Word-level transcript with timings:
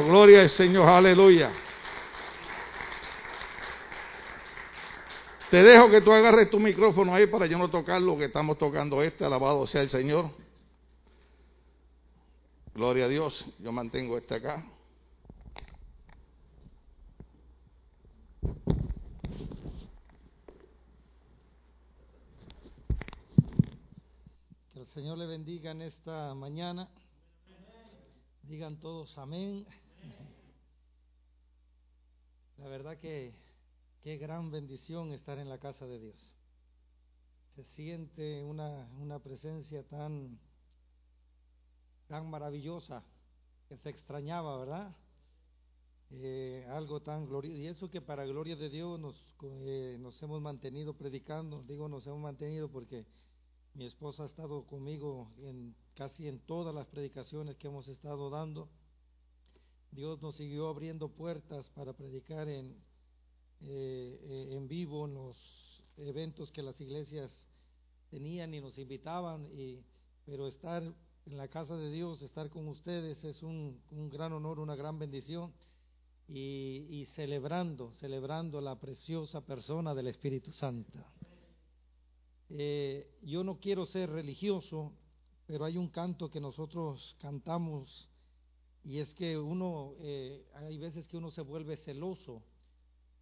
Gloria 0.00 0.42
al 0.42 0.50
Señor, 0.50 0.88
aleluya. 0.88 1.52
Te 5.50 5.62
dejo 5.62 5.90
que 5.90 6.00
tú 6.00 6.10
agarres 6.10 6.48
tu 6.48 6.58
micrófono 6.58 7.14
ahí 7.14 7.26
para 7.26 7.44
yo 7.44 7.58
no 7.58 7.68
tocar 7.68 8.00
lo 8.00 8.16
que 8.16 8.24
estamos 8.24 8.56
tocando 8.58 9.02
este. 9.02 9.26
Alabado 9.26 9.66
sea 9.66 9.82
el 9.82 9.90
Señor. 9.90 10.30
Gloria 12.74 13.04
a 13.04 13.08
Dios. 13.08 13.44
Yo 13.58 13.70
mantengo 13.70 14.16
este 14.16 14.36
acá. 14.36 14.64
Que 24.72 24.80
el 24.80 24.86
Señor 24.86 25.18
le 25.18 25.26
bendiga 25.26 25.72
en 25.72 25.82
esta 25.82 26.34
mañana. 26.34 26.88
Digan 28.44 28.80
todos 28.80 29.18
amén. 29.18 29.66
La 32.58 32.68
verdad 32.68 32.98
que 32.98 33.34
qué 34.02 34.16
gran 34.18 34.50
bendición 34.50 35.12
estar 35.12 35.38
en 35.38 35.48
la 35.48 35.58
casa 35.58 35.86
de 35.86 35.98
Dios. 35.98 36.26
Se 37.56 37.64
siente 37.64 38.44
una, 38.44 38.88
una 38.98 39.18
presencia 39.18 39.82
tan, 39.84 40.38
tan 42.08 42.30
maravillosa 42.30 43.02
que 43.68 43.76
se 43.76 43.90
extrañaba, 43.90 44.58
¿verdad? 44.58 44.96
Eh, 46.10 46.66
algo 46.70 47.00
tan 47.00 47.26
glorioso. 47.26 47.56
Y 47.56 47.66
eso 47.66 47.90
que 47.90 48.00
para 48.00 48.26
gloria 48.26 48.54
de 48.54 48.68
Dios 48.68 49.00
nos, 49.00 49.16
eh, 49.42 49.96
nos 49.98 50.22
hemos 50.22 50.40
mantenido 50.42 50.94
predicando. 50.94 51.62
Digo, 51.62 51.88
nos 51.88 52.06
hemos 52.06 52.20
mantenido 52.20 52.68
porque 52.68 53.06
mi 53.74 53.86
esposa 53.86 54.24
ha 54.24 54.26
estado 54.26 54.66
conmigo 54.66 55.30
en 55.38 55.74
casi 55.94 56.28
en 56.28 56.38
todas 56.40 56.74
las 56.74 56.86
predicaciones 56.86 57.56
que 57.56 57.68
hemos 57.68 57.88
estado 57.88 58.28
dando. 58.28 58.68
Dios 59.92 60.22
nos 60.22 60.36
siguió 60.36 60.68
abriendo 60.68 61.08
puertas 61.08 61.68
para 61.70 61.92
predicar 61.92 62.48
en, 62.48 62.74
eh, 63.60 64.48
en 64.50 64.66
vivo 64.66 65.06
en 65.06 65.14
los 65.14 65.36
eventos 65.98 66.50
que 66.50 66.62
las 66.62 66.80
iglesias 66.80 67.30
tenían 68.10 68.54
y 68.54 68.60
nos 68.60 68.78
invitaban, 68.78 69.46
y, 69.52 69.84
pero 70.24 70.48
estar 70.48 70.82
en 70.82 71.36
la 71.36 71.48
casa 71.48 71.76
de 71.76 71.90
Dios, 71.90 72.22
estar 72.22 72.48
con 72.48 72.68
ustedes 72.68 73.22
es 73.22 73.42
un, 73.42 73.80
un 73.90 74.08
gran 74.08 74.32
honor, 74.32 74.58
una 74.58 74.76
gran 74.76 74.98
bendición. 74.98 75.52
Y, 76.28 76.86
y, 76.88 77.06
celebrando, 77.14 77.92
celebrando 77.94 78.60
la 78.60 78.78
preciosa 78.78 79.44
persona 79.44 79.92
del 79.94 80.06
Espíritu 80.06 80.50
Santo. 80.52 80.98
Eh, 82.48 83.18
yo 83.22 83.44
no 83.44 83.58
quiero 83.58 83.84
ser 83.84 84.08
religioso, 84.08 84.92
pero 85.46 85.64
hay 85.66 85.76
un 85.76 85.88
canto 85.88 86.30
que 86.30 86.40
nosotros 86.40 87.16
cantamos 87.20 88.08
y 88.84 88.98
es 88.98 89.14
que 89.14 89.38
uno, 89.38 89.94
eh, 90.00 90.44
hay 90.54 90.78
veces 90.78 91.06
que 91.06 91.16
uno 91.16 91.30
se 91.30 91.40
vuelve 91.40 91.76
celoso, 91.76 92.42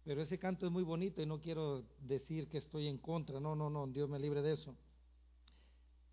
pero 0.03 0.21
ese 0.21 0.39
canto 0.39 0.65
es 0.65 0.71
muy 0.71 0.83
bonito 0.83 1.21
y 1.21 1.25
no 1.25 1.39
quiero 1.39 1.83
decir 1.99 2.47
que 2.47 2.57
estoy 2.57 2.87
en 2.87 2.97
contra, 2.97 3.39
no, 3.39 3.55
no, 3.55 3.69
no, 3.69 3.87
Dios 3.87 4.09
me 4.09 4.19
libre 4.19 4.41
de 4.41 4.53
eso. 4.53 4.75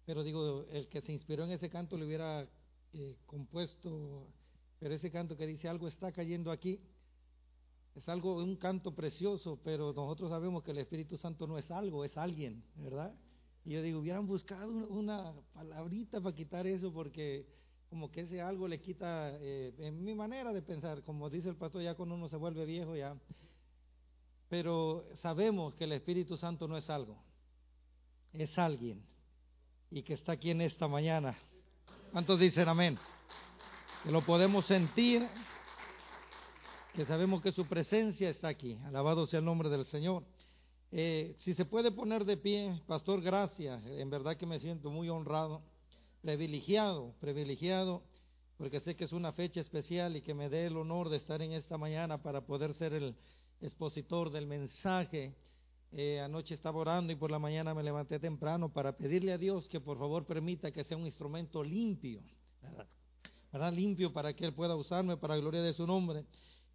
Pero 0.05 0.23
digo, 0.23 0.65
el 0.71 0.89
que 0.89 1.01
se 1.01 1.13
inspiró 1.13 1.45
en 1.45 1.53
ese 1.53 1.71
canto 1.71 1.97
le 1.97 2.05
hubiera 2.05 2.47
eh, 2.93 3.17
compuesto, 3.27 4.27
pero 4.79 4.95
ese 4.95 5.11
canto 5.11 5.37
que 5.37 5.47
dice 5.47 5.69
algo 5.69 5.89
está 5.89 6.13
cayendo 6.13 6.51
aquí, 6.51 6.81
es 7.95 8.09
algo, 8.09 8.37
un 8.37 8.57
canto 8.57 8.95
precioso, 8.95 9.59
pero 9.65 9.93
nosotros 9.93 10.31
sabemos 10.31 10.63
que 10.63 10.71
el 10.71 10.79
Espíritu 10.79 11.17
Santo 11.17 11.47
no 11.47 11.59
es 11.59 11.71
algo, 11.71 12.05
es 12.05 12.17
alguien, 12.17 12.63
¿verdad? 12.77 13.15
Y 13.65 13.73
yo 13.73 13.83
digo, 13.83 13.99
hubieran 13.99 14.27
buscado 14.27 14.71
una 14.89 15.35
palabrita 15.53 16.21
para 16.21 16.35
quitar 16.35 16.67
eso 16.67 16.93
porque 16.93 17.47
como 17.89 18.11
que 18.11 18.23
ese 18.23 18.41
algo 18.41 18.69
le 18.69 18.81
quita, 18.81 19.31
eh, 19.41 19.75
en 19.79 20.05
mi 20.05 20.15
manera 20.15 20.53
de 20.53 20.63
pensar, 20.63 21.03
como 21.03 21.31
dice 21.31 21.49
el 21.49 21.57
pastor, 21.57 21.83
ya 21.83 21.95
cuando 21.95 22.15
uno 22.15 22.29
se 22.29 22.37
vuelve 22.37 22.65
viejo 22.65 22.95
ya. 22.95 23.17
Pero 24.49 25.05
sabemos 25.23 25.75
que 25.75 25.85
el 25.85 25.93
Espíritu 25.93 26.37
Santo 26.37 26.69
no 26.69 26.77
es 26.77 26.89
algo, 26.89 27.19
es 28.33 28.59
alguien 28.59 29.03
y 29.91 30.03
que 30.03 30.15
está 30.15 30.33
aquí 30.33 30.51
en 30.51 30.61
esta 30.61 30.89
mañana. 30.89 31.37
¿Cuántos 32.13 32.39
dicen 32.41 32.69
amén? 32.69 32.99
Que 34.03 34.11
lo 34.11 34.23
podemos 34.23 34.67
sentir 34.67 35.27
que 36.95 37.07
sabemos 37.07 37.41
que 37.41 37.53
su 37.53 37.67
presencia 37.67 38.29
está 38.29 38.49
aquí. 38.49 38.77
Alabado 38.85 39.27
sea 39.27 39.39
el 39.39 39.45
nombre 39.45 39.69
del 39.69 39.85
Señor. 39.87 40.25
Eh, 40.91 41.37
si 41.41 41.55
se 41.55 41.65
puede 41.65 41.93
poner 41.93 42.25
de 42.25 42.37
pie, 42.37 42.81
Pastor, 42.87 43.21
gracias. 43.21 43.85
En 43.87 44.11
verdad 44.11 44.37
que 44.37 44.47
me 44.47 44.59
siento 44.59 44.91
muy 44.91 45.09
honrado, 45.09 45.63
privilegiado, 46.21 47.15
privilegiado, 47.21 48.03
porque 48.57 48.81
sé 48.81 48.97
que 48.97 49.05
es 49.05 49.13
una 49.13 49.33
fecha 49.33 49.61
especial 49.61 50.17
y 50.17 50.23
que 50.23 50.35
me 50.35 50.49
dé 50.49 50.67
el 50.67 50.77
honor 50.77 51.09
de 51.09 51.17
estar 51.17 51.41
en 51.43 51.53
esta 51.53 51.79
mañana 51.79 52.23
para 52.23 52.41
poder 52.41 52.75
ser 52.75 52.93
el 52.93 53.15
expositor 53.61 54.31
del 54.31 54.47
mensaje. 54.47 55.35
Eh, 55.93 56.21
anoche 56.21 56.55
estaba 56.55 56.79
orando 56.79 57.13
y 57.13 57.17
por 57.17 57.31
la 57.31 57.39
mañana 57.39 57.73
me 57.73 57.83
levanté 57.83 58.19
temprano 58.19 58.73
para 58.73 58.97
pedirle 58.97 59.33
a 59.33 59.39
Dios 59.39 59.69
que 59.69 59.81
por 59.81 59.99
favor 59.99 60.27
permita 60.27 60.71
que 60.71 60.85
sea 60.85 60.97
un 60.97 61.07
instrumento 61.07 61.63
limpio, 61.63 62.21
¿verdad? 63.53 63.73
Limpio 63.73 64.13
para 64.13 64.35
que 64.35 64.45
Él 64.45 64.53
pueda 64.53 64.77
usarme 64.77 65.17
para 65.17 65.35
la 65.35 65.41
gloria 65.41 65.63
de 65.63 65.73
su 65.73 65.87
nombre 65.87 66.25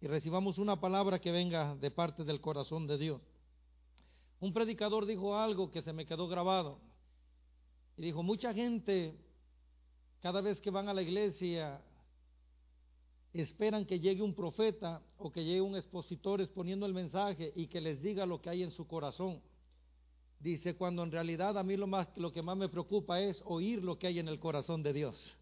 y 0.00 0.06
recibamos 0.06 0.58
una 0.58 0.80
palabra 0.80 1.20
que 1.20 1.30
venga 1.30 1.76
de 1.76 1.90
parte 1.90 2.24
del 2.24 2.40
corazón 2.40 2.86
de 2.86 2.98
Dios. 2.98 3.22
Un 4.40 4.52
predicador 4.52 5.06
dijo 5.06 5.36
algo 5.36 5.70
que 5.70 5.82
se 5.82 5.92
me 5.92 6.04
quedó 6.04 6.28
grabado. 6.28 6.78
Y 7.96 8.02
dijo, 8.02 8.22
mucha 8.22 8.52
gente, 8.52 9.16
cada 10.24 10.40
vez 10.40 10.58
que 10.62 10.70
van 10.70 10.88
a 10.88 10.94
la 10.94 11.02
iglesia, 11.02 11.82
esperan 13.34 13.84
que 13.84 14.00
llegue 14.00 14.22
un 14.22 14.34
profeta 14.34 15.02
o 15.18 15.30
que 15.30 15.44
llegue 15.44 15.60
un 15.60 15.76
expositor 15.76 16.40
exponiendo 16.40 16.86
el 16.86 16.94
mensaje 16.94 17.52
y 17.54 17.66
que 17.66 17.78
les 17.78 18.00
diga 18.00 18.24
lo 18.24 18.40
que 18.40 18.48
hay 18.48 18.62
en 18.62 18.70
su 18.70 18.86
corazón. 18.86 19.42
Dice, 20.40 20.76
cuando 20.76 21.02
en 21.02 21.10
realidad 21.10 21.58
a 21.58 21.62
mí 21.62 21.76
lo, 21.76 21.86
más, 21.86 22.08
lo 22.16 22.32
que 22.32 22.40
más 22.40 22.56
me 22.56 22.70
preocupa 22.70 23.20
es 23.20 23.42
oír 23.44 23.84
lo 23.84 23.98
que 23.98 24.06
hay 24.06 24.18
en 24.18 24.28
el 24.28 24.38
corazón 24.38 24.82
de 24.82 24.94
Dios. 24.94 25.36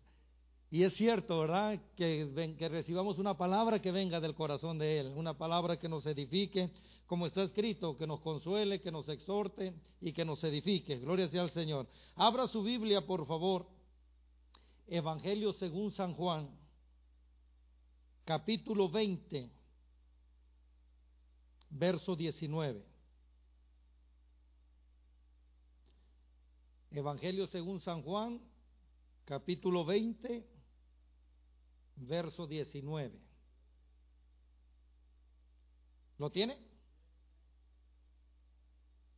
Y 0.68 0.82
es 0.82 0.94
cierto, 0.94 1.38
¿verdad? 1.38 1.78
Que, 1.94 2.56
que, 2.58 2.68
recibamos 2.68 3.18
una 3.18 3.38
palabra 3.38 3.80
que 3.80 3.92
venga 3.92 4.18
del 4.18 4.34
corazón 4.34 4.80
de 4.80 4.98
Él, 4.98 5.12
una 5.14 5.38
palabra 5.38 5.78
que 5.78 5.88
nos 5.88 6.04
edifique, 6.06 6.70
como 7.06 7.28
está 7.28 7.44
escrito, 7.44 7.96
que 7.96 8.08
nos 8.08 8.18
consuele, 8.18 8.80
que 8.80 8.90
nos 8.90 9.08
exhorte 9.08 9.74
y 10.00 10.12
que 10.12 10.24
nos 10.24 10.42
edifique. 10.42 10.98
Gloria 10.98 11.28
sea 11.28 11.42
al 11.42 11.50
Señor. 11.50 11.86
Abra 12.16 12.48
su 12.48 12.64
Biblia, 12.64 13.06
por 13.06 13.24
favor. 13.28 13.64
Evangelio 14.94 15.54
según 15.54 15.90
San 15.90 16.12
Juan, 16.12 16.50
capítulo 18.26 18.90
20, 18.90 19.50
verso 21.70 22.14
19. 22.14 22.84
Evangelio 26.90 27.46
según 27.46 27.80
San 27.80 28.02
Juan, 28.02 28.38
capítulo 29.24 29.86
20, 29.86 30.46
verso 31.96 32.46
19. 32.46 33.18
¿Lo 36.18 36.30
tiene? 36.30 36.71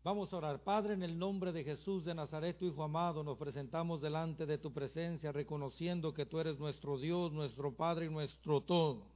Vamos 0.05 0.31
a 0.35 0.37
orar. 0.37 0.63
Padre, 0.63 0.93
en 0.93 1.03
el 1.03 1.19
nombre 1.19 1.51
de 1.51 1.65
Jesús 1.65 2.05
de 2.05 2.15
Nazaret, 2.15 2.59
tu 2.59 2.67
Hijo 2.67 2.83
amado, 2.83 3.25
nos 3.25 3.39
presentamos 3.39 4.03
delante 4.03 4.45
de 4.45 4.59
tu 4.59 4.71
presencia, 4.71 5.33
reconociendo 5.33 6.13
que 6.13 6.27
tú 6.27 6.39
eres 6.39 6.59
nuestro 6.59 6.99
Dios, 6.99 7.33
nuestro 7.33 7.75
Padre 7.75 8.05
y 8.05 8.11
nuestro 8.11 8.61
todo. 8.61 9.07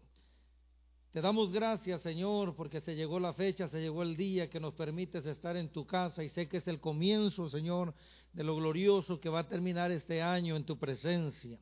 Te 1.12 1.20
damos 1.20 1.52
gracias, 1.52 2.00
Señor, 2.00 2.56
porque 2.56 2.80
se 2.80 2.96
llegó 2.96 3.20
la 3.20 3.34
fecha, 3.34 3.68
se 3.68 3.82
llegó 3.82 4.02
el 4.02 4.16
día 4.16 4.48
que 4.48 4.60
nos 4.60 4.72
permites 4.72 5.26
estar 5.26 5.58
en 5.58 5.68
tu 5.68 5.86
casa 5.86 6.24
y 6.24 6.30
sé 6.30 6.48
que 6.48 6.56
es 6.56 6.68
el 6.68 6.80
comienzo, 6.80 7.50
Señor, 7.50 7.92
de 8.32 8.44
lo 8.44 8.56
glorioso 8.56 9.20
que 9.20 9.28
va 9.28 9.40
a 9.40 9.46
terminar 9.46 9.90
este 9.90 10.22
año 10.22 10.56
en 10.56 10.64
tu 10.64 10.78
presencia. 10.78 11.58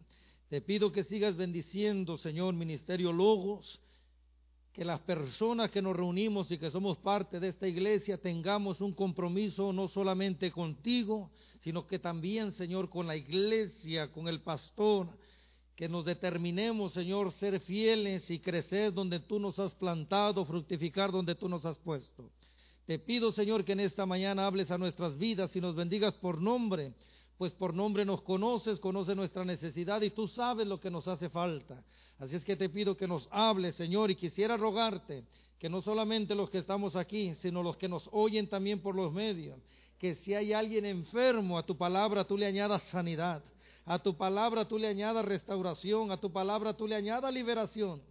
Te 0.48 0.60
pido 0.60 0.92
que 0.92 1.02
sigas 1.02 1.36
bendiciendo, 1.36 2.16
Señor, 2.16 2.54
Ministerio 2.54 3.12
Logos, 3.12 3.80
que 4.76 4.84
las 4.84 5.00
personas 5.00 5.70
que 5.70 5.80
nos 5.80 5.96
reunimos 5.96 6.52
y 6.52 6.58
que 6.58 6.70
somos 6.70 6.98
parte 6.98 7.40
de 7.40 7.48
esta 7.48 7.66
iglesia 7.66 8.18
tengamos 8.18 8.82
un 8.82 8.92
compromiso 8.92 9.72
no 9.72 9.88
solamente 9.88 10.50
contigo, 10.50 11.30
sino 11.60 11.86
que 11.86 11.98
también, 11.98 12.52
Señor, 12.52 12.90
con 12.90 13.06
la 13.06 13.16
iglesia, 13.16 14.12
con 14.12 14.28
el 14.28 14.42
pastor, 14.42 15.08
que 15.74 15.88
nos 15.88 16.04
determinemos, 16.04 16.92
Señor, 16.92 17.32
ser 17.32 17.58
fieles 17.60 18.30
y 18.30 18.38
crecer 18.38 18.92
donde 18.92 19.20
tú 19.20 19.38
nos 19.38 19.58
has 19.58 19.74
plantado, 19.76 20.44
fructificar 20.44 21.10
donde 21.10 21.34
tú 21.34 21.48
nos 21.48 21.64
has 21.64 21.78
puesto. 21.78 22.30
Te 22.84 22.98
pido, 22.98 23.32
Señor, 23.32 23.64
que 23.64 23.72
en 23.72 23.80
esta 23.80 24.04
mañana 24.04 24.46
hables 24.46 24.70
a 24.70 24.76
nuestras 24.76 25.16
vidas 25.16 25.56
y 25.56 25.60
nos 25.62 25.74
bendigas 25.74 26.14
por 26.16 26.38
nombre 26.38 26.92
pues 27.38 27.52
por 27.52 27.74
nombre 27.74 28.04
nos 28.04 28.22
conoces, 28.22 28.80
conoces 28.80 29.14
nuestra 29.14 29.44
necesidad 29.44 30.00
y 30.02 30.10
tú 30.10 30.26
sabes 30.26 30.66
lo 30.66 30.80
que 30.80 30.90
nos 30.90 31.06
hace 31.06 31.28
falta. 31.28 31.82
Así 32.18 32.36
es 32.36 32.44
que 32.44 32.56
te 32.56 32.68
pido 32.68 32.96
que 32.96 33.06
nos 33.06 33.28
hables, 33.30 33.74
Señor, 33.76 34.10
y 34.10 34.16
quisiera 34.16 34.56
rogarte 34.56 35.24
que 35.58 35.68
no 35.68 35.82
solamente 35.82 36.34
los 36.34 36.50
que 36.50 36.58
estamos 36.58 36.96
aquí, 36.96 37.34
sino 37.36 37.62
los 37.62 37.76
que 37.76 37.88
nos 37.88 38.08
oyen 38.12 38.48
también 38.48 38.80
por 38.80 38.94
los 38.94 39.12
medios, 39.12 39.58
que 39.98 40.14
si 40.16 40.34
hay 40.34 40.52
alguien 40.52 40.84
enfermo, 40.84 41.58
a 41.58 41.64
tu 41.64 41.76
palabra 41.76 42.24
tú 42.24 42.36
le 42.36 42.46
añadas 42.46 42.82
sanidad, 42.90 43.42
a 43.84 43.98
tu 43.98 44.16
palabra 44.16 44.66
tú 44.66 44.78
le 44.78 44.88
añadas 44.88 45.24
restauración, 45.24 46.10
a 46.10 46.18
tu 46.18 46.32
palabra 46.32 46.74
tú 46.74 46.86
le 46.86 46.94
añadas 46.94 47.32
liberación. 47.32 48.02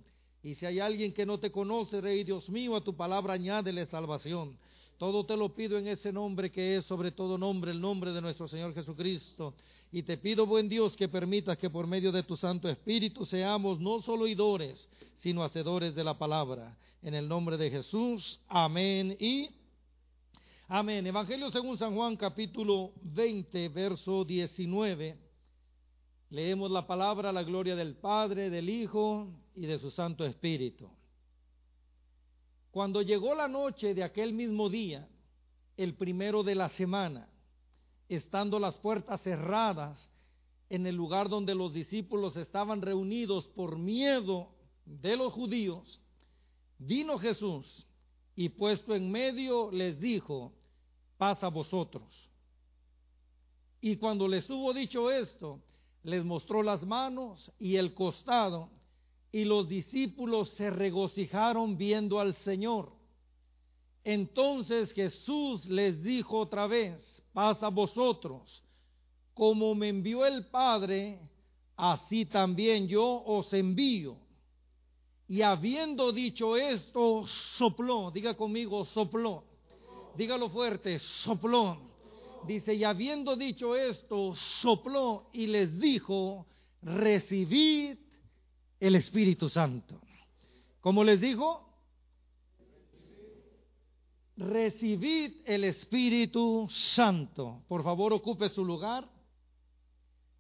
Y 0.42 0.56
si 0.56 0.66
hay 0.66 0.80
alguien 0.80 1.14
que 1.14 1.26
no 1.26 1.40
te 1.40 1.52
conoce, 1.52 2.02
Rey 2.02 2.24
Dios 2.24 2.50
mío, 2.50 2.76
a 2.76 2.84
tu 2.84 2.96
palabra 2.96 3.34
añádele 3.34 3.88
salvación. 3.88 4.58
Todo 4.98 5.26
te 5.26 5.36
lo 5.36 5.54
pido 5.54 5.78
en 5.78 5.88
ese 5.88 6.14
nombre 6.14 6.50
que 6.50 6.78
es 6.78 6.86
sobre 6.86 7.12
todo 7.12 7.38
nombre, 7.38 7.72
el 7.72 7.82
nombre 7.82 8.12
de 8.14 8.22
nuestro 8.22 8.48
Señor 8.48 8.74
Jesucristo. 8.74 9.54
Y 9.92 10.04
te 10.04 10.18
pido, 10.18 10.46
buen 10.46 10.70
Dios, 10.70 10.96
que 10.96 11.10
permitas 11.10 11.58
que 11.58 11.70
por 11.70 11.86
medio 11.86 12.14
de 12.14 12.24
tu 12.24 12.38
Santo 12.38 12.70
Espíritu 12.70 13.26
seamos 13.26 13.80
no 13.80 14.02
solo 14.02 14.24
oidores, 14.24 14.88
sino 15.18 15.44
hacedores 15.44 15.96
de 15.96 16.04
la 16.04 16.18
palabra. 16.18 16.78
En 17.02 17.14
el 17.14 17.28
nombre 17.28 17.58
de 17.58 17.70
Jesús, 17.70 18.40
amén 18.48 19.18
y 19.20 19.50
amén. 20.70 21.06
Evangelio 21.06 21.52
según 21.52 21.78
San 21.78 21.94
Juan, 21.94 22.16
capítulo 22.16 22.94
20, 23.02 23.68
verso 23.70 24.24
19. 24.24 25.18
Leemos 26.30 26.72
la 26.72 26.88
palabra, 26.88 27.34
la 27.34 27.44
gloria 27.44 27.76
del 27.76 27.96
Padre, 27.96 28.50
del 28.50 28.70
Hijo 28.70 29.28
y 29.56 29.66
de 29.66 29.78
su 29.78 29.92
Santo 29.92 30.26
Espíritu. 30.26 30.90
Cuando 32.76 33.02
llegó 33.02 33.34
la 33.34 33.48
noche 33.48 33.94
de 33.94 34.04
aquel 34.04 34.34
mismo 34.34 34.68
día, 34.68 35.08
el 35.78 35.94
primero 35.94 36.44
de 36.44 36.56
la 36.56 36.68
semana, 36.72 37.30
estando 38.10 38.60
las 38.60 38.78
puertas 38.80 39.22
cerradas 39.22 39.98
en 40.70 40.86
el 40.86 40.94
lugar 40.94 41.30
donde 41.30 41.56
los 41.56 41.74
discípulos 41.74 42.36
estaban 42.36 42.82
reunidos 42.82 43.48
por 43.56 43.78
miedo 43.78 44.50
de 44.84 45.16
los 45.16 45.32
judíos, 45.32 46.02
vino 46.78 47.18
Jesús 47.18 47.88
y 48.36 48.50
puesto 48.50 48.94
en 48.94 49.10
medio 49.10 49.72
les 49.72 49.98
dijo, 50.02 50.52
pasa 51.18 51.48
vosotros. 51.48 52.30
Y 53.80 53.96
cuando 53.96 54.28
les 54.28 54.50
hubo 54.50 54.74
dicho 54.74 55.10
esto, 55.10 55.62
les 56.04 56.26
mostró 56.26 56.62
las 56.62 56.86
manos 56.86 57.50
y 57.58 57.78
el 57.78 57.94
costado, 57.94 58.70
y 59.36 59.44
los 59.44 59.68
discípulos 59.68 60.48
se 60.52 60.70
regocijaron 60.70 61.78
viendo 61.78 62.22
al 62.22 62.36
Señor. 62.36 62.94
Entonces 64.02 64.94
Jesús 64.94 65.66
les 65.66 66.02
dijo 66.02 66.40
otra 66.40 66.68
vez, 66.68 67.06
pasa 67.34 67.68
vosotros, 67.68 68.64
como 69.34 69.76
me 69.76 69.90
envió 69.90 70.26
el 70.26 70.46
Padre, 70.46 71.20
así 71.76 72.26
también 72.26 72.88
yo 72.88 73.24
os 73.26 73.52
envío. 73.52 74.16
Y 75.28 75.42
habiendo 75.42 76.14
dicho 76.14 76.56
esto, 76.56 77.28
sopló, 77.58 78.12
diga 78.12 78.38
conmigo, 78.38 78.86
sopló, 78.86 79.44
dígalo 80.16 80.48
fuerte, 80.48 80.98
sopló. 81.00 81.78
Dice, 82.48 82.74
y 82.74 82.86
habiendo 82.86 83.36
dicho 83.36 83.76
esto, 83.76 84.34
sopló 84.62 85.28
y 85.34 85.48
les 85.48 85.78
dijo, 85.78 86.46
recibid 86.82 87.98
el 88.80 88.96
Espíritu 88.96 89.50
Santo. 89.50 90.00
Como 90.82 91.04
les 91.04 91.20
dijo, 91.22 91.66
recibid 94.38 95.42
el 95.46 95.64
Espíritu 95.64 96.68
Santo. 96.70 97.64
Por 97.68 97.84
favor, 97.84 98.14
ocupe 98.14 98.50
su 98.50 98.64
lugar, 98.64 99.10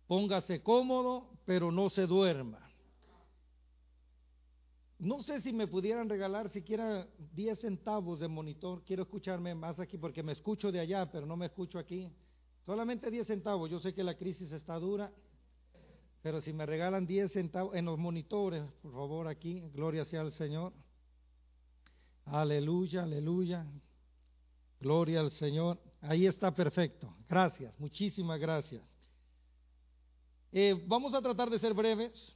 póngase 0.08 0.62
cómodo, 0.62 1.30
pero 1.46 1.72
no 1.72 1.90
se 1.90 2.06
duerma. 2.06 2.66
No 4.98 5.22
sé 5.22 5.42
si 5.42 5.52
me 5.52 5.68
pudieran 5.68 6.08
regalar 6.10 6.50
siquiera 6.50 7.08
10 7.34 7.60
centavos 7.60 8.22
de 8.22 8.28
monitor. 8.28 8.84
Quiero 8.86 9.04
escucharme 9.04 9.54
más 9.54 9.80
aquí 9.80 9.98
porque 9.98 10.24
me 10.24 10.32
escucho 10.32 10.72
de 10.72 10.80
allá, 10.80 11.12
pero 11.12 11.26
no 11.26 11.36
me 11.36 11.48
escucho 11.48 11.78
aquí. 11.78 12.10
Solamente 12.66 13.12
10 13.12 13.28
centavos. 13.28 13.70
Yo 13.70 13.80
sé 13.80 13.94
que 13.94 14.04
la 14.04 14.18
crisis 14.18 14.52
está 14.52 14.80
dura. 14.80 15.12
Pero 16.25 16.42
si 16.42 16.54
me 16.54 16.66
regalan 16.66 17.06
10 17.06 17.33
centavos 17.33 17.75
en 17.75 17.86
los 17.86 18.00
monitores, 18.00 18.63
por 18.81 18.94
favor, 18.94 19.27
aquí, 19.27 19.62
gloria 19.75 20.06
sea 20.06 20.22
al 20.22 20.31
Señor. 20.31 20.74
Aleluya, 22.25 23.04
aleluya. 23.04 23.63
Gloria 24.80 25.19
al 25.19 25.30
Señor. 25.30 25.77
Ahí 26.01 26.25
está 26.25 26.50
perfecto. 26.50 27.16
Gracias, 27.30 27.80
muchísimas 27.80 28.39
gracias. 28.39 28.81
Eh, 30.51 30.74
vamos 30.88 31.13
a 31.13 31.22
tratar 31.22 31.48
de 31.51 31.60
ser 31.60 31.75
breves. 31.75 32.33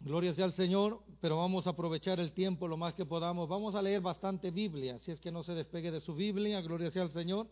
Gloria 0.00 0.32
sea 0.32 0.46
al 0.46 0.54
Señor, 0.54 1.02
pero 1.20 1.36
vamos 1.36 1.66
a 1.66 1.70
aprovechar 1.70 2.20
el 2.20 2.32
tiempo 2.32 2.66
lo 2.66 2.78
más 2.78 2.94
que 2.94 3.04
podamos. 3.04 3.50
Vamos 3.50 3.74
a 3.74 3.82
leer 3.82 4.00
bastante 4.00 4.50
Biblia, 4.50 4.98
si 5.00 5.10
es 5.10 5.20
que 5.20 5.30
no 5.30 5.42
se 5.42 5.52
despegue 5.52 5.90
de 5.90 6.00
su 6.00 6.14
Biblia. 6.14 6.62
Gloria 6.62 6.90
sea 6.90 7.02
al 7.02 7.12
Señor. 7.12 7.48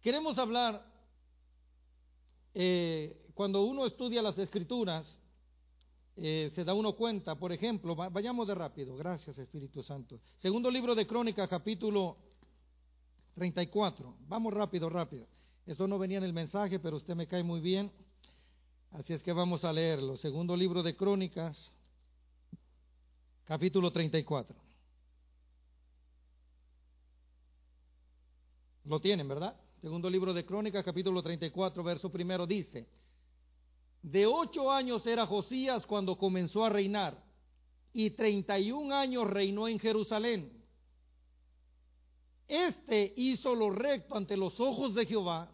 Queremos 0.00 0.38
hablar 0.38 0.90
eh, 2.54 3.26
cuando 3.40 3.62
uno 3.62 3.86
estudia 3.86 4.20
las 4.20 4.38
escrituras, 4.38 5.18
eh, 6.14 6.52
se 6.54 6.62
da 6.62 6.74
uno 6.74 6.92
cuenta, 6.92 7.36
por 7.36 7.52
ejemplo, 7.52 7.96
vayamos 7.96 8.46
de 8.46 8.54
rápido, 8.54 8.94
gracias 8.96 9.38
Espíritu 9.38 9.82
Santo. 9.82 10.20
Segundo 10.36 10.70
libro 10.70 10.94
de 10.94 11.06
Crónicas, 11.06 11.48
capítulo 11.48 12.18
34. 13.36 14.14
Vamos 14.28 14.52
rápido, 14.52 14.90
rápido. 14.90 15.26
Eso 15.64 15.88
no 15.88 15.98
venía 15.98 16.18
en 16.18 16.24
el 16.24 16.34
mensaje, 16.34 16.78
pero 16.80 16.98
usted 16.98 17.14
me 17.14 17.26
cae 17.26 17.42
muy 17.42 17.60
bien. 17.60 17.90
Así 18.90 19.14
es 19.14 19.22
que 19.22 19.32
vamos 19.32 19.64
a 19.64 19.72
leerlo. 19.72 20.18
Segundo 20.18 20.54
libro 20.54 20.82
de 20.82 20.94
Crónicas, 20.94 21.72
capítulo 23.46 23.90
34. 23.90 24.54
Lo 28.84 29.00
tienen, 29.00 29.26
¿verdad? 29.26 29.58
Segundo 29.80 30.10
libro 30.10 30.34
de 30.34 30.44
Crónicas, 30.44 30.84
capítulo 30.84 31.22
34, 31.22 31.82
verso 31.82 32.12
primero 32.12 32.46
dice, 32.46 32.86
de 34.02 34.26
ocho 34.26 34.70
años 34.70 35.06
era 35.06 35.26
Josías 35.26 35.84
cuando 35.86 36.16
comenzó 36.16 36.64
a 36.64 36.70
reinar, 36.70 37.22
y 37.92 38.10
treinta 38.10 38.58
y 38.58 38.72
un 38.72 38.92
años 38.92 39.28
reinó 39.28 39.68
en 39.68 39.78
Jerusalén. 39.78 40.52
Este 42.48 43.12
hizo 43.16 43.54
lo 43.54 43.70
recto 43.70 44.16
ante 44.16 44.36
los 44.36 44.58
ojos 44.58 44.94
de 44.94 45.06
Jehová, 45.06 45.50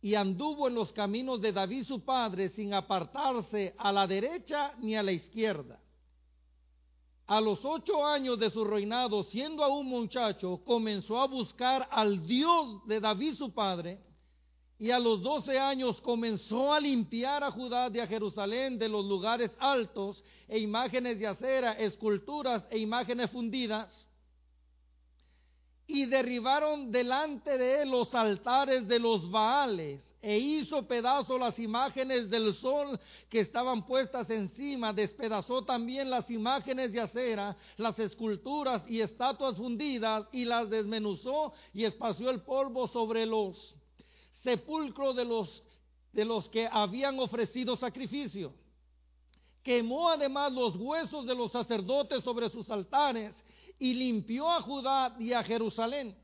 y 0.00 0.14
anduvo 0.14 0.68
en 0.68 0.74
los 0.74 0.92
caminos 0.92 1.40
de 1.40 1.52
David 1.52 1.84
su 1.84 2.04
padre, 2.04 2.50
sin 2.50 2.74
apartarse 2.74 3.74
a 3.78 3.90
la 3.90 4.06
derecha 4.06 4.74
ni 4.78 4.96
a 4.96 5.02
la 5.02 5.12
izquierda. 5.12 5.80
A 7.26 7.40
los 7.40 7.64
ocho 7.64 8.04
años 8.04 8.38
de 8.38 8.50
su 8.50 8.64
reinado, 8.64 9.22
siendo 9.22 9.64
aún 9.64 9.86
muchacho, 9.86 10.60
comenzó 10.62 11.18
a 11.18 11.26
buscar 11.26 11.88
al 11.90 12.26
Dios 12.26 12.86
de 12.86 13.00
David 13.00 13.34
su 13.34 13.54
padre, 13.54 13.98
y 14.84 14.90
a 14.90 14.98
los 14.98 15.22
doce 15.22 15.58
años 15.58 15.98
comenzó 16.02 16.74
a 16.74 16.78
limpiar 16.78 17.42
a 17.42 17.50
Judá 17.50 17.88
de 17.88 18.02
a 18.02 18.06
Jerusalén 18.06 18.78
de 18.78 18.86
los 18.86 19.02
lugares 19.06 19.50
altos 19.58 20.22
e 20.46 20.58
imágenes 20.58 21.18
de 21.18 21.26
acera, 21.26 21.72
esculturas 21.72 22.62
e 22.70 22.76
imágenes 22.76 23.30
fundidas, 23.30 24.06
y 25.86 26.04
derribaron 26.04 26.92
delante 26.92 27.56
de 27.56 27.80
él 27.80 27.92
los 27.92 28.14
altares 28.14 28.86
de 28.86 28.98
los 28.98 29.30
Baales 29.30 30.02
e 30.20 30.36
hizo 30.36 30.86
pedazo 30.86 31.38
las 31.38 31.58
imágenes 31.58 32.28
del 32.28 32.52
sol 32.52 33.00
que 33.30 33.40
estaban 33.40 33.86
puestas 33.86 34.28
encima, 34.28 34.92
despedazó 34.92 35.64
también 35.64 36.10
las 36.10 36.30
imágenes 36.30 36.92
de 36.92 37.00
acera, 37.00 37.56
las 37.78 37.98
esculturas 37.98 38.82
y 38.86 39.00
estatuas 39.00 39.56
fundidas 39.56 40.26
y 40.30 40.44
las 40.44 40.68
desmenuzó 40.68 41.54
y 41.72 41.84
espació 41.84 42.28
el 42.28 42.42
polvo 42.42 42.86
sobre 42.88 43.24
los 43.24 43.74
sepulcros 44.44 45.16
de 45.16 45.24
los 45.24 45.64
de 46.14 46.24
los 46.24 46.48
que 46.48 46.68
habían 46.70 47.18
ofrecido 47.18 47.76
sacrificio. 47.76 48.52
Quemó 49.64 50.08
además 50.10 50.52
los 50.52 50.76
huesos 50.76 51.26
de 51.26 51.34
los 51.34 51.50
sacerdotes 51.50 52.22
sobre 52.22 52.48
sus 52.48 52.70
altares 52.70 53.34
y 53.78 53.94
limpió 53.94 54.48
a 54.48 54.60
Judá 54.60 55.16
y 55.18 55.32
a 55.32 55.42
Jerusalén. 55.42 56.16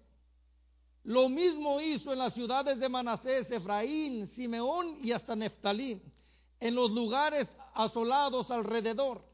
Lo 1.03 1.29
mismo 1.29 1.81
hizo 1.81 2.13
en 2.13 2.19
las 2.19 2.35
ciudades 2.35 2.79
de 2.79 2.89
Manasés, 2.89 3.51
Efraín, 3.51 4.29
Simeón 4.29 4.97
y 5.01 5.13
hasta 5.13 5.35
Neftalí, 5.35 6.01
en 6.61 6.75
los 6.75 6.91
lugares 6.91 7.49
asolados 7.75 8.51
alrededor. 8.51 9.25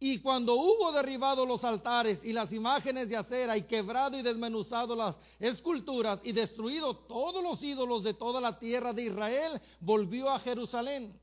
Y 0.00 0.20
cuando 0.20 0.54
hubo 0.54 0.92
derribado 0.92 1.44
los 1.44 1.64
altares 1.64 2.22
y 2.22 2.32
las 2.32 2.52
imágenes 2.52 3.08
de 3.08 3.16
acera 3.16 3.56
y 3.56 3.64
quebrado 3.64 4.16
y 4.16 4.22
desmenuzado 4.22 4.94
las 4.94 5.16
esculturas 5.40 6.20
y 6.22 6.32
destruido 6.32 6.94
todos 6.94 7.42
los 7.42 7.60
ídolos 7.62 8.04
de 8.04 8.14
toda 8.14 8.40
la 8.40 8.58
tierra 8.58 8.92
de 8.92 9.04
Israel, 9.04 9.60
volvió 9.80 10.30
a 10.30 10.38
Jerusalén. 10.38 11.18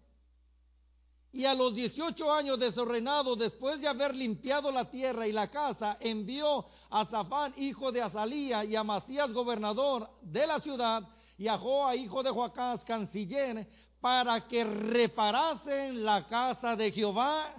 Y 1.32 1.46
a 1.46 1.54
los 1.54 1.74
18 1.76 2.32
años 2.32 2.60
de 2.60 2.72
su 2.72 2.84
reinado, 2.84 3.36
después 3.36 3.80
de 3.80 3.88
haber 3.88 4.14
limpiado 4.16 4.72
la 4.72 4.90
tierra 4.90 5.28
y 5.28 5.32
la 5.32 5.50
casa, 5.50 5.98
envió 6.00 6.66
a 6.90 7.06
Zafán, 7.06 7.54
hijo 7.58 7.92
de 7.92 8.02
Azalía, 8.02 8.64
y 8.64 8.76
a 8.76 8.84
Masías, 8.84 9.32
gobernador 9.32 10.10
de 10.22 10.48
la 10.48 10.60
ciudad, 10.60 11.04
y 11.38 11.48
a 11.48 11.58
Joa, 11.58 11.96
hijo 11.96 12.24
de 12.24 12.30
Joacás, 12.30 12.86
canciller, 12.86 13.68
para 14.00 14.48
que 14.48 14.64
reparasen 14.64 16.06
la 16.06 16.26
casa 16.26 16.76
de 16.76 16.92
Jehová, 16.92 17.54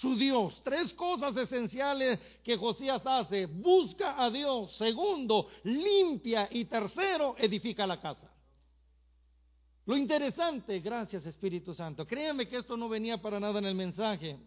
su 0.00 0.16
Dios. 0.16 0.60
Tres 0.64 0.92
cosas 0.94 1.36
esenciales 1.36 2.18
que 2.42 2.56
Josías 2.56 3.02
hace. 3.04 3.46
Busca 3.46 4.22
a 4.22 4.30
Dios. 4.30 4.76
Segundo, 4.76 5.48
limpia. 5.64 6.48
Y 6.50 6.64
tercero, 6.66 7.34
edifica 7.38 7.86
la 7.86 8.00
casa. 8.00 8.34
Lo 9.86 9.96
interesante, 9.96 10.80
gracias 10.80 11.26
Espíritu 11.26 11.74
Santo, 11.74 12.06
créanme 12.06 12.48
que 12.48 12.56
esto 12.56 12.74
no 12.76 12.88
venía 12.88 13.18
para 13.18 13.38
nada 13.38 13.58
en 13.58 13.66
el 13.66 13.74
mensaje, 13.74 14.38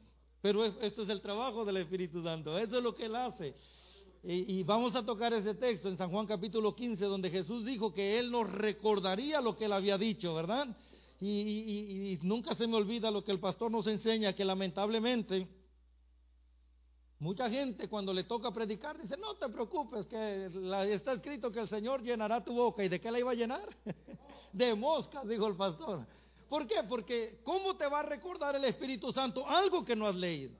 Pero 0.41 0.65
esto 0.65 1.03
es 1.03 1.09
el 1.09 1.21
trabajo 1.21 1.63
del 1.63 1.77
Espíritu 1.77 2.23
Santo, 2.23 2.57
eso 2.57 2.77
es 2.77 2.83
lo 2.83 2.95
que 2.95 3.05
Él 3.05 3.15
hace. 3.15 3.53
Y, 4.23 4.63
vamos 4.63 4.95
a 4.95 5.05
tocar 5.05 5.31
ese 5.33 5.53
texto 5.53 5.87
en 5.89 5.97
San 5.97 6.09
Juan 6.09 6.25
capítulo 6.25 6.75
15, 6.75 7.05
donde 7.05 7.29
Jesús 7.29 7.63
dijo 7.63 7.93
que 7.93 8.19
Él 8.19 8.31
nos 8.31 8.51
recordaría 8.51 9.39
lo 9.39 9.55
que 9.55 9.65
Él 9.65 9.73
había 9.73 9.97
dicho, 9.97 10.33
¿verdad? 10.33 10.67
Y, 11.19 12.11
y 12.13 12.19
nunca 12.21 12.53
se 12.53 12.67
me 12.67 12.75
olvida 12.75 13.09
lo 13.09 13.23
que 13.23 13.31
el 13.31 13.39
pastor 13.39 13.71
nos 13.71 13.87
enseña, 13.87 14.33
que 14.33 14.45
lamentablemente 14.45 15.47
mucha 17.19 17.49
gente 17.49 17.89
cuando 17.89 18.13
le 18.13 18.25
toca 18.25 18.51
predicar 18.51 19.01
dice, 19.01 19.17
no 19.17 19.35
te 19.35 19.49
preocupes, 19.49 20.05
que 20.05 20.51
está 20.93 21.13
escrito 21.13 21.51
que 21.51 21.61
el 21.61 21.67
Señor 21.67 22.03
llenará 22.03 22.43
tu 22.43 22.53
boca. 22.53 22.83
¿Y 22.83 22.89
de 22.89 22.99
qué 22.99 23.09
la 23.09 23.19
iba 23.19 23.31
a 23.31 23.35
llenar? 23.35 23.67
de 24.53 24.75
moscas, 24.75 25.27
dijo 25.27 25.47
el 25.47 25.55
pastor. 25.55 26.05
¿Por 26.47 26.67
qué? 26.67 26.83
Porque 26.87 27.39
¿cómo 27.43 27.75
te 27.75 27.87
va 27.87 27.99
a 27.99 28.03
recordar 28.03 28.55
el 28.55 28.65
Espíritu 28.65 29.11
Santo 29.11 29.47
algo 29.47 29.83
que 29.83 29.95
no 29.95 30.05
has 30.05 30.15
leído? 30.15 30.55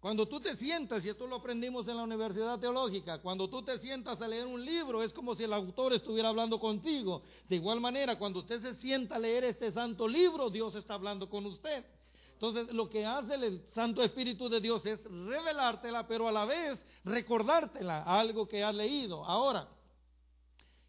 Cuando 0.00 0.26
tú 0.26 0.40
te 0.40 0.56
sientas, 0.56 1.04
y 1.04 1.10
esto 1.10 1.26
lo 1.26 1.36
aprendimos 1.36 1.86
en 1.86 1.98
la 1.98 2.04
Universidad 2.04 2.58
Teológica, 2.58 3.20
cuando 3.20 3.50
tú 3.50 3.62
te 3.62 3.78
sientas 3.80 4.20
a 4.22 4.26
leer 4.26 4.46
un 4.46 4.64
libro 4.64 5.02
es 5.02 5.12
como 5.12 5.34
si 5.34 5.44
el 5.44 5.52
autor 5.52 5.92
estuviera 5.92 6.30
hablando 6.30 6.58
contigo. 6.58 7.22
De 7.46 7.56
igual 7.56 7.80
manera, 7.80 8.16
cuando 8.16 8.38
usted 8.38 8.62
se 8.62 8.74
sienta 8.76 9.16
a 9.16 9.18
leer 9.18 9.44
este 9.44 9.70
santo 9.72 10.08
libro, 10.08 10.48
Dios 10.48 10.74
está 10.74 10.94
hablando 10.94 11.28
con 11.28 11.44
usted. 11.44 11.84
Entonces, 12.32 12.72
lo 12.72 12.88
que 12.88 13.04
hace 13.04 13.34
el 13.34 13.62
Santo 13.74 14.02
Espíritu 14.02 14.48
de 14.48 14.62
Dios 14.62 14.86
es 14.86 15.04
revelártela, 15.04 16.06
pero 16.06 16.26
a 16.26 16.32
la 16.32 16.46
vez 16.46 16.82
recordártela, 17.04 18.02
algo 18.04 18.48
que 18.48 18.64
has 18.64 18.74
leído. 18.74 19.22
Ahora, 19.26 19.68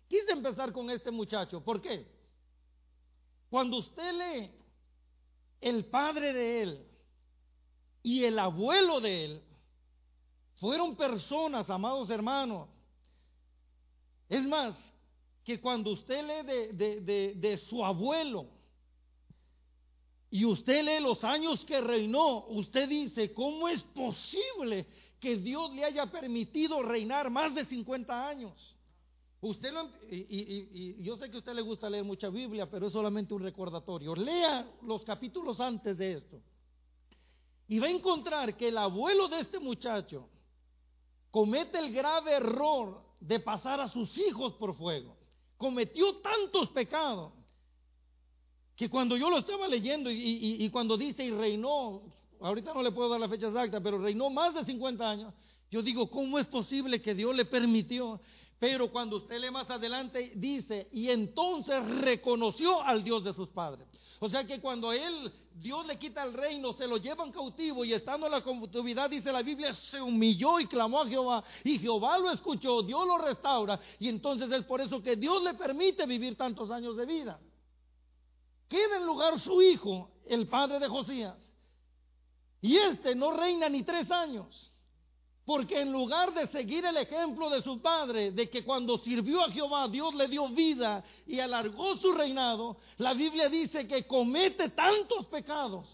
quise 0.08 0.32
empezar 0.32 0.72
con 0.72 0.90
este 0.90 1.12
muchacho. 1.12 1.62
¿Por 1.62 1.82
qué? 1.82 2.08
Cuando 3.50 3.76
usted 3.76 4.14
lee 4.14 4.52
el 5.60 5.84
padre 5.84 6.32
de 6.32 6.64
él 6.64 6.91
y 8.04 8.24
el 8.24 8.40
abuelo 8.40 9.00
de 9.00 9.26
él, 9.26 9.42
fueron 10.56 10.96
personas, 10.96 11.70
amados 11.70 12.10
hermanos. 12.10 12.70
Es 14.30 14.44
más, 14.46 14.76
que 15.44 15.60
cuando 15.60 15.92
usted 15.92 16.24
lee 16.24 16.74
de, 17.36 17.58
su 17.70 17.84
abuelo, 17.84 18.48
y 20.30 20.46
usted 20.46 20.84
lee 20.84 21.04
los 21.04 21.24
años 21.24 21.66
que 21.66 21.82
reinó, 21.82 22.46
usted 22.48 22.88
dice, 22.88 23.34
¿cómo 23.34 23.68
es 23.68 23.84
posible 23.84 24.86
que 25.20 25.36
Dios 25.36 25.74
le 25.74 25.84
haya 25.84 26.06
permitido 26.06 26.82
reinar 26.82 27.30
más 27.30 27.54
de 27.54 27.66
50 27.66 28.28
años? 28.28 28.54
Usted 29.42 29.74
lo, 29.74 29.90
y, 30.10 30.28
y, 30.30 31.04
yo 31.04 31.18
sé 31.18 31.30
que 31.30 31.36
a 31.36 31.40
usted 31.40 31.54
le 31.54 31.64
gusta 31.64 31.90
leer 31.90 32.04
mucha 32.04 32.30
Biblia, 32.30 32.70
pero 32.70 32.88
es 32.88 32.94
solamente 32.94 33.34
un 33.34 33.42
recordatorio. 33.42 34.16
Lea 34.16 34.72
los 34.84 35.04
capítulos 35.04 35.60
antes 35.60 35.98
de 35.98 36.14
esto. 36.14 36.40
Y 37.72 37.80
va 37.80 37.88
a 37.88 37.92
encontrar 37.92 38.58
que 38.58 38.68
el 38.68 38.78
abuelo 38.78 39.30
de 39.30 39.40
este 39.40 39.58
muchacho 39.58 40.28
comete 41.30 41.80
el 41.80 41.94
grave 41.94 42.34
error 42.34 43.02
de 43.18 43.40
pasar 43.40 43.80
a 43.80 43.88
sus 43.88 44.18
hijos 44.18 44.56
por 44.56 44.76
fuego. 44.76 45.16
Cometió 45.56 46.18
tantos 46.18 46.68
pecados 46.72 47.32
que 48.76 48.90
cuando 48.90 49.16
yo 49.16 49.30
lo 49.30 49.38
estaba 49.38 49.70
leyendo 49.70 50.12
y, 50.12 50.70
cuando 50.70 50.98
dice 50.98 51.24
y 51.24 51.32
reinó, 51.32 52.02
ahorita 52.42 52.74
no 52.74 52.84
le 52.84 52.92
puedo 52.92 53.08
dar 53.08 53.22
la 53.22 53.30
fecha 53.30 53.48
exacta, 53.48 53.80
pero 53.80 54.00
reinó 54.00 54.30
más 54.30 54.54
de 54.54 54.66
50 54.66 55.10
años, 55.10 55.34
yo 55.70 55.82
digo, 55.82 56.10
¿cómo 56.10 56.40
es 56.40 56.48
posible 56.48 57.02
que 57.02 57.16
Dios 57.16 57.34
le 57.34 57.46
permitió? 57.46 58.20
Pero 58.60 58.92
cuando 58.92 59.16
usted 59.16 59.40
lee 59.40 59.50
más 59.50 59.70
adelante, 59.70 60.34
dice, 60.36 60.90
y 60.92 61.08
entonces 61.08 61.88
reconoció 62.02 62.82
al 62.82 63.02
Dios 63.02 63.24
de 63.24 63.34
sus 63.34 63.48
padres. 63.48 63.88
O 64.24 64.30
sea 64.30 64.46
que 64.46 64.62
cuando 64.62 64.94
él, 64.94 65.34
Dios 65.56 65.84
le 65.88 65.98
quita 65.98 66.22
el 66.24 66.34
reino, 66.34 66.74
se 66.74 66.86
lo 66.86 66.98
llevan 66.98 67.32
cautivo 67.32 67.84
y 67.84 67.92
estando 67.92 68.28
en 68.28 68.32
la 68.34 68.44
cautividad, 68.44 69.10
dice 69.10 69.32
la 69.32 69.42
Biblia, 69.42 69.74
se 69.90 70.00
humilló 70.00 70.60
y 70.60 70.68
clamó 70.68 71.02
a 71.02 71.08
Jehová 71.08 71.44
y 71.64 71.80
Jehová 71.80 72.20
lo 72.20 72.32
escuchó, 72.32 72.84
Dios 72.84 73.08
lo 73.08 73.18
restaura 73.18 73.80
y 73.98 74.10
entonces 74.10 74.52
es 74.52 74.64
por 74.66 74.80
eso 74.80 75.02
que 75.02 75.16
Dios 75.16 75.42
le 75.42 75.56
permite 75.56 76.06
vivir 76.06 76.38
tantos 76.38 76.70
años 76.70 76.96
de 76.98 77.08
vida. 77.08 77.40
Queda 78.70 78.98
en 78.98 79.08
lugar 79.08 79.40
su 79.40 79.60
hijo, 79.60 80.12
el 80.28 80.48
padre 80.48 80.78
de 80.78 80.88
Josías. 80.88 81.36
Y 82.62 82.78
este 82.78 83.16
no 83.16 83.32
reina 83.32 83.70
ni 83.70 83.82
tres 83.82 84.12
años. 84.12 84.71
Porque 85.46 85.82
en 85.82 85.92
lugar 85.92 86.34
de 86.34 86.48
seguir 86.48 86.86
el 86.86 86.98
ejemplo 86.98 87.50
de 87.50 87.62
su 87.62 87.82
padre, 87.82 88.32
de 88.32 88.50
que 88.50 88.64
cuando 88.64 88.98
sirvió 89.00 89.44
a 89.44 89.52
Jehová 89.52 89.88
Dios 89.88 90.14
le 90.14 90.28
dio 90.28 90.48
vida 90.50 91.04
y 91.26 91.40
alargó 91.40 91.98
su 91.98 92.12
reinado, 92.12 92.78
la 92.98 93.14
Biblia 93.14 93.50
dice 93.50 93.88
que 93.88 94.06
comete 94.06 94.70
tantos 94.70 95.26
pecados 95.28 95.88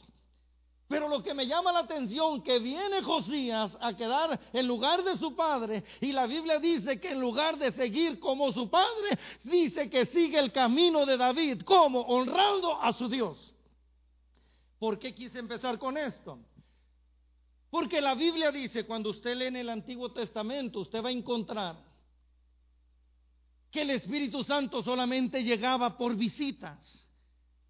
pero 0.88 1.10
lo 1.10 1.22
que 1.22 1.34
me 1.34 1.46
llama 1.46 1.74
la 1.74 1.80
atención 1.80 2.42
que 2.42 2.60
viene 2.60 3.01
Josías 3.01 3.77
a 3.82 3.94
quedar 3.96 4.39
en 4.54 4.66
lugar 4.66 5.04
de 5.04 5.18
su 5.18 5.36
padre 5.36 5.84
y 6.00 6.13
la 6.13 6.25
Biblia 6.27 6.60
dice 6.60 7.00
que 7.00 7.12
en 7.12 7.20
lugar 7.20 7.58
de 7.58 7.74
seguir 7.74 8.20
como 8.20 8.54
su 8.54 8.70
padre, 8.70 9.20
dice 9.44 9.89
que 9.89 10.06
sigue 10.08 10.39
el 10.39 10.51
camino 10.51 11.06
de 11.06 11.18
David, 11.18 11.63
como 11.63 12.01
honrando 12.01 12.82
a 12.82 12.94
su 12.94 13.10
Dios. 13.10 13.54
¿Por 14.80 14.98
qué 14.98 15.13
quise 15.13 15.39
empezar 15.39 15.77
con 15.77 15.98
esto? 15.98 16.39
Porque 17.69 18.00
la 18.00 18.15
Biblia 18.15 18.51
dice, 18.51 18.86
cuando 18.86 19.09
usted 19.09 19.36
lee 19.36 19.47
en 19.47 19.57
el 19.57 19.69
Antiguo 19.69 20.12
Testamento, 20.12 20.79
usted 20.79 21.03
va 21.03 21.09
a 21.09 21.12
encontrar 21.12 21.75
que 23.71 23.81
el 23.81 23.89
Espíritu 23.91 24.43
Santo 24.43 24.81
solamente 24.81 25.43
llegaba 25.43 25.97
por 25.97 26.15
visitas. 26.15 26.79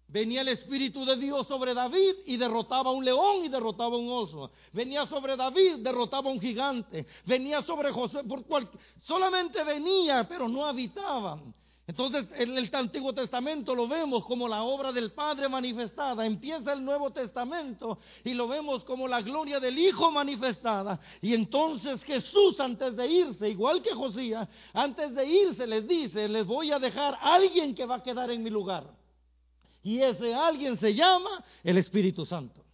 Venía 0.06 0.40
el 0.40 0.48
Espíritu 0.48 1.04
de 1.04 1.16
Dios 1.16 1.46
sobre 1.46 1.74
David 1.74 2.14
y 2.24 2.38
derrotaba 2.38 2.88
a 2.88 2.92
un 2.94 3.04
león 3.04 3.44
y 3.44 3.48
derrotaba 3.48 3.96
a 3.96 3.98
un 3.98 4.10
oso. 4.10 4.52
Venía 4.72 5.04
sobre 5.04 5.36
David, 5.36 5.80
derrotaba 5.80 6.30
a 6.30 6.32
un 6.32 6.40
gigante. 6.40 7.06
Venía 7.26 7.60
sobre 7.60 7.90
José, 7.90 8.24
por 8.24 8.44
solamente 9.00 9.62
venía, 9.64 10.26
pero 10.26 10.48
no 10.48 10.64
habitaba. 10.64 11.38
Entonces, 11.88 12.26
en 12.36 12.58
el 12.58 12.68
Antiguo 12.74 13.14
Testamento 13.14 13.74
lo 13.74 13.88
vemos 13.88 14.22
como 14.26 14.46
la 14.46 14.62
obra 14.62 14.92
del 14.92 15.10
Padre 15.12 15.48
manifestada. 15.48 16.26
Empieza 16.26 16.74
el 16.74 16.84
Nuevo 16.84 17.10
Testamento 17.10 17.98
y 18.22 18.34
lo 18.34 18.46
vemos 18.46 18.84
como 18.84 19.08
la 19.08 19.22
gloria 19.22 19.58
del 19.58 19.78
Hijo 19.78 20.10
manifestada. 20.10 21.00
Y 21.22 21.32
entonces 21.32 22.04
Jesús, 22.04 22.60
antes 22.60 22.94
de 22.94 23.06
irse, 23.06 23.48
igual 23.48 23.80
que 23.80 23.94
Josías, 23.94 24.46
antes 24.74 25.14
de 25.14 25.26
irse 25.26 25.66
les 25.66 25.88
dice, 25.88 26.28
les 26.28 26.46
voy 26.46 26.70
a 26.72 26.78
dejar 26.78 27.14
a 27.14 27.36
alguien 27.36 27.74
que 27.74 27.86
va 27.86 27.96
a 27.96 28.02
quedar 28.02 28.30
en 28.30 28.42
mi 28.42 28.50
lugar. 28.50 28.84
Y 29.82 30.02
ese 30.02 30.34
alguien 30.34 30.78
se 30.78 30.94
llama 30.94 31.42
el 31.64 31.78
Espíritu 31.78 32.26
Santo. 32.26 32.66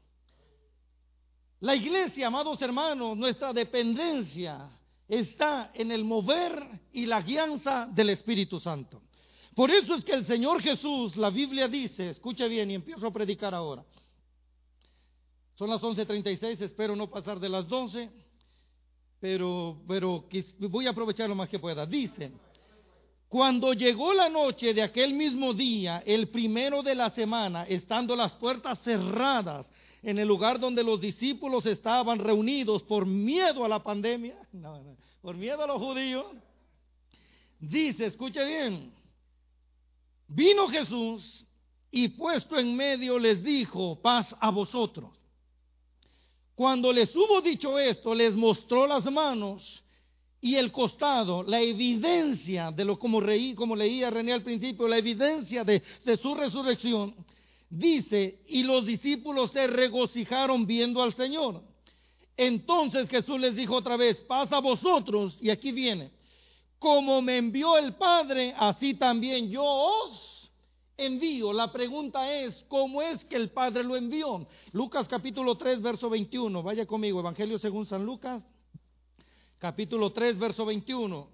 La 1.61 1.77
iglesia, 1.77 2.27
amados 2.27 2.61
hermanos, 2.61 3.17
nuestra 3.17 3.53
dependencia 3.53 4.69
está 5.09 5.71
en 5.75 5.93
el 5.93 6.05
mover 6.05 6.81
y 6.93 7.07
la 7.07 7.23
guianza 7.23 7.87
del 7.87 8.11
Espíritu 8.11 8.59
Santo. 8.61 9.03
Por 9.55 9.71
eso 9.71 9.95
es 9.95 10.05
que 10.05 10.15
el 10.15 10.25
Señor 10.25 10.61
Jesús, 10.61 11.17
la 11.17 11.31
Biblia 11.31 11.69
dice, 11.69 12.11
escuche 12.11 12.49
bien 12.49 12.71
y 12.71 12.75
empiezo 12.75 13.07
a 13.07 13.13
predicar 13.13 13.55
ahora. 13.55 13.85
Son 15.55 15.71
las 15.71 15.81
11:36, 15.81 16.61
espero 16.63 16.97
no 16.97 17.09
pasar 17.09 17.39
de 17.39 17.49
las 17.49 17.69
12, 17.69 18.11
pero, 19.21 19.81
pero 19.87 20.25
voy 20.59 20.87
a 20.87 20.91
aprovechar 20.91 21.29
lo 21.29 21.37
más 21.37 21.49
que 21.49 21.61
pueda. 21.61 21.87
Dice, 21.87 22.33
cuando 23.29 23.73
llegó 23.73 24.13
la 24.13 24.29
noche 24.29 24.75
de 24.75 24.83
aquel 24.83 25.15
mismo 25.15 25.55
día, 25.55 26.03
el 26.05 26.29
primero 26.29 26.83
de 26.83 26.95
la 26.97 27.11
semana, 27.11 27.65
estando 27.65 28.17
las 28.17 28.33
puertas 28.33 28.81
cerradas 28.83 29.67
en 30.05 30.19
el 30.19 30.29
lugar 30.29 30.61
donde 30.61 30.85
los 30.85 31.01
discípulos 31.01 31.65
estaban 31.65 32.19
reunidos 32.19 32.83
por 32.83 33.07
miedo 33.07 33.65
a 33.65 33.69
la 33.69 33.83
pandemia, 33.83 34.37
por 35.23 35.35
miedo 35.35 35.63
a 35.63 35.67
los 35.67 35.79
judíos, 35.79 36.27
dice, 37.59 38.07
escuche 38.07 38.45
bien, 38.45 38.93
vino 40.29 40.69
Jesús 40.69 41.47
y 41.91 42.09
puesto 42.09 42.59
en 42.59 42.77
medio 42.77 43.19
les 43.19 43.43
dijo, 43.43 43.99
paz 44.03 44.35
a 44.41 44.51
vosotros. 44.51 45.11
Cuando 46.55 46.93
les 46.93 47.15
hubo 47.17 47.41
dicho 47.41 47.79
esto, 47.79 48.15
les 48.15 48.37
mostró 48.37 48.87
las 48.87 49.05
manos 49.11 49.83
y 50.41 50.57
el 50.57 50.71
costado, 50.71 51.43
la 51.43 51.63
evidencia 51.63 52.71
de 52.71 52.85
lo 52.85 52.99
como, 52.99 53.21
reí, 53.21 53.55
como 53.55 53.75
leía 53.75 54.11
René 54.11 54.35
al 54.35 54.43
principio, 54.43 54.87
la 54.87 54.99
evidencia 54.99 55.65
de, 55.65 55.83
de 56.05 56.17
su 56.19 56.35
resurrección, 56.35 57.15
dice, 57.75 58.41
y 58.47 58.63
los 58.63 58.87
discípulos 58.87 59.51
se 59.51 59.67
regocijaron 59.67 60.67
viendo 60.67 61.03
al 61.03 61.13
Señor. 61.15 61.63
Entonces 62.37 63.09
Jesús 63.09 63.41
les 63.41 63.57
dijo 63.57 63.75
otra 63.75 63.97
vez, 63.97 64.21
pasa 64.23 64.57
a 64.57 64.61
vosotros, 64.61 65.37
y 65.41 65.51
aquí 65.51 65.73
viene, 65.73 66.11
como 66.79 67.21
me 67.21 67.39
envió 67.39 67.77
el 67.77 67.95
Padre, 67.95 68.55
así 68.57 68.95
también 68.95 69.51
yo 69.51 69.65
os 69.65 70.51
envío. 70.97 71.53
La 71.53 71.73
pregunta 71.73 72.33
es, 72.33 72.65
¿cómo 72.69 73.03
es 73.03 73.25
que 73.25 73.37
el 73.37 73.51
Padre 73.51 73.83
lo 73.83 73.97
envió? 73.97 74.47
Lucas 74.73 75.09
capítulo 75.09 75.57
3, 75.57 75.83
verso 75.83 76.09
21. 76.09 76.63
Vaya 76.63 76.87
conmigo, 76.87 77.21
Evangelio 77.21 77.59
según 77.59 77.87
San 77.87 78.05
Lucas, 78.05 78.43
capítulo 79.59 80.13
3, 80.13 80.39
verso 80.39 80.65
21. 80.65 81.29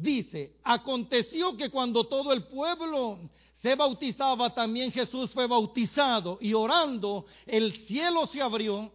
Dice, 0.00 0.52
aconteció 0.62 1.56
que 1.56 1.70
cuando 1.70 2.04
todo 2.04 2.32
el 2.32 2.44
pueblo 2.44 3.18
se 3.56 3.74
bautizaba, 3.74 4.54
también 4.54 4.92
Jesús 4.92 5.32
fue 5.32 5.48
bautizado 5.48 6.38
y 6.40 6.54
orando, 6.54 7.26
el 7.44 7.72
cielo 7.86 8.26
se 8.28 8.40
abrió 8.40 8.92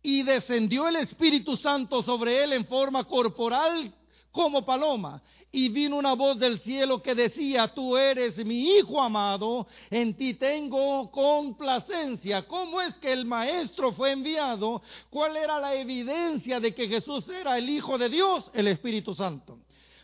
y 0.00 0.22
descendió 0.22 0.86
el 0.86 0.96
Espíritu 0.96 1.56
Santo 1.56 2.02
sobre 2.04 2.44
él 2.44 2.52
en 2.52 2.66
forma 2.66 3.02
corporal 3.02 3.92
como 4.30 4.64
paloma. 4.64 5.22
Y 5.52 5.68
vino 5.68 5.96
una 5.96 6.14
voz 6.14 6.38
del 6.38 6.60
cielo 6.60 7.02
que 7.02 7.14
decía, 7.14 7.68
tú 7.74 7.96
eres 7.96 8.36
mi 8.44 8.76
hijo 8.76 9.00
amado, 9.00 9.66
en 9.90 10.14
ti 10.14 10.34
tengo 10.34 11.10
complacencia. 11.10 12.46
¿Cómo 12.46 12.80
es 12.80 12.96
que 12.98 13.12
el 13.12 13.24
maestro 13.24 13.92
fue 13.92 14.12
enviado? 14.12 14.80
¿Cuál 15.08 15.36
era 15.36 15.58
la 15.58 15.74
evidencia 15.74 16.60
de 16.60 16.72
que 16.72 16.86
Jesús 16.86 17.28
era 17.28 17.58
el 17.58 17.68
Hijo 17.68 17.98
de 17.98 18.08
Dios? 18.08 18.50
El 18.54 18.68
Espíritu 18.68 19.14
Santo. 19.14 19.58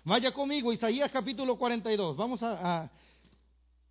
Vaya 0.04 0.33
conmigo, 0.33 0.73
Isaías 0.73 1.11
capítulo 1.12 1.56
42. 1.56 2.16
Vamos 2.16 2.42
a, 2.42 2.90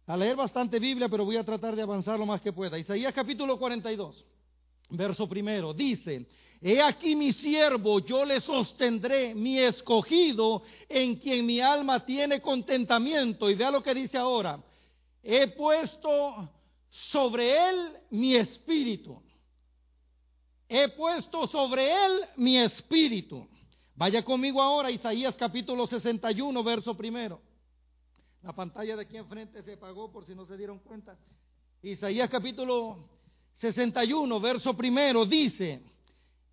a 0.07 0.17
leer 0.17 0.35
bastante 0.35 0.79
Biblia, 0.79 1.09
pero 1.09 1.25
voy 1.25 1.37
a 1.37 1.43
tratar 1.43 1.75
de 1.75 1.81
avanzar 1.81 2.19
lo 2.19 2.25
más 2.25 2.41
que 2.41 2.53
pueda. 2.53 2.77
Isaías 2.77 3.13
capítulo 3.13 3.57
42, 3.57 4.25
verso 4.89 5.27
primero, 5.27 5.73
dice, 5.73 6.27
He 6.61 6.81
aquí 6.81 7.15
mi 7.15 7.31
siervo, 7.33 7.99
yo 7.99 8.25
le 8.25 8.41
sostendré, 8.41 9.35
mi 9.35 9.59
escogido, 9.59 10.63
en 10.89 11.15
quien 11.17 11.45
mi 11.45 11.59
alma 11.59 12.03
tiene 12.03 12.41
contentamiento. 12.41 13.49
Y 13.49 13.55
vea 13.55 13.69
lo 13.69 13.83
que 13.83 13.93
dice 13.93 14.17
ahora. 14.17 14.63
He 15.21 15.47
puesto 15.47 16.49
sobre 16.89 17.69
él 17.69 17.97
mi 18.09 18.35
espíritu. 18.35 19.21
He 20.67 20.89
puesto 20.89 21.45
sobre 21.47 21.91
él 21.91 22.21
mi 22.37 22.57
espíritu. 22.57 23.47
Vaya 23.95 24.23
conmigo 24.23 24.61
ahora, 24.61 24.89
Isaías 24.89 25.35
capítulo 25.35 25.85
61, 25.85 26.63
verso 26.63 26.97
primero. 26.97 27.41
La 28.41 28.53
pantalla 28.53 28.95
de 28.95 29.03
aquí 29.03 29.17
enfrente 29.17 29.61
se 29.63 29.73
apagó 29.73 30.11
por 30.11 30.25
si 30.25 30.33
no 30.33 30.45
se 30.45 30.57
dieron 30.57 30.79
cuenta. 30.79 31.17
Isaías 31.81 32.29
capítulo 32.29 33.14
61, 33.57 34.39
verso 34.39 34.75
primero, 34.75 35.25
dice, 35.25 35.81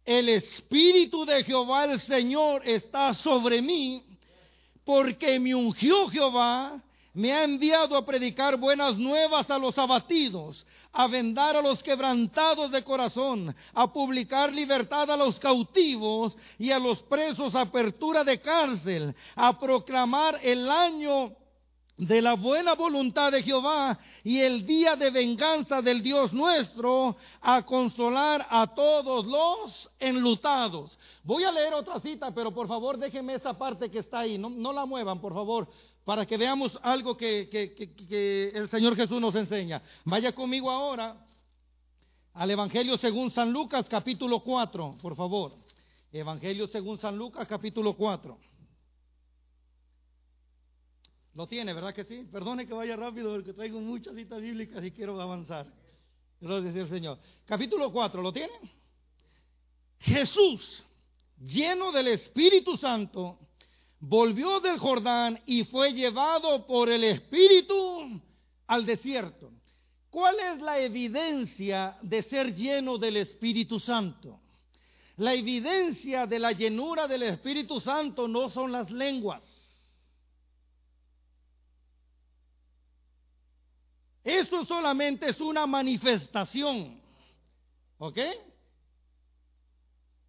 el 0.04 0.28
Espíritu 0.28 1.24
de 1.24 1.44
Jehová 1.44 1.84
el 1.84 2.00
Señor 2.00 2.66
está 2.66 3.14
sobre 3.14 3.60
mí, 3.60 4.04
porque 4.84 5.38
me 5.38 5.54
ungió 5.54 6.08
Jehová, 6.08 6.80
me 7.14 7.32
ha 7.32 7.44
enviado 7.44 7.96
a 7.96 8.06
predicar 8.06 8.56
buenas 8.56 8.96
nuevas 8.96 9.50
a 9.50 9.58
los 9.58 9.76
abatidos, 9.78 10.66
a 10.92 11.06
vendar 11.06 11.56
a 11.56 11.62
los 11.62 11.82
quebrantados 11.82 12.70
de 12.70 12.82
corazón, 12.82 13.54
a 13.74 13.92
publicar 13.92 14.52
libertad 14.52 15.10
a 15.10 15.16
los 15.16 15.38
cautivos 15.38 16.36
y 16.58 16.70
a 16.70 16.78
los 16.78 17.02
presos 17.02 17.54
apertura 17.54 18.24
de 18.24 18.40
cárcel, 18.40 19.14
a 19.36 19.58
proclamar 19.58 20.40
el 20.42 20.70
año 20.70 21.36
de 22.06 22.20
la 22.20 22.34
buena 22.34 22.74
voluntad 22.74 23.30
de 23.30 23.42
Jehová 23.42 23.98
y 24.24 24.40
el 24.40 24.66
día 24.66 24.96
de 24.96 25.10
venganza 25.10 25.80
del 25.80 26.02
Dios 26.02 26.32
nuestro 26.32 27.16
a 27.40 27.62
consolar 27.62 28.46
a 28.50 28.66
todos 28.74 29.24
los 29.26 29.90
enlutados. 30.00 30.98
Voy 31.22 31.44
a 31.44 31.52
leer 31.52 31.74
otra 31.74 32.00
cita, 32.00 32.32
pero 32.34 32.52
por 32.52 32.66
favor 32.66 32.98
déjenme 32.98 33.34
esa 33.34 33.56
parte 33.56 33.90
que 33.90 34.00
está 34.00 34.20
ahí, 34.20 34.36
no, 34.36 34.72
la 34.72 34.84
muevan, 34.84 35.20
por 35.20 35.32
favor, 35.32 35.68
para 36.04 36.26
que 36.26 36.36
veamos 36.36 36.76
algo 36.82 37.16
que, 37.16 37.48
que 37.48 38.52
el 38.52 38.68
Señor 38.68 38.96
Jesús 38.96 39.20
nos 39.20 39.34
enseña. 39.36 39.80
Vaya 40.04 40.32
conmigo 40.32 40.70
ahora 40.70 41.16
al 42.34 42.50
Evangelio 42.50 42.98
según 42.98 43.30
San 43.30 43.52
Lucas 43.52 43.88
capítulo 43.88 44.40
4, 44.40 44.98
por 45.00 45.14
favor. 45.14 45.52
Evangelio 46.12 46.66
según 46.66 46.98
San 46.98 47.16
Lucas 47.16 47.46
capítulo 47.46 47.94
4. 47.94 48.36
Lo 51.34 51.46
tiene, 51.46 51.72
¿verdad 51.72 51.94
que 51.94 52.04
sí? 52.04 52.26
Perdone 52.30 52.66
que 52.66 52.74
vaya 52.74 52.94
rápido 52.94 53.32
porque 53.32 53.54
traigo 53.54 53.80
muchas 53.80 54.14
citas 54.14 54.40
bíblicas 54.40 54.84
y 54.84 54.90
quiero 54.90 55.18
avanzar. 55.20 55.66
Gracias 56.40 56.76
al 56.76 56.88
Señor. 56.88 57.18
Capítulo 57.46 57.90
4, 57.90 58.20
¿lo 58.20 58.32
tiene? 58.32 58.52
Jesús, 60.00 60.84
lleno 61.38 61.90
del 61.92 62.08
Espíritu 62.08 62.76
Santo, 62.76 63.38
volvió 64.00 64.60
del 64.60 64.78
Jordán 64.78 65.40
y 65.46 65.64
fue 65.64 65.92
llevado 65.92 66.66
por 66.66 66.90
el 66.90 67.04
Espíritu 67.04 68.20
al 68.66 68.84
desierto. 68.84 69.52
¿Cuál 70.10 70.38
es 70.40 70.60
la 70.60 70.78
evidencia 70.80 71.96
de 72.02 72.22
ser 72.24 72.54
lleno 72.54 72.98
del 72.98 73.16
Espíritu 73.16 73.80
Santo? 73.80 74.40
La 75.16 75.32
evidencia 75.32 76.26
de 76.26 76.38
la 76.38 76.52
llenura 76.52 77.08
del 77.08 77.22
Espíritu 77.22 77.80
Santo 77.80 78.28
no 78.28 78.50
son 78.50 78.72
las 78.72 78.90
lenguas. 78.90 79.61
Eso 84.24 84.64
solamente 84.64 85.28
es 85.28 85.40
una 85.40 85.66
manifestación. 85.66 87.00
¿Ok? 87.98 88.18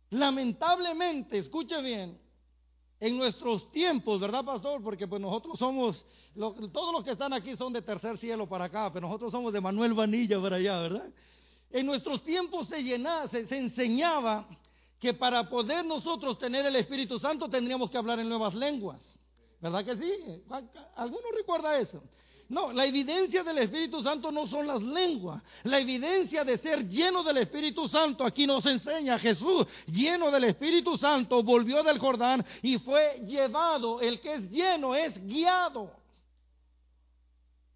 Lamentablemente, 0.09 1.39
escuche 1.39 1.81
bien, 1.81 2.19
en 2.99 3.17
nuestros 3.17 3.71
tiempos, 3.71 4.19
¿verdad, 4.19 4.45
pastor? 4.45 4.81
Porque 4.81 5.07
pues 5.07 5.21
nosotros 5.21 5.59
somos, 5.59 6.05
todos 6.35 6.93
los 6.93 7.03
que 7.03 7.11
están 7.11 7.33
aquí 7.33 7.55
son 7.55 7.73
de 7.73 7.81
tercer 7.81 8.17
cielo 8.17 8.47
para 8.47 8.65
acá, 8.65 8.91
pero 8.93 9.07
nosotros 9.07 9.31
somos 9.31 9.51
de 9.51 9.59
Manuel 9.59 9.93
Vanilla 9.93 10.41
para 10.41 10.57
allá, 10.57 10.79
¿verdad? 10.79 11.09
En 11.71 11.85
nuestros 11.85 12.23
tiempos 12.23 12.69
se 12.69 12.81
llenaba, 12.83 13.27
se, 13.27 13.47
se 13.47 13.57
enseñaba 13.57 14.47
que 14.99 15.13
para 15.13 15.49
poder 15.49 15.83
nosotros 15.83 16.39
tener 16.39 16.65
el 16.65 16.75
Espíritu 16.77 17.19
Santo 17.19 17.49
tendríamos 17.49 17.89
que 17.89 17.97
hablar 17.97 18.19
en 18.19 18.29
nuevas 18.29 18.53
lenguas. 18.53 19.01
¿Verdad 19.59 19.83
que 19.83 19.97
sí? 19.97 20.13
¿Alguno 20.95 21.27
recuerda 21.35 21.77
eso? 21.79 22.03
No, 22.49 22.71
la 22.71 22.85
evidencia 22.85 23.43
del 23.43 23.57
Espíritu 23.59 24.01
Santo 24.01 24.31
no 24.31 24.45
son 24.47 24.67
las 24.67 24.81
lenguas. 24.81 25.41
La 25.63 25.79
evidencia 25.79 26.43
de 26.43 26.57
ser 26.57 26.87
lleno 26.87 27.23
del 27.23 27.37
Espíritu 27.37 27.87
Santo 27.87 28.25
aquí 28.25 28.45
nos 28.45 28.65
enseña 28.65 29.17
Jesús, 29.17 29.65
lleno 29.87 30.29
del 30.29 30.45
Espíritu 30.45 30.97
Santo, 30.97 31.41
volvió 31.41 31.81
del 31.83 31.99
Jordán 31.99 32.45
y 32.61 32.77
fue 32.79 33.21
llevado. 33.25 34.01
El 34.01 34.19
que 34.19 34.33
es 34.35 34.51
lleno 34.51 34.93
es 34.93 35.17
guiado. 35.25 35.91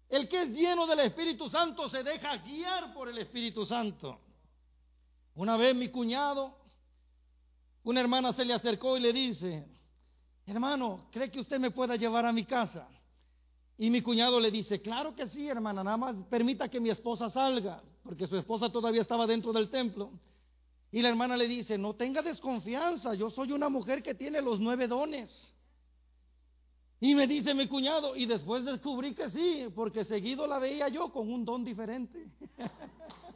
El 0.08 0.28
que 0.28 0.42
es 0.42 0.48
lleno 0.50 0.86
del 0.86 1.00
Espíritu 1.00 1.48
Santo 1.48 1.88
se 1.88 2.02
deja 2.02 2.36
guiar 2.38 2.94
por 2.94 3.08
el 3.08 3.18
Espíritu 3.18 3.66
Santo. 3.66 4.20
Una 5.34 5.56
vez 5.56 5.74
mi 5.74 5.88
cuñado, 5.88 6.56
una 7.84 8.00
hermana 8.00 8.32
se 8.32 8.44
le 8.44 8.54
acercó 8.54 8.96
y 8.96 9.00
le 9.00 9.12
dice, 9.12 9.66
hermano, 10.46 11.06
¿cree 11.10 11.30
que 11.30 11.40
usted 11.40 11.58
me 11.58 11.70
pueda 11.70 11.96
llevar 11.96 12.26
a 12.26 12.32
mi 12.32 12.44
casa? 12.44 12.88
Y 13.80 13.90
mi 13.90 14.02
cuñado 14.02 14.40
le 14.40 14.50
dice, 14.50 14.80
claro 14.80 15.14
que 15.14 15.28
sí, 15.28 15.48
hermana, 15.48 15.84
nada 15.84 15.96
más 15.96 16.16
permita 16.28 16.68
que 16.68 16.80
mi 16.80 16.90
esposa 16.90 17.30
salga, 17.30 17.80
porque 18.02 18.26
su 18.26 18.36
esposa 18.36 18.70
todavía 18.70 19.02
estaba 19.02 19.24
dentro 19.24 19.52
del 19.52 19.70
templo. 19.70 20.10
Y 20.90 21.00
la 21.00 21.10
hermana 21.10 21.36
le 21.36 21.46
dice, 21.46 21.78
no 21.78 21.94
tenga 21.94 22.20
desconfianza, 22.20 23.14
yo 23.14 23.30
soy 23.30 23.52
una 23.52 23.68
mujer 23.68 24.02
que 24.02 24.16
tiene 24.16 24.42
los 24.42 24.58
nueve 24.58 24.88
dones. 24.88 25.30
Y 27.00 27.14
me 27.14 27.28
dice 27.28 27.54
mi 27.54 27.68
cuñado, 27.68 28.16
y 28.16 28.26
después 28.26 28.64
descubrí 28.64 29.14
que 29.14 29.30
sí, 29.30 29.66
porque 29.72 30.04
seguido 30.04 30.48
la 30.48 30.58
veía 30.58 30.88
yo 30.88 31.12
con 31.12 31.30
un 31.30 31.44
don 31.44 31.64
diferente. 31.64 32.26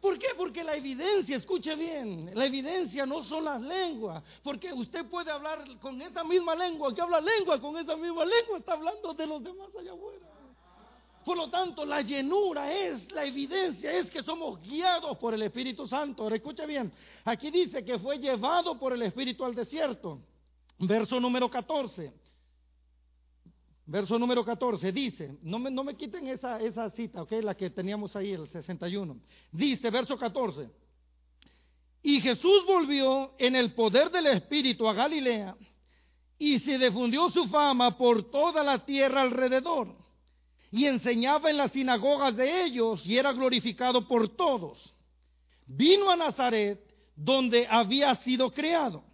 ¿Por 0.00 0.18
qué? 0.18 0.28
Porque 0.36 0.64
la 0.64 0.74
evidencia, 0.76 1.36
escuche 1.36 1.74
bien, 1.76 2.30
la 2.34 2.46
evidencia 2.46 3.04
no 3.04 3.22
son 3.24 3.44
las 3.44 3.60
lenguas. 3.60 4.22
Porque 4.42 4.72
usted 4.72 5.04
puede 5.06 5.30
hablar 5.30 5.62
con 5.78 6.00
esa 6.00 6.24
misma 6.24 6.54
lengua, 6.54 6.94
que 6.94 7.02
habla 7.02 7.20
lengua 7.20 7.60
con 7.60 7.76
esa 7.76 7.96
misma 7.96 8.24
lengua, 8.24 8.58
está 8.58 8.72
hablando 8.72 9.12
de 9.12 9.26
los 9.26 9.44
demás 9.44 9.68
allá 9.78 9.92
afuera. 9.92 10.26
Por 11.22 11.36
lo 11.36 11.50
tanto, 11.50 11.84
la 11.84 12.00
llenura 12.00 12.72
es, 12.72 13.12
la 13.12 13.24
evidencia 13.24 13.92
es 13.92 14.10
que 14.10 14.22
somos 14.22 14.58
guiados 14.62 15.18
por 15.18 15.34
el 15.34 15.42
Espíritu 15.42 15.86
Santo. 15.86 16.22
Ahora 16.22 16.36
escuche 16.36 16.64
bien, 16.66 16.90
aquí 17.26 17.50
dice 17.50 17.84
que 17.84 17.98
fue 17.98 18.18
llevado 18.18 18.78
por 18.78 18.94
el 18.94 19.02
Espíritu 19.02 19.44
al 19.44 19.54
desierto. 19.54 20.18
Verso 20.78 21.20
número 21.20 21.50
14. 21.50 22.10
Verso 23.90 24.16
número 24.20 24.44
14 24.44 24.92
dice, 24.92 25.36
no 25.42 25.58
me, 25.58 25.68
no 25.68 25.82
me 25.82 25.96
quiten 25.96 26.28
esa, 26.28 26.60
esa 26.60 26.88
cita, 26.90 27.22
ok, 27.22 27.32
la 27.42 27.56
que 27.56 27.70
teníamos 27.70 28.14
ahí, 28.14 28.30
el 28.30 28.48
61. 28.48 29.18
Dice, 29.50 29.90
verso 29.90 30.16
14, 30.16 30.70
y 32.00 32.20
Jesús 32.20 32.64
volvió 32.68 33.32
en 33.36 33.56
el 33.56 33.74
poder 33.74 34.12
del 34.12 34.28
Espíritu 34.28 34.88
a 34.88 34.94
Galilea 34.94 35.56
y 36.38 36.60
se 36.60 36.78
difundió 36.78 37.30
su 37.30 37.48
fama 37.48 37.98
por 37.98 38.30
toda 38.30 38.62
la 38.62 38.84
tierra 38.84 39.22
alrededor 39.22 39.96
y 40.70 40.84
enseñaba 40.84 41.50
en 41.50 41.56
las 41.56 41.72
sinagogas 41.72 42.36
de 42.36 42.66
ellos 42.66 43.04
y 43.04 43.18
era 43.18 43.32
glorificado 43.32 44.06
por 44.06 44.36
todos. 44.36 44.94
Vino 45.66 46.08
a 46.10 46.16
Nazaret 46.16 46.78
donde 47.16 47.66
había 47.68 48.14
sido 48.14 48.52
creado 48.52 49.09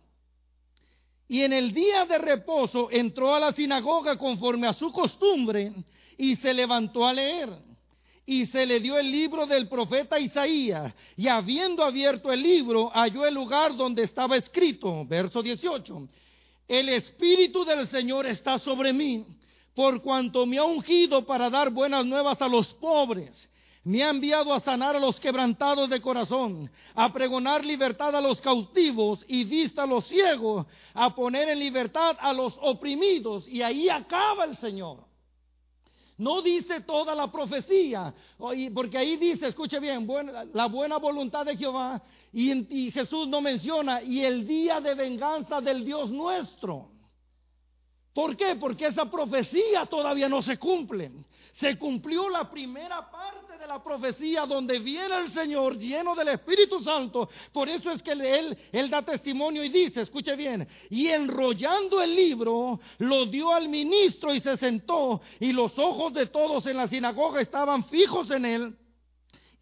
y 1.29 1.43
en 1.43 1.53
el 1.53 1.73
día 1.73 2.05
de 2.05 2.19
reposo 2.19 2.89
entró 2.91 3.35
a 3.35 3.41
la 3.41 3.53
sinagoga 3.53 4.17
conforme 4.17 4.67
a 4.67 4.75
su 4.75 4.93
costumbre 4.93 5.73
y 6.17 6.37
se 6.37 6.55
levantó 6.55 7.07
a 7.07 7.13
leer. 7.13 7.51
Y 8.25 8.47
se 8.47 8.67
le 8.67 8.81
dio 8.81 8.99
el 8.99 9.11
libro 9.11 9.47
del 9.47 9.69
profeta 9.69 10.19
Isaías. 10.19 10.93
Y 11.17 11.29
habiendo 11.29 11.85
abierto 11.85 12.33
el 12.33 12.43
libro, 12.43 12.91
halló 12.93 13.25
el 13.25 13.35
lugar 13.35 13.77
donde 13.77 14.03
estaba 14.03 14.37
escrito, 14.37 15.05
verso 15.07 15.43
18. 15.43 16.09
El 16.67 16.89
Espíritu 16.89 17.65
del 17.65 17.87
Señor 17.87 18.27
está 18.27 18.59
sobre 18.59 18.93
mí 18.93 19.25
por 19.77 20.01
cuanto 20.01 20.47
me 20.47 20.57
ha 20.57 20.65
ungido 20.65 21.27
para 21.27 21.51
dar 21.51 21.71
buenas 21.71 22.05
nuevas 22.07 22.41
a 22.41 22.49
los 22.49 22.67
pobres. 22.75 23.49
Me 23.87 24.03
ha 24.03 24.11
enviado 24.11 24.53
a 24.53 24.59
sanar 24.59 24.97
a 24.97 24.99
los 24.99 25.21
quebrantados 25.21 25.89
de 25.89 26.01
corazón, 26.01 26.69
a 26.93 27.13
pregonar 27.13 27.65
libertad 27.65 28.17
a 28.17 28.21
los 28.21 28.41
cautivos 28.41 29.25
y 29.29 29.45
vista 29.45 29.85
a 29.85 29.87
los 29.87 30.09
ciegos, 30.09 30.67
a 30.93 31.15
poner 31.15 31.49
en 31.51 31.61
libertad 31.61 32.17
a 32.19 32.33
los 32.33 32.59
oprimidos. 32.63 33.47
Y 33.47 33.63
ahí 33.63 33.89
acaba 33.89 34.43
el 34.43 34.57
Señor. 34.57 35.05
No 36.19 36.43
dice 36.43 36.81
toda 36.81 37.15
la 37.15 37.31
profecía, 37.31 38.13
porque 38.75 38.99
ahí 38.99 39.19
dice, 39.19 39.47
escuche 39.47 39.79
bien, 39.79 40.05
la 40.53 40.67
buena 40.67 40.97
voluntad 40.97 41.47
de 41.47 41.57
Jehová, 41.57 42.03
y, 42.33 42.87
y 42.87 42.91
Jesús 42.91 43.29
no 43.29 43.41
menciona, 43.41 44.03
y 44.03 44.25
el 44.25 44.49
día 44.49 44.81
de 44.81 44.97
venganza 44.97 45.61
del 45.61 45.85
Dios 45.85 46.11
nuestro. 46.11 46.89
¿Por 48.13 48.37
qué? 48.37 48.57
Porque 48.57 48.87
esa 48.87 49.09
profecía 49.09 49.87
todavía 49.87 50.29
no 50.29 50.43
se 50.43 50.59
cumple. 50.59 51.13
Se 51.53 51.79
cumplió 51.79 52.29
la 52.29 52.51
primera 52.51 53.09
parte 53.09 53.36
la 53.67 53.83
profecía 53.83 54.47
donde 54.47 54.79
viene 54.79 55.17
el 55.19 55.33
Señor 55.33 55.77
lleno 55.77 56.15
del 56.15 56.29
Espíritu 56.29 56.81
Santo. 56.83 57.29
Por 57.53 57.69
eso 57.69 57.91
es 57.91 58.03
que 58.03 58.13
él, 58.13 58.57
él 58.73 58.91
da 58.91 59.03
testimonio 59.03 59.65
y 59.65 59.69
dice, 59.69 60.03
escuche 60.03 60.37
bien, 60.37 60.67
y 60.91 61.09
enrollando 61.09 62.01
el 62.01 62.15
libro, 62.15 62.81
lo 62.99 63.27
dio 63.27 63.53
al 63.53 63.69
ministro 63.69 64.35
y 64.35 64.41
se 64.41 64.57
sentó 64.57 65.21
y 65.41 65.53
los 65.53 65.79
ojos 65.79 66.13
de 66.13 66.27
todos 66.27 66.67
en 66.67 66.77
la 66.77 66.89
sinagoga 66.89 67.41
estaban 67.41 67.85
fijos 67.85 68.31
en 68.31 68.45
él. 68.45 68.77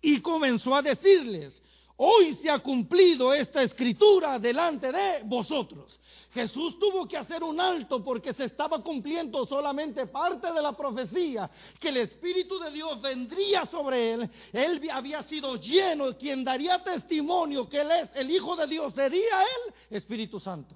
Y 0.01 0.21
comenzó 0.21 0.75
a 0.75 0.83
decirles, 0.83 1.61
hoy 1.97 2.35
se 2.35 2.51
ha 2.51 2.59
cumplido 2.59 3.33
esta 3.33 3.63
escritura 3.63 4.39
delante 4.39 4.93
de 4.93 5.23
vosotros. 5.25 5.99
Jesús 6.35 6.81
tuvo 6.81 7.07
que 7.07 7.17
hacer 7.17 7.45
un 7.45 7.61
alto 7.61 8.03
porque 8.03 8.33
se 8.33 8.47
estaba 8.47 8.83
cumpliendo 8.83 9.47
solamente 9.47 10.05
parte 10.09 10.53
de 10.53 10.61
la 10.61 10.73
profecía, 10.73 11.49
que 11.79 11.91
el 11.91 11.99
Espíritu 11.99 12.59
de 12.59 12.73
Dios 12.73 13.01
vendría 13.01 13.65
sobre 13.67 14.15
él. 14.15 14.31
Él 14.53 14.83
había 14.93 15.23
sido 15.23 15.55
lleno, 15.55 16.17
quien 16.19 16.43
daría 16.43 16.83
testimonio 16.83 17.69
que 17.69 17.81
él 17.81 17.91
es 17.93 18.11
el 18.17 18.33
Hijo 18.33 18.57
de 18.57 18.67
Dios, 18.67 18.93
sería 18.95 19.43
él 19.43 19.75
Espíritu 19.91 20.41
Santo. 20.41 20.75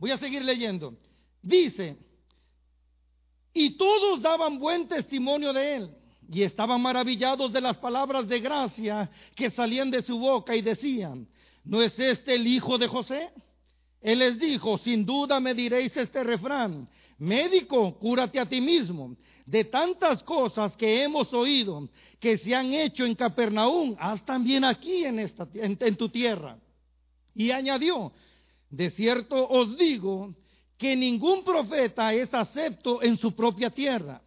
Voy 0.00 0.10
a 0.10 0.18
seguir 0.18 0.44
leyendo. 0.44 0.94
Dice, 1.40 1.96
y 3.54 3.76
todos 3.76 4.20
daban 4.20 4.58
buen 4.58 4.88
testimonio 4.88 5.52
de 5.52 5.76
él 5.76 5.94
y 6.28 6.42
estaban 6.42 6.82
maravillados 6.82 7.52
de 7.52 7.60
las 7.60 7.78
palabras 7.78 8.26
de 8.26 8.40
gracia 8.40 9.08
que 9.36 9.50
salían 9.50 9.92
de 9.92 10.02
su 10.02 10.18
boca 10.18 10.56
y 10.56 10.62
decían, 10.62 11.28
¿no 11.62 11.80
es 11.80 11.96
este 12.00 12.34
el 12.34 12.48
hijo 12.48 12.78
de 12.78 12.88
José? 12.88 13.32
Él 14.00 14.20
les 14.20 14.38
dijo, 14.38 14.78
sin 14.78 15.04
duda 15.04 15.40
me 15.40 15.54
diréis 15.54 15.96
este 15.96 16.22
refrán, 16.22 16.88
médico, 17.18 17.98
cúrate 17.98 18.38
a 18.38 18.46
ti 18.46 18.60
mismo. 18.60 19.16
De 19.44 19.64
tantas 19.64 20.22
cosas 20.22 20.76
que 20.76 21.02
hemos 21.02 21.32
oído 21.32 21.88
que 22.20 22.36
se 22.38 22.54
han 22.54 22.72
hecho 22.74 23.04
en 23.04 23.14
Capernaum, 23.14 23.96
haz 23.98 24.24
también 24.24 24.64
aquí 24.64 25.04
en, 25.04 25.18
esta, 25.18 25.48
en 25.54 25.96
tu 25.96 26.10
tierra. 26.10 26.58
Y 27.34 27.50
añadió, 27.50 28.12
de 28.68 28.90
cierto 28.90 29.48
os 29.48 29.76
digo 29.78 30.34
que 30.76 30.94
ningún 30.94 31.42
profeta 31.44 32.12
es 32.12 32.32
acepto 32.34 33.02
en 33.02 33.16
su 33.16 33.34
propia 33.34 33.70
tierra. 33.70 34.22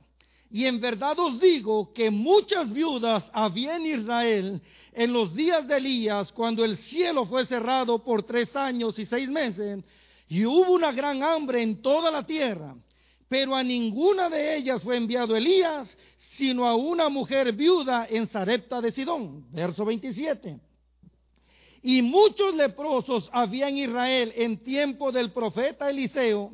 Y 0.52 0.66
en 0.66 0.82
verdad 0.82 1.18
os 1.18 1.40
digo 1.40 1.94
que 1.94 2.12
muchas 2.12 2.72
viudas 2.74 3.24
había 3.32 3.78
en 3.78 3.86
Israel 3.86 4.62
en 4.92 5.14
los 5.14 5.34
días 5.34 5.66
de 5.66 5.78
Elías, 5.78 6.32
cuando 6.34 6.66
el 6.66 6.78
cielo 6.78 7.26
fue 7.26 7.46
cerrado 7.46 8.04
por 8.04 8.24
tres 8.24 8.54
años 8.56 9.00
y 9.00 9.06
seis 9.06 9.30
meses, 9.30 9.82
y 10.28 10.46
hubo 10.46 10.74
una 10.74 10.92
gran 10.92 11.24
hambre 11.24 11.62
en 11.62 11.82
toda 11.82 12.12
la 12.12 12.26
tierra. 12.26 12.76
Pero 13.30 13.56
a 13.56 13.64
ninguna 13.64 14.30
de 14.30 14.58
ellas 14.58 14.84
fue 14.84 14.98
enviado 14.98 15.38
Elías, 15.38 15.98
sino 16.36 16.68
a 16.68 16.76
una 16.76 17.08
mujer 17.08 17.54
viuda 17.54 18.06
en 18.10 18.28
Sarepta 18.28 18.82
de 18.82 18.92
Sidón. 18.92 19.46
Verso 19.52 19.86
27. 19.86 20.60
Y 21.82 22.02
muchos 22.02 22.54
leprosos 22.56 23.30
había 23.32 23.70
en 23.70 23.78
Israel 23.78 24.34
en 24.36 24.62
tiempo 24.64 25.14
del 25.14 25.32
profeta 25.32 25.90
Eliseo, 25.90 26.52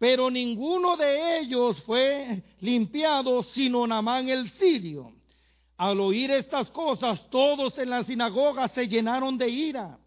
pero 0.00 0.30
ninguno 0.30 0.96
de 0.96 1.40
ellos 1.40 1.78
fue 1.82 2.42
limpiado 2.60 3.42
sino 3.42 3.86
Namán 3.86 4.30
el 4.30 4.50
sirio. 4.52 5.12
Al 5.76 6.00
oír 6.00 6.30
estas 6.30 6.70
cosas, 6.70 7.28
todos 7.28 7.78
en 7.78 7.90
la 7.90 8.02
sinagoga 8.04 8.66
se 8.68 8.88
llenaron 8.88 9.36
de 9.36 9.50
ira 9.50 9.98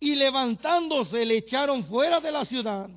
y 0.00 0.14
levantándose 0.14 1.26
le 1.26 1.36
echaron 1.36 1.84
fuera 1.84 2.20
de 2.20 2.32
la 2.32 2.46
ciudad 2.46 2.88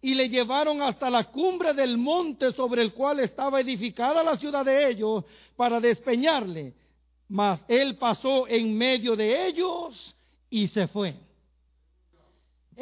y 0.00 0.14
le 0.14 0.30
llevaron 0.30 0.80
hasta 0.80 1.10
la 1.10 1.24
cumbre 1.24 1.74
del 1.74 1.98
monte 1.98 2.54
sobre 2.54 2.80
el 2.80 2.94
cual 2.94 3.20
estaba 3.20 3.60
edificada 3.60 4.22
la 4.22 4.38
ciudad 4.38 4.64
de 4.64 4.88
ellos 4.88 5.22
para 5.54 5.80
despeñarle. 5.80 6.72
Mas 7.28 7.62
él 7.68 7.96
pasó 7.96 8.48
en 8.48 8.74
medio 8.74 9.16
de 9.16 9.48
ellos 9.48 10.16
y 10.48 10.68
se 10.68 10.88
fue. 10.88 11.14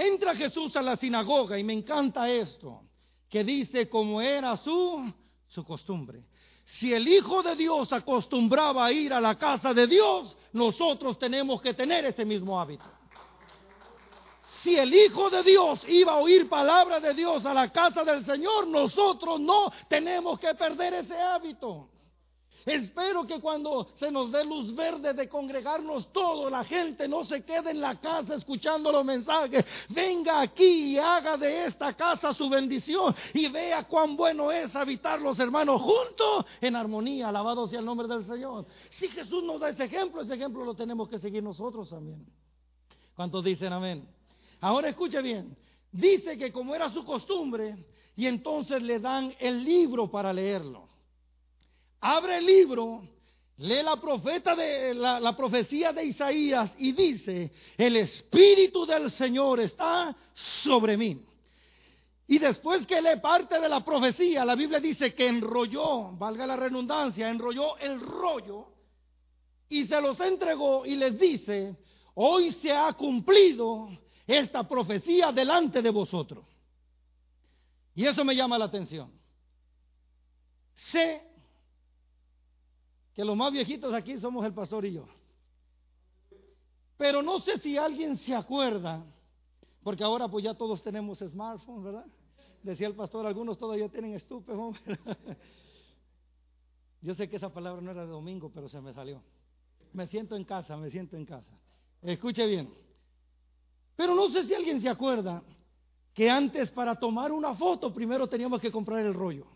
Entra 0.00 0.34
Jesús 0.34 0.74
a 0.76 0.80
la 0.80 0.96
sinagoga 0.96 1.58
y 1.58 1.62
me 1.62 1.74
encanta 1.74 2.26
esto, 2.26 2.84
que 3.28 3.44
dice 3.44 3.86
como 3.86 4.22
era 4.22 4.56
su, 4.56 5.12
su 5.46 5.62
costumbre. 5.62 6.24
Si 6.64 6.90
el 6.94 7.06
Hijo 7.06 7.42
de 7.42 7.54
Dios 7.54 7.92
acostumbraba 7.92 8.86
a 8.86 8.92
ir 8.92 9.12
a 9.12 9.20
la 9.20 9.36
casa 9.36 9.74
de 9.74 9.86
Dios, 9.86 10.34
nosotros 10.54 11.18
tenemos 11.18 11.60
que 11.60 11.74
tener 11.74 12.06
ese 12.06 12.24
mismo 12.24 12.58
hábito. 12.58 12.86
Si 14.62 14.74
el 14.74 14.94
Hijo 14.94 15.28
de 15.28 15.42
Dios 15.42 15.84
iba 15.86 16.12
a 16.12 16.16
oír 16.16 16.48
palabra 16.48 16.98
de 16.98 17.12
Dios 17.12 17.44
a 17.44 17.52
la 17.52 17.70
casa 17.70 18.02
del 18.02 18.24
Señor, 18.24 18.68
nosotros 18.68 19.38
no 19.38 19.70
tenemos 19.86 20.40
que 20.40 20.54
perder 20.54 20.94
ese 20.94 21.20
hábito. 21.20 21.90
Espero 22.66 23.26
que 23.26 23.40
cuando 23.40 23.88
se 23.96 24.10
nos 24.10 24.30
dé 24.30 24.44
luz 24.44 24.74
verde 24.74 25.14
de 25.14 25.28
congregarnos 25.28 26.12
todos, 26.12 26.50
la 26.50 26.64
gente 26.64 27.08
no 27.08 27.24
se 27.24 27.42
quede 27.42 27.70
en 27.70 27.80
la 27.80 27.98
casa 28.00 28.34
escuchando 28.34 28.92
los 28.92 29.04
mensajes. 29.04 29.64
Venga 29.88 30.42
aquí 30.42 30.92
y 30.92 30.98
haga 30.98 31.36
de 31.36 31.66
esta 31.66 31.94
casa 31.94 32.34
su 32.34 32.48
bendición 32.50 33.14
y 33.32 33.48
vea 33.48 33.84
cuán 33.84 34.16
bueno 34.16 34.52
es 34.52 34.74
habitar 34.76 35.20
los 35.20 35.38
hermanos 35.38 35.80
juntos 35.80 36.44
en 36.60 36.76
armonía. 36.76 37.28
Alabado 37.28 37.66
sea 37.66 37.80
el 37.80 37.86
nombre 37.86 38.06
del 38.06 38.24
Señor. 38.26 38.66
Si 38.98 39.08
Jesús 39.08 39.42
nos 39.42 39.60
da 39.60 39.70
ese 39.70 39.84
ejemplo, 39.84 40.20
ese 40.20 40.34
ejemplo 40.34 40.64
lo 40.64 40.74
tenemos 40.74 41.08
que 41.08 41.18
seguir 41.18 41.42
nosotros 41.42 41.88
también. 41.88 42.26
¿Cuántos 43.14 43.42
dicen 43.42 43.72
amén? 43.72 44.06
Ahora 44.60 44.88
escuche 44.88 45.22
bien. 45.22 45.56
Dice 45.90 46.36
que 46.36 46.52
como 46.52 46.74
era 46.74 46.90
su 46.90 47.04
costumbre, 47.04 47.86
y 48.16 48.26
entonces 48.26 48.82
le 48.82 49.00
dan 49.00 49.34
el 49.38 49.64
libro 49.64 50.10
para 50.10 50.32
leerlo 50.32 50.90
abre 52.00 52.38
el 52.38 52.46
libro, 52.46 53.02
lee 53.58 53.82
la 53.82 53.96
profeta 53.96 54.54
de 54.54 54.94
la, 54.94 55.36
profecía 55.36 55.92
de 55.92 56.04
Isaías 56.04 56.72
y 56.78 56.92
dice, 56.92 57.52
el 57.76 57.96
espíritu 57.96 58.86
del 58.86 59.10
Señor 59.12 59.60
está 59.60 60.16
sobre 60.62 60.96
mí. 60.96 61.20
Y 62.26 62.38
después 62.38 62.86
que 62.86 63.02
lee 63.02 63.20
parte 63.20 63.60
de 63.60 63.68
la 63.68 63.84
profecía, 63.84 64.44
la 64.44 64.54
Biblia 64.54 64.80
dice 64.80 65.14
que 65.14 65.26
enrolló, 65.26 66.12
valga 66.12 66.46
la 66.46 66.56
redundancia, 66.56 67.28
enrolló 67.28 67.76
el 67.78 68.00
rollo 68.00 68.68
y 69.68 69.84
se 69.84 70.00
los 70.00 70.18
entregó 70.20 70.86
y 70.86 70.96
les 70.96 71.18
dice, 71.18 71.76
hoy 72.14 72.52
se 72.52 72.72
ha 72.72 72.92
cumplido 72.92 73.88
esta 74.26 74.66
profecía 74.66 75.32
delante 75.32 75.82
de 75.82 75.90
vosotros. 75.90 76.44
Y 77.94 78.06
eso 78.06 78.24
me 78.24 78.34
llama 78.34 78.56
la 78.58 78.66
atención. 78.66 79.12
Sé 80.92 81.29
que 83.14 83.24
los 83.24 83.36
más 83.36 83.52
viejitos 83.52 83.92
aquí 83.92 84.18
somos 84.18 84.44
el 84.44 84.54
pastor 84.54 84.84
y 84.84 84.92
yo. 84.92 85.06
Pero 86.96 87.22
no 87.22 87.40
sé 87.40 87.58
si 87.58 87.76
alguien 87.76 88.18
se 88.18 88.34
acuerda, 88.34 89.04
porque 89.82 90.04
ahora 90.04 90.28
pues 90.28 90.44
ya 90.44 90.54
todos 90.54 90.82
tenemos 90.82 91.18
smartphones, 91.18 91.84
¿verdad? 91.84 92.06
Decía 92.62 92.88
el 92.88 92.94
pastor, 92.94 93.26
algunos 93.26 93.56
todavía 93.58 93.88
tienen 93.88 94.14
estúpidos. 94.14 94.76
Yo 97.02 97.14
sé 97.14 97.28
que 97.28 97.36
esa 97.36 97.48
palabra 97.48 97.80
no 97.80 97.90
era 97.90 98.02
de 98.04 98.10
domingo, 98.10 98.50
pero 98.52 98.68
se 98.68 98.80
me 98.80 98.92
salió. 98.92 99.22
Me 99.94 100.06
siento 100.06 100.36
en 100.36 100.44
casa, 100.44 100.76
me 100.76 100.90
siento 100.90 101.16
en 101.16 101.24
casa. 101.24 101.58
Escuche 102.02 102.46
bien. 102.46 102.70
Pero 103.96 104.14
no 104.14 104.28
sé 104.28 104.44
si 104.44 104.54
alguien 104.54 104.80
se 104.80 104.88
acuerda 104.88 105.42
que 106.12 106.28
antes 106.28 106.70
para 106.70 106.96
tomar 106.96 107.32
una 107.32 107.54
foto 107.54 107.92
primero 107.92 108.26
teníamos 108.26 108.60
que 108.60 108.70
comprar 108.70 109.00
el 109.00 109.14
rollo. 109.14 109.46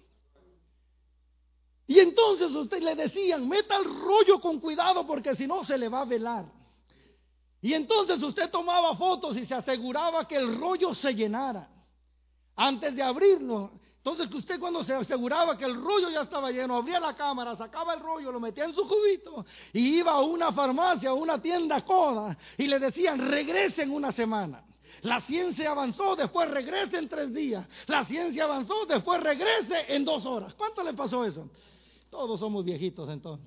Y 1.87 1.99
entonces 1.99 2.51
usted 2.51 2.83
le 2.83 2.95
decían, 2.95 3.49
meta 3.49 3.77
el 3.77 3.85
rollo 3.85 4.41
con 4.41 4.59
cuidado 4.59 5.07
porque 5.07 5.35
si 5.37 5.47
no 5.47 5.65
se 5.65 5.77
le 5.77 5.89
va 5.89 6.01
a 6.01 6.07
velar. 6.07 6.47
Y 7.61 7.73
entonces 7.75 8.23
usted 8.23 8.51
tomaba 8.51 8.95
fotos 8.97 9.37
y 9.37 9.47
se 9.47 9.55
aseguraba 9.55 10.27
que 10.27 10.37
el 10.37 10.59
rollo 10.59 10.95
se 10.95 11.15
llenara 11.15 11.69
antes 12.57 12.95
de 12.95 13.03
abrirlo. 13.03 13.71
Entonces 13.97 14.31
usted 14.35 14.61
cuando 14.61 14.85
se 14.85 14.93
aseguraba 14.93 15.57
que 15.57 15.65
el 15.65 15.75
rollo 15.75 16.11
ya 16.11 16.23
estaba 16.23 16.51
lleno, 16.51 16.77
abría 16.77 17.01
la 17.01 17.15
cámara, 17.15 17.57
sacaba 17.57 17.95
el 17.95 18.01
rollo, 18.01 18.31
lo 18.31 18.39
metía 18.39 18.65
en 18.65 18.75
su 18.75 18.87
cubito 18.87 19.47
y 19.73 19.97
iba 19.97 20.13
a 20.13 20.21
una 20.21 20.53
farmacia, 20.53 21.11
a 21.11 21.15
una 21.15 21.41
tienda 21.41 21.83
coda 21.83 22.37
y 22.59 22.67
le 22.67 22.79
decían, 22.79 23.19
regrese 23.31 23.83
en 23.83 23.93
una 23.93 24.13
semana. 24.13 24.63
La 25.01 25.21
ciencia 25.23 25.71
avanzó, 25.71 26.17
después 26.17 26.51
regrese 26.51 26.99
en 26.99 27.09
tres 27.09 27.33
días. 27.33 27.67
La 27.87 28.05
ciencia 28.05 28.45
avanzó, 28.45 28.87
después 28.87 29.23
regrese 29.23 29.87
en 29.89 30.05
dos 30.05 30.25
horas. 30.27 30.55
¿Cuánto 30.55 30.83
le 30.83 30.93
pasó 30.93 31.25
eso? 31.25 31.49
Todos 32.15 32.39
somos 32.39 32.65
viejitos 32.65 33.09
entonces. 33.09 33.45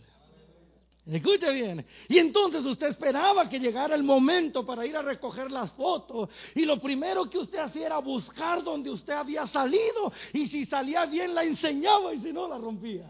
Escuche 1.06 1.50
bien. 1.54 1.86
Y 2.10 2.18
entonces 2.18 2.66
usted 2.66 2.88
esperaba 2.88 3.48
que 3.48 3.62
llegara 3.62 3.96
el 3.96 4.04
momento 4.04 4.66
para 4.66 4.86
ir 4.86 4.94
a 4.98 5.02
recoger 5.02 5.50
las 5.50 5.72
fotos. 5.72 6.28
Y 6.54 6.66
lo 6.66 6.78
primero 6.78 7.30
que 7.30 7.38
usted 7.38 7.60
hacía 7.60 7.86
era 7.86 8.00
buscar 8.00 8.62
donde 8.62 8.90
usted 8.90 9.14
había 9.14 9.48
salido. 9.48 10.12
Y 10.34 10.50
si 10.50 10.66
salía 10.66 11.06
bien 11.06 11.34
la 11.34 11.46
enseñaba 11.46 12.14
y 12.14 12.20
si 12.20 12.34
no 12.34 12.50
la 12.50 12.58
rompía. 12.58 13.10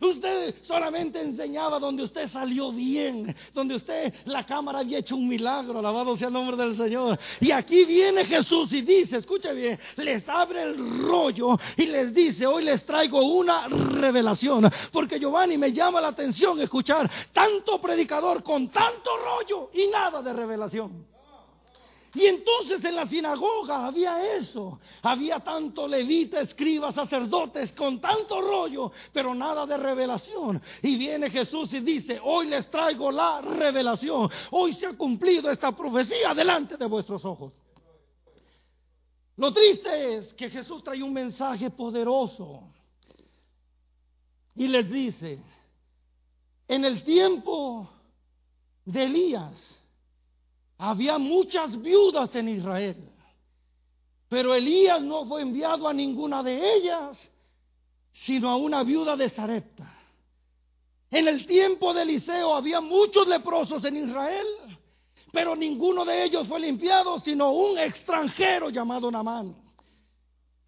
Usted 0.00 0.54
solamente 0.62 1.20
enseñaba 1.20 1.78
donde 1.78 2.04
usted 2.04 2.28
salió 2.28 2.72
bien, 2.72 3.34
donde 3.52 3.76
usted 3.76 4.12
la 4.26 4.44
cámara 4.44 4.80
había 4.80 4.98
hecho 4.98 5.16
un 5.16 5.28
milagro, 5.28 5.78
alabado 5.78 6.16
sea 6.16 6.28
el 6.28 6.34
nombre 6.34 6.56
del 6.56 6.76
Señor. 6.76 7.18
Y 7.40 7.50
aquí 7.50 7.84
viene 7.84 8.24
Jesús 8.24 8.72
y 8.72 8.82
dice, 8.82 9.18
escuche 9.18 9.52
bien, 9.54 9.78
les 9.96 10.28
abre 10.28 10.62
el 10.62 11.02
rollo 11.06 11.58
y 11.76 11.86
les 11.86 12.14
dice, 12.14 12.46
hoy 12.46 12.64
les 12.64 12.84
traigo 12.84 13.22
una 13.22 13.68
revelación, 13.68 14.70
porque 14.92 15.18
Giovanni 15.18 15.58
me 15.58 15.72
llama 15.72 16.00
la 16.00 16.08
atención 16.08 16.60
escuchar 16.60 17.10
tanto 17.32 17.80
predicador 17.80 18.42
con 18.42 18.68
tanto 18.68 19.10
rollo 19.16 19.70
y 19.74 19.88
nada 19.88 20.22
de 20.22 20.32
revelación. 20.32 21.17
Y 22.18 22.26
entonces 22.26 22.84
en 22.84 22.96
la 22.96 23.06
sinagoga 23.06 23.86
había 23.86 24.36
eso. 24.38 24.80
Había 25.02 25.38
tanto 25.38 25.86
levita, 25.86 26.40
escribas, 26.40 26.96
sacerdotes 26.96 27.72
con 27.74 28.00
tanto 28.00 28.40
rollo, 28.40 28.90
pero 29.12 29.36
nada 29.36 29.64
de 29.64 29.76
revelación. 29.76 30.60
Y 30.82 30.96
viene 30.96 31.30
Jesús 31.30 31.72
y 31.72 31.78
dice, 31.78 32.18
hoy 32.20 32.48
les 32.48 32.68
traigo 32.70 33.12
la 33.12 33.40
revelación. 33.40 34.28
Hoy 34.50 34.74
se 34.74 34.86
ha 34.86 34.96
cumplido 34.96 35.48
esta 35.48 35.70
profecía 35.70 36.34
delante 36.34 36.76
de 36.76 36.86
vuestros 36.86 37.24
ojos. 37.24 37.52
Lo 39.36 39.52
triste 39.52 40.16
es 40.16 40.34
que 40.34 40.50
Jesús 40.50 40.82
trae 40.82 41.00
un 41.00 41.12
mensaje 41.12 41.70
poderoso. 41.70 42.64
Y 44.56 44.66
les 44.66 44.90
dice, 44.90 45.38
en 46.66 46.84
el 46.84 47.04
tiempo 47.04 47.88
de 48.84 49.04
Elías, 49.04 49.77
había 50.78 51.18
muchas 51.18 51.80
viudas 51.82 52.34
en 52.36 52.48
Israel, 52.48 52.96
pero 54.28 54.54
Elías 54.54 55.02
no 55.02 55.26
fue 55.26 55.42
enviado 55.42 55.88
a 55.88 55.92
ninguna 55.92 56.42
de 56.42 56.76
ellas, 56.76 57.18
sino 58.12 58.48
a 58.48 58.56
una 58.56 58.84
viuda 58.84 59.16
de 59.16 59.28
Sarepta. 59.30 59.94
En 61.10 61.26
el 61.26 61.46
tiempo 61.46 61.92
de 61.94 62.02
Eliseo 62.02 62.54
había 62.54 62.80
muchos 62.80 63.26
leprosos 63.26 63.84
en 63.84 64.08
Israel, 64.08 64.46
pero 65.32 65.56
ninguno 65.56 66.04
de 66.04 66.24
ellos 66.24 66.46
fue 66.46 66.60
limpiado, 66.60 67.18
sino 67.20 67.50
un 67.50 67.78
extranjero 67.78 68.70
llamado 68.70 69.10
Namán. 69.10 69.67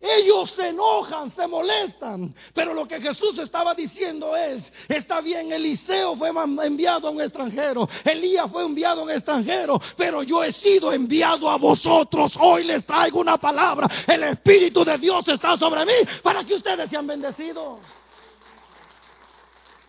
Ellos 0.01 0.51
se 0.53 0.69
enojan, 0.69 1.31
se 1.33 1.47
molestan, 1.47 2.35
pero 2.55 2.73
lo 2.73 2.89
que 2.89 3.03
Jesús 3.03 3.39
estaba 3.39 3.75
diciendo 3.75 4.35
es, 4.35 4.73
está 4.89 5.21
bien, 5.21 5.53
Eliseo 5.53 6.17
fue 6.17 6.31
enviado 6.65 7.09
a 7.09 7.11
un 7.11 7.21
extranjero, 7.21 7.87
Elías 8.03 8.51
fue 8.51 8.65
enviado 8.65 9.03
a 9.03 9.05
un 9.05 9.11
extranjero, 9.11 9.79
pero 9.99 10.23
yo 10.23 10.43
he 10.43 10.53
sido 10.53 10.91
enviado 10.91 11.51
a 11.51 11.59
vosotros. 11.59 12.33
Hoy 12.41 12.65
les 12.65 12.87
traigo 12.87 13.21
una 13.21 13.37
palabra, 13.37 13.87
el 14.07 14.23
Espíritu 14.23 14.87
de 14.87 14.97
Dios 14.97 15.29
está 15.29 15.59
sobre 15.59 15.85
mí 15.85 16.09
para 16.23 16.45
que 16.45 16.55
ustedes 16.55 16.89
sean 16.89 17.07
bendecidos. 17.07 17.81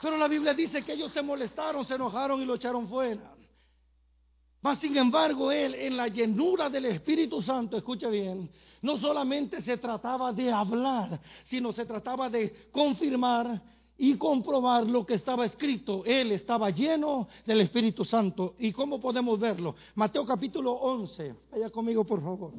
Pero 0.02 0.17
la 0.17 0.28
Biblia 0.28 0.54
dice 0.54 0.84
que 0.84 0.91
ellos 0.91 1.13
se 1.13 1.21
molestaron, 1.21 1.86
se 1.86 1.95
enojaron 1.95 2.41
y 2.41 2.45
lo 2.45 2.56
echaron 2.56 2.86
fuera. 2.89 3.40
Mas 4.62 4.80
sin 4.80 4.95
embargo, 4.95 5.52
él 5.52 5.74
en 5.74 5.97
la 5.97 6.08
llenura 6.08 6.69
del 6.69 6.86
Espíritu 6.86 7.41
Santo, 7.41 7.78
escucha 7.78 8.10
bien, 8.10 8.50
no 8.82 9.00
solamente 9.00 9.60
se 9.62 9.78
trataba 9.78 10.32
de 10.32 10.52
hablar, 10.52 11.19
sino 11.45 11.74
se 11.74 11.86
trataba 11.86 12.30
de 12.30 12.69
confirmar 12.71 13.60
y 13.97 14.17
comprobar 14.17 14.86
lo 14.86 15.06
que 15.06 15.15
estaba 15.15 15.45
escrito. 15.45 16.04
Él 16.06 16.32
estaba 16.32 16.69
lleno 16.69 17.28
del 17.45 17.62
Espíritu 17.62 18.06
Santo. 18.06 18.56
¿Y 18.60 18.71
cómo 18.71 19.00
podemos 19.00 19.39
verlo? 19.39 19.76
Mateo 19.95 20.26
capítulo 20.26 20.74
11. 20.74 21.36
Vaya 21.52 21.69
conmigo, 21.69 22.04
por 22.04 22.21
favor. 22.21 22.54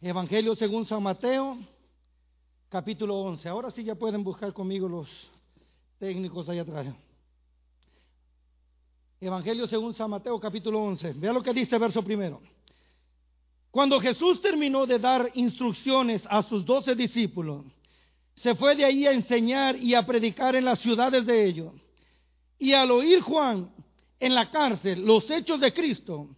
Evangelio 0.00 0.54
según 0.54 0.84
San 0.86 1.02
Mateo, 1.02 1.58
capítulo 2.68 3.16
11. 3.20 3.48
Ahora 3.48 3.70
sí 3.72 3.82
ya 3.82 3.96
pueden 3.96 4.22
buscar 4.22 4.52
conmigo 4.52 4.88
los 4.88 5.08
técnicos 5.98 6.48
allá 6.48 6.62
atrás. 6.62 6.86
Evangelio 9.20 9.66
según 9.66 9.94
San 9.94 10.10
Mateo 10.10 10.38
capítulo 10.38 10.80
11. 10.80 11.14
Vea 11.14 11.32
lo 11.32 11.42
que 11.42 11.52
dice 11.52 11.76
verso 11.76 12.04
primero. 12.04 12.40
Cuando 13.70 14.00
Jesús 14.00 14.40
terminó 14.40 14.86
de 14.86 15.00
dar 15.00 15.30
instrucciones 15.34 16.22
a 16.30 16.42
sus 16.44 16.64
doce 16.64 16.94
discípulos, 16.94 17.64
se 18.36 18.54
fue 18.54 18.76
de 18.76 18.84
ahí 18.84 19.06
a 19.06 19.12
enseñar 19.12 19.76
y 19.76 19.94
a 19.94 20.06
predicar 20.06 20.54
en 20.54 20.64
las 20.64 20.78
ciudades 20.78 21.26
de 21.26 21.44
ellos. 21.44 21.72
Y 22.60 22.72
al 22.72 22.92
oír 22.92 23.20
Juan 23.20 23.72
en 24.20 24.34
la 24.34 24.50
cárcel 24.50 25.04
los 25.04 25.28
hechos 25.30 25.60
de 25.60 25.72
Cristo, 25.72 26.28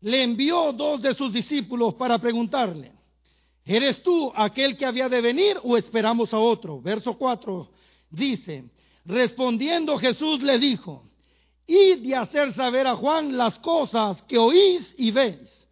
le 0.00 0.22
envió 0.22 0.72
dos 0.72 1.02
de 1.02 1.14
sus 1.14 1.30
discípulos 1.30 1.94
para 1.94 2.18
preguntarle, 2.18 2.92
¿eres 3.66 4.02
tú 4.02 4.32
aquel 4.34 4.78
que 4.78 4.86
había 4.86 5.10
de 5.10 5.20
venir 5.20 5.58
o 5.62 5.76
esperamos 5.76 6.32
a 6.32 6.38
otro? 6.38 6.80
Verso 6.80 7.18
4 7.18 7.70
dice, 8.10 8.64
respondiendo 9.04 9.98
Jesús 9.98 10.42
le 10.42 10.58
dijo, 10.58 11.02
y 11.66 11.94
de 11.96 12.16
hacer 12.16 12.52
saber 12.52 12.86
a 12.86 12.96
Juan 12.96 13.36
las 13.36 13.58
cosas 13.58 14.22
que 14.22 14.38
oís 14.38 14.94
y 14.98 15.10
veis. 15.10 15.66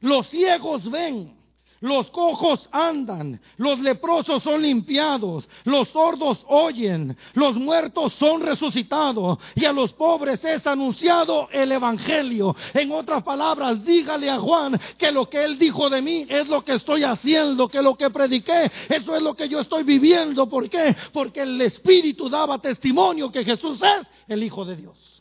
Los 0.00 0.28
ciegos 0.28 0.90
ven, 0.90 1.40
los 1.80 2.10
cojos 2.10 2.68
andan, 2.72 3.40
los 3.56 3.78
leprosos 3.80 4.42
son 4.42 4.62
limpiados, 4.62 5.48
los 5.64 5.88
sordos 5.88 6.44
oyen, 6.46 7.16
los 7.34 7.56
muertos 7.56 8.12
son 8.14 8.42
resucitados 8.42 9.38
y 9.54 9.64
a 9.64 9.72
los 9.72 9.92
pobres 9.94 10.44
es 10.44 10.66
anunciado 10.66 11.48
el 11.50 11.72
Evangelio. 11.72 12.54
En 12.74 12.92
otras 12.92 13.22
palabras, 13.22 13.82
dígale 13.84 14.28
a 14.28 14.38
Juan 14.38 14.78
que 14.98 15.10
lo 15.10 15.28
que 15.28 15.42
él 15.42 15.58
dijo 15.58 15.88
de 15.88 16.02
mí 16.02 16.26
es 16.28 16.48
lo 16.48 16.62
que 16.62 16.74
estoy 16.74 17.02
haciendo, 17.02 17.68
que 17.68 17.80
lo 17.80 17.96
que 17.96 18.10
prediqué, 18.10 18.70
eso 18.88 19.16
es 19.16 19.22
lo 19.22 19.34
que 19.34 19.48
yo 19.48 19.60
estoy 19.60 19.82
viviendo. 19.82 20.48
¿Por 20.48 20.68
qué? 20.68 20.94
Porque 21.12 21.42
el 21.42 21.60
Espíritu 21.62 22.28
daba 22.28 22.58
testimonio 22.58 23.32
que 23.32 23.44
Jesús 23.44 23.80
es 23.82 24.06
el 24.28 24.42
Hijo 24.42 24.66
de 24.66 24.76
Dios. 24.76 25.19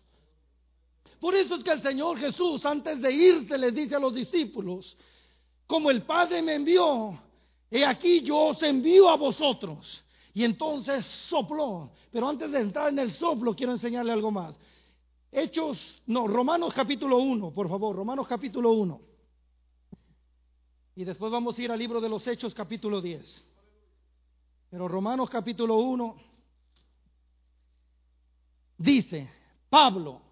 Por 1.19 1.35
eso 1.35 1.55
es 1.55 1.63
que 1.63 1.71
el 1.71 1.81
Señor 1.81 2.17
Jesús, 2.17 2.65
antes 2.65 3.01
de 3.01 3.11
irse, 3.11 3.57
les 3.57 3.73
dice 3.73 3.95
a 3.95 3.99
los 3.99 4.13
discípulos, 4.13 4.95
como 5.67 5.91
el 5.91 6.03
Padre 6.03 6.41
me 6.41 6.55
envió, 6.55 7.19
he 7.69 7.85
aquí 7.85 8.21
yo 8.21 8.37
os 8.47 8.63
envío 8.63 9.09
a 9.09 9.17
vosotros. 9.17 10.03
Y 10.33 10.43
entonces 10.43 11.05
sopló. 11.27 11.91
Pero 12.11 12.29
antes 12.29 12.49
de 12.51 12.61
entrar 12.61 12.89
en 12.89 12.99
el 12.99 13.11
soplo, 13.13 13.55
quiero 13.55 13.73
enseñarle 13.73 14.11
algo 14.11 14.31
más. 14.31 14.55
Hechos, 15.31 16.01
no, 16.07 16.27
Romanos 16.27 16.73
capítulo 16.73 17.17
1, 17.17 17.51
por 17.51 17.69
favor, 17.69 17.95
Romanos 17.95 18.27
capítulo 18.27 18.71
1. 18.71 19.01
Y 20.95 21.03
después 21.03 21.31
vamos 21.31 21.57
a 21.57 21.61
ir 21.61 21.71
al 21.71 21.79
libro 21.79 22.01
de 22.01 22.09
los 22.09 22.25
Hechos 22.25 22.53
capítulo 22.53 23.01
10. 23.01 23.45
Pero 24.71 24.87
Romanos 24.87 25.29
capítulo 25.29 25.75
1 25.77 26.15
dice, 28.77 29.29
Pablo, 29.69 30.28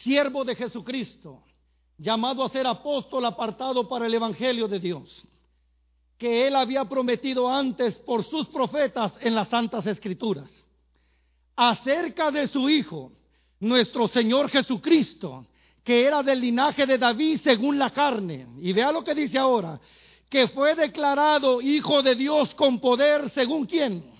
siervo 0.00 0.44
de 0.44 0.54
Jesucristo, 0.54 1.42
llamado 1.96 2.44
a 2.44 2.48
ser 2.48 2.66
apóstol 2.66 3.24
apartado 3.24 3.88
para 3.88 4.06
el 4.06 4.14
Evangelio 4.14 4.68
de 4.68 4.78
Dios, 4.78 5.26
que 6.16 6.46
él 6.46 6.56
había 6.56 6.84
prometido 6.84 7.48
antes 7.48 7.98
por 8.00 8.24
sus 8.24 8.46
profetas 8.48 9.12
en 9.20 9.34
las 9.34 9.48
Santas 9.48 9.86
Escrituras, 9.86 10.50
acerca 11.56 12.30
de 12.30 12.46
su 12.46 12.68
Hijo, 12.68 13.12
nuestro 13.60 14.06
Señor 14.08 14.48
Jesucristo, 14.48 15.46
que 15.82 16.04
era 16.04 16.22
del 16.22 16.40
linaje 16.40 16.86
de 16.86 16.98
David 16.98 17.40
según 17.42 17.78
la 17.78 17.90
carne. 17.90 18.46
Y 18.60 18.72
vea 18.72 18.92
lo 18.92 19.02
que 19.02 19.14
dice 19.14 19.38
ahora, 19.38 19.80
que 20.28 20.48
fue 20.48 20.74
declarado 20.74 21.60
Hijo 21.60 22.02
de 22.02 22.14
Dios 22.14 22.54
con 22.54 22.78
poder 22.78 23.30
según 23.30 23.66
quién 23.66 24.17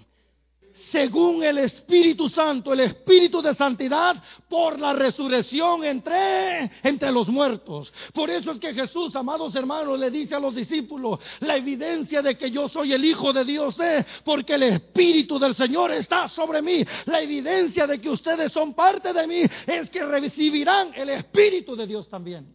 según 0.91 1.43
el 1.43 1.59
Espíritu 1.59 2.29
Santo, 2.29 2.73
el 2.73 2.81
Espíritu 2.81 3.43
de 3.43 3.55
santidad, 3.55 4.23
por 4.49 4.79
la 4.79 4.93
resurrección 4.93 5.85
entre, 5.85 6.71
entre 6.83 7.13
los 7.13 7.29
muertos. 7.29 7.93
Por 8.13 8.31
eso 8.31 8.53
es 8.53 8.59
que 8.59 8.75
Jesús, 8.75 9.15
amados 9.17 9.55
hermanos, 9.55 9.99
le 9.99 10.11
dice 10.11 10.35
a 10.35 10.41
los 10.41 10.55
discípulos, 10.55 11.21
la 11.41 11.57
evidencia 11.57 12.23
de 12.23 12.37
que 12.37 12.51
yo 12.51 12.69
soy 12.69 12.93
el 12.93 13.05
Hijo 13.05 13.33
de 13.33 13.45
Dios 13.45 13.79
es 13.81 14.05
porque 14.25 14.55
el 14.55 14.63
Espíritu 14.65 15.39
del 15.39 15.55
Señor 15.55 15.93
está 15.93 16.29
sobre 16.29 16.63
mí. 16.63 16.85
La 17.07 17.21
evidencia 17.21 17.87
de 17.87 18.01
que 18.01 18.11
ustedes 18.11 18.53
son 18.53 18.75
parte 18.75 19.13
de 19.13 19.27
mí 19.27 19.43
es 19.67 19.91
que 19.91 20.05
recibirán 20.05 20.93
el 20.95 21.11
Espíritu 21.11 21.77
de 21.77 21.87
Dios 21.87 22.09
también. 22.09 22.55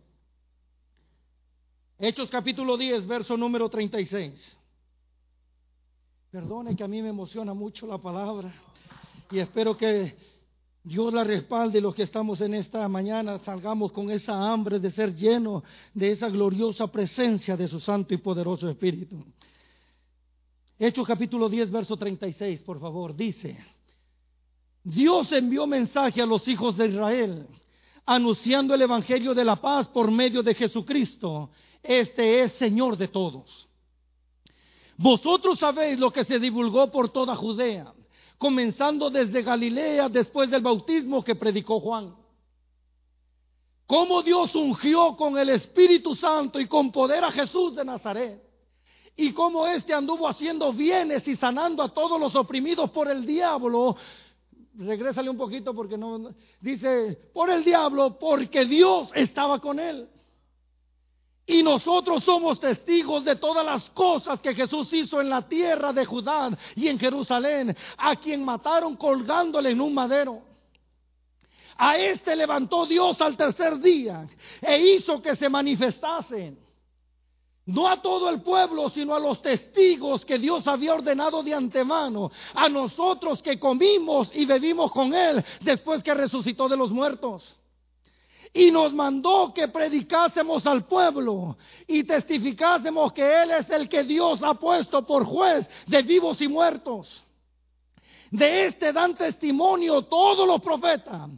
Hechos 1.99 2.29
capítulo 2.29 2.75
10, 2.75 3.07
verso 3.07 3.37
número 3.37 3.69
36. 3.69 4.57
Perdone 6.33 6.75
que 6.75 6.83
a 6.83 6.87
mí 6.87 6.99
me 6.99 7.09
emociona 7.09 7.53
mucho 7.53 7.85
la 7.85 7.99
palabra 7.99 8.51
y 9.29 9.37
espero 9.37 9.77
que 9.77 10.15
Dios 10.83 11.13
la 11.13 11.23
respalde 11.23 11.79
los 11.79 11.93
que 11.93 12.01
estamos 12.01 12.41
en 12.41 12.55
esta 12.55 12.89
mañana, 12.89 13.37
salgamos 13.37 13.91
con 13.91 14.09
esa 14.09 14.33
hambre 14.33 14.79
de 14.79 14.89
ser 14.89 15.15
llenos 15.15 15.61
de 15.93 16.09
esa 16.09 16.29
gloriosa 16.29 16.87
presencia 16.87 17.55
de 17.55 17.67
su 17.67 17.79
Santo 17.79 18.15
y 18.15 18.17
poderoso 18.17 18.67
Espíritu. 18.67 19.23
Hechos 20.79 21.05
capítulo 21.05 21.47
10, 21.47 21.69
verso 21.69 21.97
36, 21.97 22.61
por 22.61 22.79
favor, 22.79 23.15
dice, 23.15 23.55
Dios 24.83 25.31
envió 25.33 25.67
mensaje 25.67 26.19
a 26.19 26.25
los 26.25 26.47
hijos 26.47 26.75
de 26.77 26.87
Israel, 26.87 27.45
anunciando 28.07 28.73
el 28.73 28.81
Evangelio 28.81 29.35
de 29.35 29.45
la 29.45 29.61
paz 29.61 29.87
por 29.87 30.09
medio 30.09 30.41
de 30.41 30.55
Jesucristo. 30.55 31.51
Este 31.83 32.41
es 32.41 32.53
Señor 32.53 32.97
de 32.97 33.09
todos. 33.09 33.69
Vosotros 35.03 35.59
sabéis 35.59 35.99
lo 35.99 36.11
que 36.11 36.23
se 36.23 36.39
divulgó 36.39 36.89
por 36.89 37.09
toda 37.11 37.35
Judea 37.35 37.93
comenzando 38.43 39.09
desde 39.09 39.41
Galilea 39.41 40.09
después 40.09 40.51
del 40.51 40.61
bautismo 40.61 41.23
que 41.23 41.33
predicó 41.33 41.79
Juan. 41.79 42.13
Cómo 43.85 44.21
Dios 44.21 44.53
ungió 44.53 45.15
con 45.15 45.37
el 45.37 45.47
Espíritu 45.47 46.13
Santo 46.13 46.59
y 46.59 46.67
con 46.67 46.91
poder 46.91 47.23
a 47.23 47.31
Jesús 47.31 47.73
de 47.73 47.85
Nazaret. 47.85 48.43
Y 49.15 49.31
cómo 49.31 49.65
éste 49.65 49.93
anduvo 49.93 50.27
haciendo 50.27 50.73
bienes 50.73 51.25
y 51.25 51.37
sanando 51.37 51.83
a 51.83 51.93
todos 51.93 52.19
los 52.19 52.35
oprimidos 52.35 52.89
por 52.89 53.09
el 53.09 53.25
diablo. 53.25 53.95
Regrésale 54.75 55.29
un 55.29 55.37
poquito 55.37 55.73
porque 55.73 55.97
no 55.97 56.33
dice 56.59 57.29
por 57.33 57.49
el 57.49 57.63
diablo, 57.63 58.19
porque 58.19 58.65
Dios 58.65 59.09
estaba 59.15 59.59
con 59.61 59.79
él. 59.79 60.09
Y 61.45 61.61
nosotros 61.61 62.23
somos 62.23 62.59
testigos 62.59 63.25
de 63.25 63.35
todas 63.35 63.65
las 63.65 63.89
cosas 63.89 64.41
que 64.41 64.55
Jesús 64.55 64.91
hizo 64.93 65.19
en 65.19 65.29
la 65.29 65.41
tierra 65.41 65.91
de 65.91 66.05
Judá 66.05 66.57
y 66.75 66.87
en 66.87 66.97
Jerusalén, 66.97 67.75
a 67.97 68.15
quien 68.15 68.45
mataron 68.45 68.95
colgándole 68.95 69.71
en 69.71 69.81
un 69.81 69.93
madero. 69.93 70.41
A 71.77 71.97
este 71.97 72.35
levantó 72.35 72.85
Dios 72.85 73.19
al 73.19 73.35
tercer 73.35 73.77
día 73.79 74.25
e 74.61 74.79
hizo 74.79 75.21
que 75.21 75.35
se 75.35 75.49
manifestasen. 75.49 76.59
No 77.65 77.87
a 77.87 78.01
todo 78.01 78.29
el 78.29 78.41
pueblo, 78.41 78.89
sino 78.89 79.15
a 79.15 79.19
los 79.19 79.41
testigos 79.41 80.25
que 80.25 80.37
Dios 80.37 80.67
había 80.67 80.93
ordenado 80.93 81.43
de 81.43 81.53
antemano, 81.53 82.31
a 82.53 82.69
nosotros 82.69 83.41
que 83.41 83.59
comimos 83.59 84.29
y 84.33 84.45
bebimos 84.45 84.91
con 84.91 85.13
Él 85.13 85.43
después 85.61 86.03
que 86.03 86.13
resucitó 86.13 86.69
de 86.69 86.77
los 86.77 86.91
muertos 86.91 87.57
y 88.53 88.69
nos 88.69 88.93
mandó 88.93 89.51
que 89.53 89.67
predicásemos 89.67 90.65
al 90.67 90.85
pueblo 90.85 91.57
y 91.87 92.03
testificásemos 92.03 93.11
que 93.11 93.43
Él 93.43 93.51
es 93.51 93.69
el 93.71 93.89
que 93.89 94.03
Dios 94.03 94.41
ha 94.43 94.53
puesto 94.53 95.05
por 95.05 95.25
juez 95.25 95.67
de 95.87 96.03
vivos 96.03 96.39
y 96.39 96.47
muertos. 96.47 97.23
De 98.29 98.67
este 98.67 98.93
dan 98.93 99.15
testimonio 99.15 100.03
todos 100.03 100.47
los 100.47 100.61
profetas, 100.61 101.31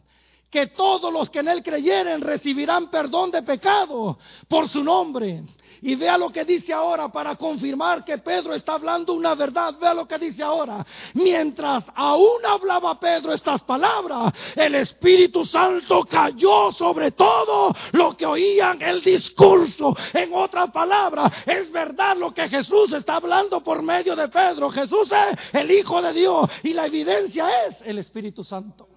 que 0.49 0.67
todos 0.67 1.11
los 1.11 1.29
que 1.29 1.39
en 1.39 1.47
Él 1.47 1.63
creyeren 1.63 2.19
recibirán 2.19 2.89
perdón 2.89 3.31
de 3.31 3.43
pecado 3.43 4.19
por 4.49 4.67
su 4.67 4.83
nombre. 4.83 5.43
Y 5.81 5.95
vea 5.95 6.17
lo 6.17 6.31
que 6.31 6.45
dice 6.45 6.73
ahora 6.73 7.09
para 7.09 7.35
confirmar 7.35 8.03
que 8.03 8.17
Pedro 8.17 8.53
está 8.53 8.73
hablando 8.73 9.13
una 9.13 9.35
verdad. 9.35 9.75
Vea 9.79 9.93
lo 9.93 10.07
que 10.07 10.17
dice 10.17 10.43
ahora. 10.43 10.85
Mientras 11.13 11.83
aún 11.95 12.45
hablaba 12.45 12.99
Pedro 12.99 13.33
estas 13.33 13.61
palabras, 13.63 14.33
el 14.55 14.75
Espíritu 14.75 15.45
Santo 15.45 16.03
cayó 16.05 16.71
sobre 16.71 17.11
todo 17.11 17.73
lo 17.91 18.15
que 18.15 18.25
oían 18.25 18.81
el 18.81 19.01
discurso. 19.01 19.95
En 20.13 20.33
otras 20.33 20.71
palabras, 20.71 21.31
es 21.45 21.71
verdad 21.71 22.17
lo 22.17 22.33
que 22.33 22.47
Jesús 22.49 22.93
está 22.93 23.17
hablando 23.17 23.61
por 23.61 23.81
medio 23.81 24.15
de 24.15 24.27
Pedro. 24.29 24.69
Jesús 24.69 25.09
es 25.11 25.37
el 25.53 25.71
Hijo 25.71 26.01
de 26.01 26.13
Dios 26.13 26.49
y 26.63 26.73
la 26.73 26.85
evidencia 26.85 27.65
es 27.65 27.81
el 27.81 27.99
Espíritu 27.99 28.43
Santo. 28.43 28.87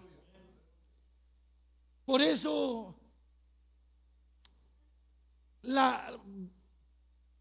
Por 2.04 2.22
eso 2.22 2.94
la 5.62 6.18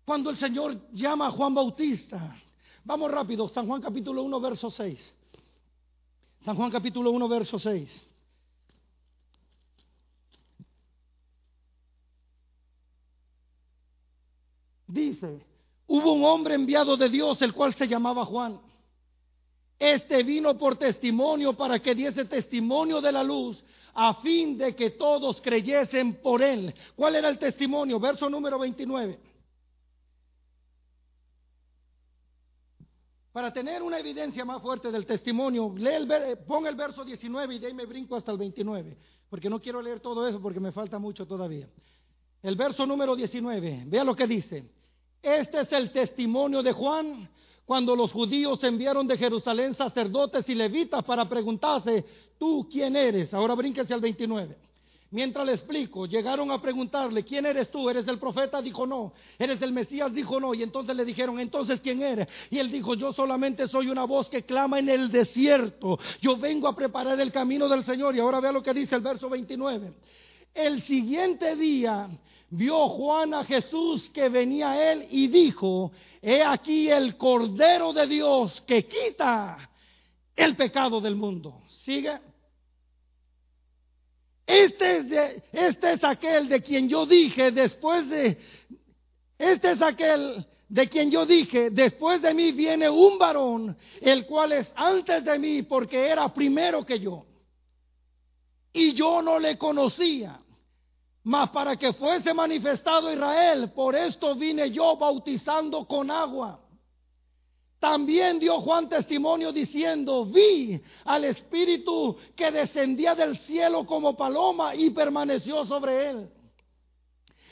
cuando 0.08 0.30
el 0.30 0.38
Señor 0.38 0.90
llama 0.94 1.28
a 1.28 1.32
Juan 1.32 1.54
Bautista. 1.54 2.34
Vamos 2.86 3.12
rápido, 3.12 3.50
San 3.50 3.68
Juan 3.68 3.82
capítulo 3.82 4.24
1, 4.24 4.40
verso 4.40 4.72
6. 4.72 5.14
San 6.46 6.56
Juan 6.56 6.72
capítulo 6.72 7.12
1, 7.12 7.28
verso 7.28 7.60
6. 7.60 8.08
Dice, 14.88 15.46
hubo 15.88 16.14
un 16.14 16.24
hombre 16.24 16.56
enviado 16.56 16.96
de 16.96 17.10
Dios, 17.10 17.42
el 17.42 17.54
cual 17.54 17.74
se 17.74 17.86
llamaba 17.86 18.24
Juan. 18.24 18.62
Este 19.78 20.24
vino 20.24 20.58
por 20.58 20.78
testimonio 20.78 21.52
para 21.52 21.80
que 21.80 21.94
diese 21.94 22.24
testimonio 22.24 23.02
de 23.02 23.12
la 23.12 23.24
luz, 23.24 23.62
a 23.94 24.14
fin 24.22 24.58
de 24.58 24.74
que 24.74 24.92
todos 24.92 25.42
creyesen 25.42 26.22
por 26.22 26.42
él. 26.42 26.74
¿Cuál 26.96 27.18
era 27.18 27.28
el 27.28 27.38
testimonio? 27.38 28.00
Verso 28.00 28.30
número 28.30 28.58
29. 28.58 29.27
Para 33.32 33.54
tener 33.54 33.84
una 33.84 34.00
evidencia 34.00 34.44
más 34.46 34.62
fuerte 34.62 34.92
del 34.92 35.06
testimonio, 35.06 35.74
lee 35.78 35.96
el 35.96 36.12
el 36.12 36.76
verso 36.76 37.04
19 37.04 37.56
y 37.56 37.60
de 37.60 37.68
ahí 37.68 37.74
me 37.74 37.86
brinco 37.86 38.16
hasta 38.16 38.32
el 38.32 38.38
29, 38.38 38.98
porque 39.30 39.50
no 39.50 39.60
quiero 39.60 39.82
leer 39.82 40.00
todo 40.00 40.28
eso 40.28 40.42
porque 40.42 40.60
me 40.60 40.72
falta 40.72 40.98
mucho 40.98 41.28
todavía. 41.28 41.68
El 42.42 42.56
verso 42.56 42.86
número 42.86 43.16
19, 43.16 43.84
vea 43.86 44.04
lo 44.04 44.16
que 44.16 44.28
dice. 44.28 44.66
Este 45.22 45.62
es 45.62 45.72
el 45.72 45.92
testimonio 45.92 46.64
de 46.64 46.72
Juan 46.72 47.30
cuando 47.66 47.96
los 47.98 48.14
judíos 48.14 48.64
enviaron 48.64 49.06
de 49.06 49.18
Jerusalén 49.18 49.74
sacerdotes 49.74 50.48
y 50.48 50.56
levitas 50.56 51.04
para 51.04 51.28
preguntarse, 51.28 52.06
¿tú 52.40 52.68
quién 52.72 52.96
eres? 52.96 53.34
Ahora 53.34 53.56
brínquese 53.56 53.94
al 53.94 54.00
29. 54.00 54.67
Mientras 55.10 55.46
le 55.46 55.54
explico, 55.54 56.06
llegaron 56.06 56.52
a 56.52 56.62
preguntarle, 56.62 57.24
¿quién 57.24 57.46
eres 57.46 57.72
tú? 57.72 57.90
¿Eres 57.90 58.06
el 58.10 58.20
profeta? 58.20 58.62
Dijo 58.62 58.86
no. 58.86 59.14
¿Eres 59.40 59.62
el 59.62 59.72
Mesías? 59.72 60.14
Dijo 60.14 60.38
no. 60.40 60.54
Y 60.54 60.64
entonces 60.64 60.94
le 60.96 61.06
dijeron, 61.06 61.40
entonces 61.40 61.80
¿quién 61.80 62.02
eres? 62.04 62.28
Y 62.50 62.60
él 62.60 62.70
dijo, 62.70 62.94
yo 62.94 63.14
solamente 63.14 63.70
soy 63.70 63.90
una 63.90 64.04
voz 64.04 64.30
que 64.30 64.44
clama 64.44 64.80
en 64.80 64.90
el 64.90 65.10
desierto. 65.10 65.98
Yo 66.22 66.36
vengo 66.36 66.68
a 66.68 66.76
preparar 66.76 67.20
el 67.22 67.32
camino 67.32 67.70
del 67.70 67.86
Señor. 67.86 68.16
Y 68.16 68.20
ahora 68.20 68.42
vea 68.42 68.52
lo 68.52 68.62
que 68.62 68.74
dice 68.74 68.96
el 68.96 69.02
verso 69.02 69.30
29. 69.30 69.94
El 70.54 70.82
siguiente 70.84 71.56
día 71.56 72.10
vio 72.50 72.90
Juan 72.90 73.34
a 73.34 73.46
Jesús 73.46 74.10
que 74.10 74.28
venía 74.28 74.72
a 74.72 74.92
él 74.92 75.08
y 75.10 75.28
dijo, 75.28 75.92
he 76.22 76.44
aquí 76.44 76.90
el 76.90 77.16
Cordero 77.16 77.94
de 77.94 78.08
Dios 78.08 78.60
que 78.62 78.86
quita 78.86 79.70
el 80.36 80.58
pecado 80.58 81.00
del 81.00 81.16
mundo. 81.16 81.62
¿Sigue? 81.84 82.27
Este 84.48 85.00
es, 85.00 85.44
este 85.52 85.92
es 85.92 86.04
aquel 86.06 86.48
de 86.48 86.62
quien 86.62 86.88
yo 86.88 87.06
dije 87.06 87.52
después 87.52 88.08
de, 88.08 88.38
este 89.38 89.72
es 89.72 89.82
aquel 89.82 90.48
de 90.70 90.88
quien 90.88 91.12
yo 91.12 91.26
dije, 91.26 91.70
después 91.70 92.22
de 92.22 92.34
mí 92.34 92.54
viene 92.54 92.90
un 92.90 93.18
varón, 93.18 93.78
el 94.00 94.26
cual 94.26 94.54
es 94.54 94.72
antes 94.74 95.26
de 95.26 95.38
mí 95.38 95.64
porque 95.64 96.08
era 96.08 96.34
primero 96.34 96.86
que 96.86 96.98
yo. 96.98 97.26
Y 98.72 98.94
yo 98.94 99.22
no 99.22 99.38
le 99.38 99.58
conocía, 99.58 100.40
mas 101.24 101.50
para 101.50 101.76
que 101.76 101.92
fuese 101.92 102.34
manifestado 102.34 103.12
Israel, 103.12 103.72
por 103.74 103.98
esto 103.98 104.34
vine 104.36 104.72
yo 104.72 104.96
bautizando 104.96 105.86
con 105.86 106.10
agua. 106.10 106.62
También 107.80 108.40
dio 108.40 108.60
Juan 108.62 108.90
testimonio 108.90 109.52
diciendo, 109.52 110.26
vi 110.26 110.82
al 111.06 111.26
Espíritu 111.26 112.18
que 112.36 112.52
descendía 112.52 113.14
del 113.14 113.38
cielo 113.40 113.86
como 113.86 114.18
paloma 114.18 114.74
y 114.74 114.90
permaneció 114.90 115.64
sobre 115.66 116.10
él. 116.10 116.30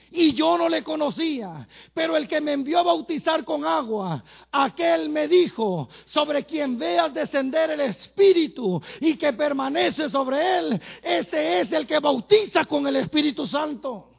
Y 0.09 0.33
yo 0.33 0.57
no 0.57 0.69
le 0.69 0.83
conocía, 0.83 1.67
pero 1.93 2.15
el 2.15 2.27
que 2.27 2.39
me 2.39 2.53
envió 2.53 2.79
a 2.79 2.83
bautizar 2.83 3.43
con 3.43 3.65
agua, 3.65 4.23
aquel 4.51 5.09
me 5.09 5.27
dijo, 5.27 5.89
sobre 6.05 6.45
quien 6.45 6.77
veas 6.77 7.13
descender 7.13 7.71
el 7.71 7.81
Espíritu 7.81 8.81
y 9.01 9.17
que 9.17 9.33
permanece 9.33 10.09
sobre 10.09 10.57
él, 10.59 10.81
ese 11.03 11.61
es 11.61 11.71
el 11.71 11.85
que 11.85 11.99
bautiza 11.99 12.65
con 12.65 12.87
el 12.87 12.95
Espíritu 12.95 13.45
Santo. 13.45 14.09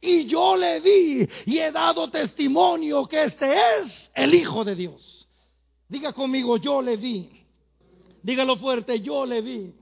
Y 0.00 0.26
yo 0.26 0.56
le 0.56 0.80
vi 0.80 1.28
y 1.46 1.58
he 1.58 1.72
dado 1.72 2.08
testimonio 2.10 3.06
que 3.06 3.24
este 3.24 3.52
es 3.52 4.10
el 4.14 4.34
Hijo 4.34 4.64
de 4.64 4.74
Dios. 4.74 5.15
Diga 5.88 6.12
conmigo, 6.12 6.56
yo 6.56 6.82
le 6.82 6.96
vi. 6.96 7.30
Dígalo 8.22 8.56
fuerte, 8.56 9.00
yo 9.00 9.24
le 9.24 9.40
vi. 9.40 9.74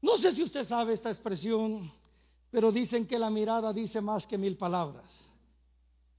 No 0.00 0.18
sé 0.18 0.34
si 0.34 0.42
usted 0.42 0.66
sabe 0.66 0.94
esta 0.94 1.10
expresión, 1.10 1.90
pero 2.50 2.70
dicen 2.70 3.06
que 3.06 3.18
la 3.18 3.30
mirada 3.30 3.72
dice 3.72 4.00
más 4.00 4.26
que 4.26 4.38
mil 4.38 4.56
palabras. 4.56 5.10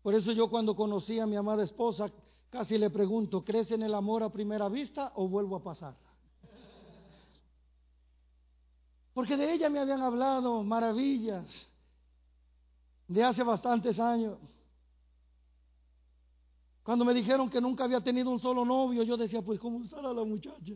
Por 0.02 0.14
eso 0.14 0.32
yo 0.32 0.50
cuando 0.50 0.76
conocí 0.76 1.20
a 1.20 1.26
mi 1.26 1.36
amada 1.36 1.64
esposa, 1.64 2.12
casi 2.50 2.78
le 2.78 2.90
pregunto, 2.90 3.44
¿crees 3.44 3.72
en 3.72 3.84
el 3.84 3.94
amor 3.94 4.22
a 4.22 4.30
primera 4.30 4.70
vista 4.70 5.12
o 5.16 5.28
vuelvo 5.28 5.56
a 5.56 5.64
pasar? 5.64 5.96
Porque 9.16 9.38
de 9.38 9.54
ella 9.54 9.70
me 9.70 9.80
habían 9.80 10.02
hablado 10.02 10.62
maravillas 10.62 11.46
de 13.08 13.24
hace 13.24 13.44
bastantes 13.44 14.00
años. 14.00 14.38
Cuando 16.86 17.04
me 17.04 17.16
dijeron 17.16 17.50
que 17.50 17.60
nunca 17.60 17.84
había 17.84 18.00
tenido 18.00 18.30
un 18.30 18.40
solo 18.40 18.64
novio, 18.64 19.02
yo 19.02 19.18
decía, 19.18 19.42
pues 19.42 19.60
¿cómo 19.60 19.84
estará 19.84 20.14
la 20.14 20.24
muchacha? 20.24 20.76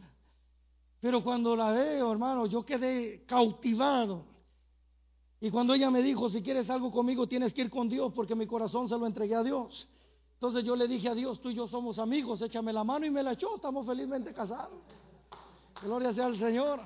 Pero 0.99 1.23
cuando 1.23 1.55
la 1.55 1.71
veo, 1.71 2.11
hermano, 2.11 2.47
yo 2.47 2.65
quedé 2.65 3.25
cautivado. 3.27 4.25
Y 5.39 5.51
cuando 5.51 5.75
ella 5.75 5.91
me 5.91 6.01
dijo, 6.01 6.27
si 6.31 6.41
quieres 6.41 6.67
algo 6.71 6.91
conmigo, 6.91 7.27
tienes 7.27 7.53
que 7.53 7.61
ir 7.61 7.69
con 7.69 7.87
Dios, 7.87 8.11
porque 8.15 8.33
mi 8.33 8.47
corazón 8.47 8.89
se 8.89 8.97
lo 8.97 9.05
entregué 9.05 9.35
a 9.35 9.43
Dios. 9.43 9.87
Entonces 10.33 10.63
yo 10.63 10.75
le 10.75 10.87
dije 10.87 11.09
a 11.09 11.13
Dios, 11.13 11.39
tú 11.41 11.51
y 11.51 11.53
yo 11.53 11.67
somos 11.67 11.99
amigos, 11.99 12.41
échame 12.41 12.73
la 12.73 12.83
mano 12.83 13.05
y 13.05 13.11
me 13.11 13.21
la 13.21 13.33
echó, 13.33 13.57
estamos 13.57 13.85
felizmente 13.85 14.33
casados. 14.33 14.81
Gloria 15.83 16.11
sea 16.11 16.25
al 16.25 16.39
Señor. 16.39 16.81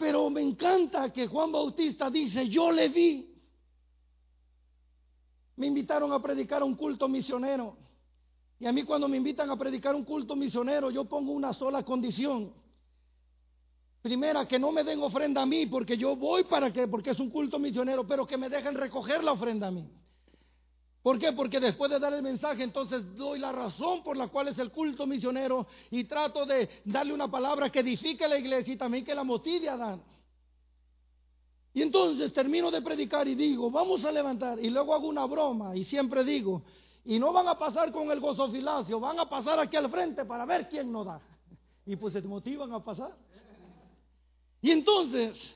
Pero 0.00 0.28
me 0.30 0.42
encanta 0.42 1.12
que 1.12 1.28
Juan 1.28 1.52
Bautista 1.52 2.10
dice, 2.10 2.48
yo 2.48 2.72
le 2.72 2.88
vi. 2.88 3.33
Me 5.56 5.66
invitaron 5.66 6.12
a 6.12 6.20
predicar 6.20 6.62
un 6.62 6.74
culto 6.74 7.08
misionero. 7.08 7.76
Y 8.58 8.66
a 8.66 8.72
mí 8.72 8.82
cuando 8.82 9.08
me 9.08 9.16
invitan 9.16 9.50
a 9.50 9.56
predicar 9.56 9.94
un 9.94 10.04
culto 10.04 10.34
misionero, 10.36 10.90
yo 10.90 11.04
pongo 11.04 11.32
una 11.32 11.52
sola 11.52 11.82
condición. 11.84 12.52
Primera, 14.00 14.46
que 14.46 14.58
no 14.58 14.70
me 14.70 14.84
den 14.84 15.00
ofrenda 15.02 15.42
a 15.42 15.46
mí, 15.46 15.66
porque 15.66 15.96
yo 15.96 16.14
voy 16.14 16.44
para 16.44 16.72
que, 16.72 16.86
porque 16.88 17.10
es 17.10 17.18
un 17.18 17.30
culto 17.30 17.58
misionero, 17.58 18.06
pero 18.06 18.26
que 18.26 18.36
me 18.36 18.48
dejen 18.48 18.74
recoger 18.74 19.24
la 19.24 19.32
ofrenda 19.32 19.68
a 19.68 19.70
mí. 19.70 19.88
¿Por 21.02 21.18
qué? 21.18 21.32
Porque 21.32 21.60
después 21.60 21.90
de 21.90 21.98
dar 21.98 22.14
el 22.14 22.22
mensaje, 22.22 22.62
entonces 22.62 23.14
doy 23.14 23.38
la 23.38 23.52
razón 23.52 24.02
por 24.02 24.16
la 24.16 24.28
cual 24.28 24.48
es 24.48 24.58
el 24.58 24.70
culto 24.70 25.06
misionero 25.06 25.66
y 25.90 26.04
trato 26.04 26.46
de 26.46 26.68
darle 26.86 27.12
una 27.12 27.30
palabra 27.30 27.68
que 27.68 27.80
edifique 27.80 28.26
la 28.26 28.38
iglesia 28.38 28.72
y 28.72 28.78
también 28.78 29.04
que 29.04 29.14
la 29.14 29.22
motive 29.22 29.68
a 29.68 29.76
dar. 29.76 29.98
Y 31.74 31.82
entonces 31.82 32.32
termino 32.32 32.70
de 32.70 32.80
predicar 32.80 33.26
y 33.26 33.34
digo, 33.34 33.68
vamos 33.68 34.04
a 34.04 34.12
levantar. 34.12 34.60
Y 34.60 34.70
luego 34.70 34.94
hago 34.94 35.08
una 35.08 35.26
broma 35.26 35.76
y 35.76 35.84
siempre 35.84 36.22
digo, 36.22 36.62
y 37.04 37.18
no 37.18 37.32
van 37.32 37.48
a 37.48 37.58
pasar 37.58 37.90
con 37.90 38.10
el 38.12 38.20
gozofilacio, 38.20 39.00
van 39.00 39.18
a 39.18 39.28
pasar 39.28 39.58
aquí 39.58 39.76
al 39.76 39.90
frente 39.90 40.24
para 40.24 40.46
ver 40.46 40.68
quién 40.68 40.90
no 40.90 41.04
da. 41.04 41.20
Y 41.86 41.96
pues 41.96 42.14
se 42.14 42.22
motivan 42.22 42.72
a 42.72 42.82
pasar. 42.82 43.14
Y 44.62 44.70
entonces, 44.70 45.54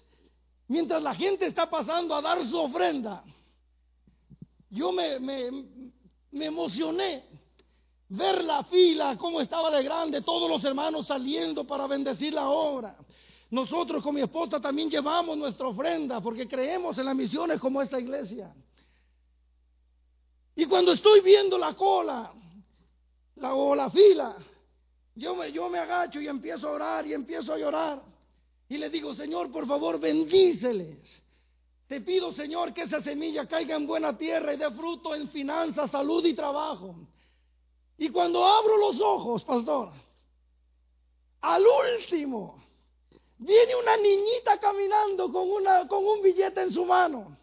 mientras 0.66 1.02
la 1.02 1.14
gente 1.14 1.46
está 1.46 1.70
pasando 1.70 2.14
a 2.14 2.20
dar 2.20 2.44
su 2.46 2.58
ofrenda, 2.58 3.24
yo 4.68 4.92
me, 4.92 5.18
me, 5.18 6.44
emocioné 6.44 7.24
ver 8.10 8.44
la 8.44 8.64
fila, 8.64 9.16
cómo 9.16 9.40
estaba 9.40 9.70
de 9.70 9.82
grande, 9.82 10.20
todos 10.20 10.50
los 10.50 10.62
hermanos 10.64 11.06
saliendo 11.06 11.64
para 11.64 11.86
bendecir 11.86 12.34
la 12.34 12.50
obra. 12.50 12.98
Nosotros 13.50 14.02
con 14.02 14.14
mi 14.14 14.20
esposa 14.20 14.60
también 14.60 14.90
llevamos 14.90 15.36
nuestra 15.36 15.68
ofrenda 15.68 16.20
porque 16.20 16.46
creemos 16.46 16.98
en 16.98 17.06
las 17.06 17.16
misiones 17.16 17.58
como 17.58 17.80
esta 17.80 17.98
iglesia. 17.98 18.54
Y 20.54 20.66
cuando 20.66 20.92
estoy 20.92 21.20
viendo 21.20 21.56
la 21.56 21.74
cola 21.74 22.32
la, 23.36 23.54
o 23.54 23.74
la 23.74 23.88
fila, 23.90 24.36
yo 25.14 25.34
me, 25.34 25.50
yo 25.50 25.68
me 25.70 25.78
agacho 25.78 26.20
y 26.20 26.28
empiezo 26.28 26.68
a 26.68 26.72
orar 26.72 27.06
y 27.06 27.14
empiezo 27.14 27.52
a 27.52 27.58
llorar. 27.58 28.02
Y 28.68 28.76
le 28.76 28.90
digo, 28.90 29.14
Señor, 29.14 29.50
por 29.50 29.66
favor, 29.66 29.98
bendíceles. 29.98 30.98
Te 31.86 32.02
pido, 32.02 32.34
Señor, 32.34 32.74
que 32.74 32.82
esa 32.82 33.00
semilla 33.00 33.46
caiga 33.46 33.76
en 33.76 33.86
buena 33.86 34.16
tierra 34.18 34.52
y 34.52 34.58
dé 34.58 34.70
fruto 34.72 35.14
en 35.14 35.28
finanzas, 35.30 35.90
salud 35.90 36.24
y 36.26 36.34
trabajo. 36.34 36.94
Y 37.96 38.10
cuando 38.10 38.46
abro 38.46 38.76
los 38.76 39.00
ojos, 39.00 39.42
pastor, 39.42 39.90
al 41.40 41.64
último, 41.64 42.62
viene 43.38 43.74
una 43.74 43.96
niñita 43.96 44.58
caminando 44.58 45.30
con, 45.32 45.50
una, 45.50 45.86
con 45.88 46.06
un 46.06 46.22
billete 46.22 46.62
en 46.62 46.72
su 46.72 46.84
mano 46.84 47.38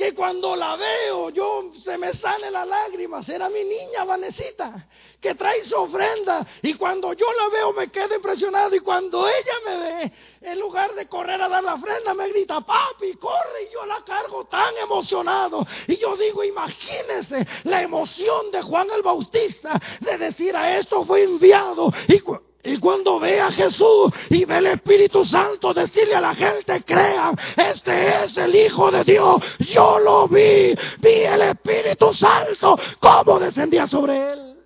que 0.00 0.14
cuando 0.14 0.56
la 0.56 0.76
veo 0.76 1.28
yo 1.28 1.72
se 1.84 1.98
me 1.98 2.14
sale 2.14 2.50
la 2.50 2.64
lágrima. 2.64 3.20
Era 3.28 3.50
mi 3.50 3.62
niña 3.62 4.02
Vanesita 4.06 4.88
que 5.20 5.34
trae 5.34 5.62
su 5.64 5.76
ofrenda 5.76 6.46
y 6.62 6.72
cuando 6.72 7.12
yo 7.12 7.26
la 7.34 7.48
veo 7.50 7.74
me 7.74 7.88
quedo 7.88 8.14
impresionado 8.14 8.74
y 8.74 8.80
cuando 8.80 9.28
ella 9.28 9.52
me 9.66 9.76
ve, 9.78 10.12
en 10.40 10.58
lugar 10.58 10.94
de 10.94 11.06
correr 11.06 11.42
a 11.42 11.50
dar 11.50 11.62
la 11.62 11.74
ofrenda, 11.74 12.14
me 12.14 12.30
grita, 12.30 12.62
papi, 12.62 13.12
corre 13.16 13.64
y 13.68 13.74
yo 13.74 13.84
la 13.84 14.02
cargo 14.02 14.46
tan 14.46 14.74
emocionado. 14.78 15.66
Y 15.86 15.98
yo 15.98 16.16
digo, 16.16 16.44
imagínense 16.44 17.46
la 17.64 17.82
emoción 17.82 18.50
de 18.52 18.62
Juan 18.62 18.88
el 18.96 19.02
Bautista 19.02 19.78
de 20.00 20.16
decir 20.16 20.56
a 20.56 20.78
esto 20.78 21.04
fue 21.04 21.24
enviado 21.24 21.92
y 22.08 22.20
y 22.62 22.78
cuando 22.78 23.18
ve 23.18 23.40
a 23.40 23.50
Jesús 23.50 24.12
y 24.28 24.44
ve 24.44 24.58
el 24.58 24.66
Espíritu 24.66 25.24
Santo 25.24 25.72
decirle 25.72 26.14
a 26.14 26.20
la 26.20 26.34
gente, 26.34 26.82
crean, 26.84 27.38
este 27.56 28.24
es 28.24 28.36
el 28.36 28.54
Hijo 28.54 28.90
de 28.90 29.04
Dios. 29.04 29.36
Yo 29.60 29.98
lo 29.98 30.28
vi, 30.28 30.74
vi 30.98 31.22
el 31.22 31.42
Espíritu 31.42 32.12
Santo, 32.12 32.78
cómo 32.98 33.38
descendía 33.38 33.86
sobre 33.86 34.32
él. 34.32 34.56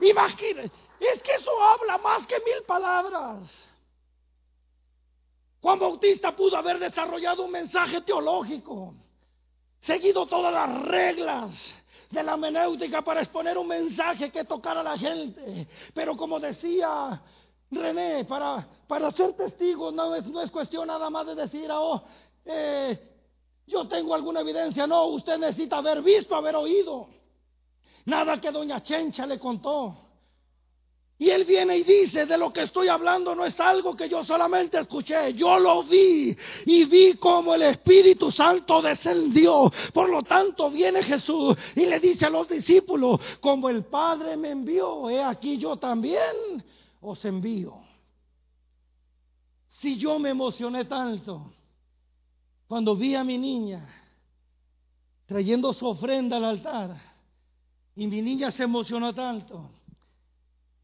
Imagínense, 0.00 0.72
es 1.00 1.22
que 1.22 1.34
eso 1.34 1.50
habla 1.62 1.98
más 1.98 2.26
que 2.26 2.36
mil 2.40 2.62
palabras. 2.66 3.66
Juan 5.60 5.78
Bautista 5.78 6.34
pudo 6.34 6.56
haber 6.56 6.78
desarrollado 6.78 7.42
un 7.42 7.50
mensaje 7.50 8.00
teológico, 8.02 8.94
seguido 9.80 10.26
todas 10.26 10.52
las 10.52 10.82
reglas 10.86 11.79
de 12.10 12.22
la 12.22 12.36
menéutica 12.36 13.02
para 13.02 13.20
exponer 13.20 13.56
un 13.56 13.68
mensaje 13.68 14.30
que 14.30 14.44
tocara 14.44 14.80
a 14.80 14.84
la 14.84 14.98
gente. 14.98 15.66
Pero 15.94 16.16
como 16.16 16.40
decía 16.40 17.20
René, 17.70 18.24
para, 18.24 18.66
para 18.86 19.10
ser 19.12 19.34
testigo 19.34 19.92
no 19.92 20.14
es, 20.14 20.26
no 20.26 20.42
es 20.42 20.50
cuestión 20.50 20.88
nada 20.88 21.08
más 21.08 21.26
de 21.26 21.36
decir, 21.36 21.70
oh, 21.72 22.02
eh, 22.44 22.98
yo 23.66 23.86
tengo 23.86 24.14
alguna 24.14 24.40
evidencia. 24.40 24.86
No, 24.86 25.06
usted 25.06 25.38
necesita 25.38 25.76
haber 25.76 26.02
visto, 26.02 26.34
haber 26.34 26.56
oído. 26.56 27.08
Nada 28.06 28.40
que 28.40 28.50
doña 28.50 28.80
Chencha 28.82 29.24
le 29.24 29.38
contó. 29.38 30.09
Y 31.20 31.28
él 31.28 31.44
viene 31.44 31.76
y 31.76 31.82
dice, 31.82 32.24
de 32.24 32.38
lo 32.38 32.50
que 32.50 32.62
estoy 32.62 32.88
hablando 32.88 33.34
no 33.34 33.44
es 33.44 33.60
algo 33.60 33.94
que 33.94 34.08
yo 34.08 34.24
solamente 34.24 34.80
escuché, 34.80 35.34
yo 35.34 35.58
lo 35.58 35.84
vi 35.84 36.34
y 36.64 36.84
vi 36.86 37.12
como 37.18 37.54
el 37.54 37.60
Espíritu 37.60 38.32
Santo 38.32 38.80
descendió. 38.80 39.70
Por 39.92 40.08
lo 40.08 40.22
tanto 40.22 40.70
viene 40.70 41.02
Jesús 41.02 41.54
y 41.76 41.84
le 41.84 42.00
dice 42.00 42.24
a 42.24 42.30
los 42.30 42.48
discípulos, 42.48 43.20
como 43.38 43.68
el 43.68 43.84
Padre 43.84 44.34
me 44.38 44.48
envió, 44.48 45.10
he 45.10 45.22
aquí 45.22 45.58
yo 45.58 45.76
también 45.76 46.64
os 47.02 47.22
envío. 47.26 47.74
Si 49.66 49.98
yo 49.98 50.18
me 50.18 50.30
emocioné 50.30 50.86
tanto 50.86 51.52
cuando 52.66 52.96
vi 52.96 53.14
a 53.14 53.22
mi 53.22 53.36
niña 53.36 53.86
trayendo 55.26 55.74
su 55.74 55.86
ofrenda 55.86 56.38
al 56.38 56.46
altar 56.46 56.96
y 57.94 58.06
mi 58.06 58.22
niña 58.22 58.50
se 58.52 58.62
emocionó 58.62 59.14
tanto 59.14 59.79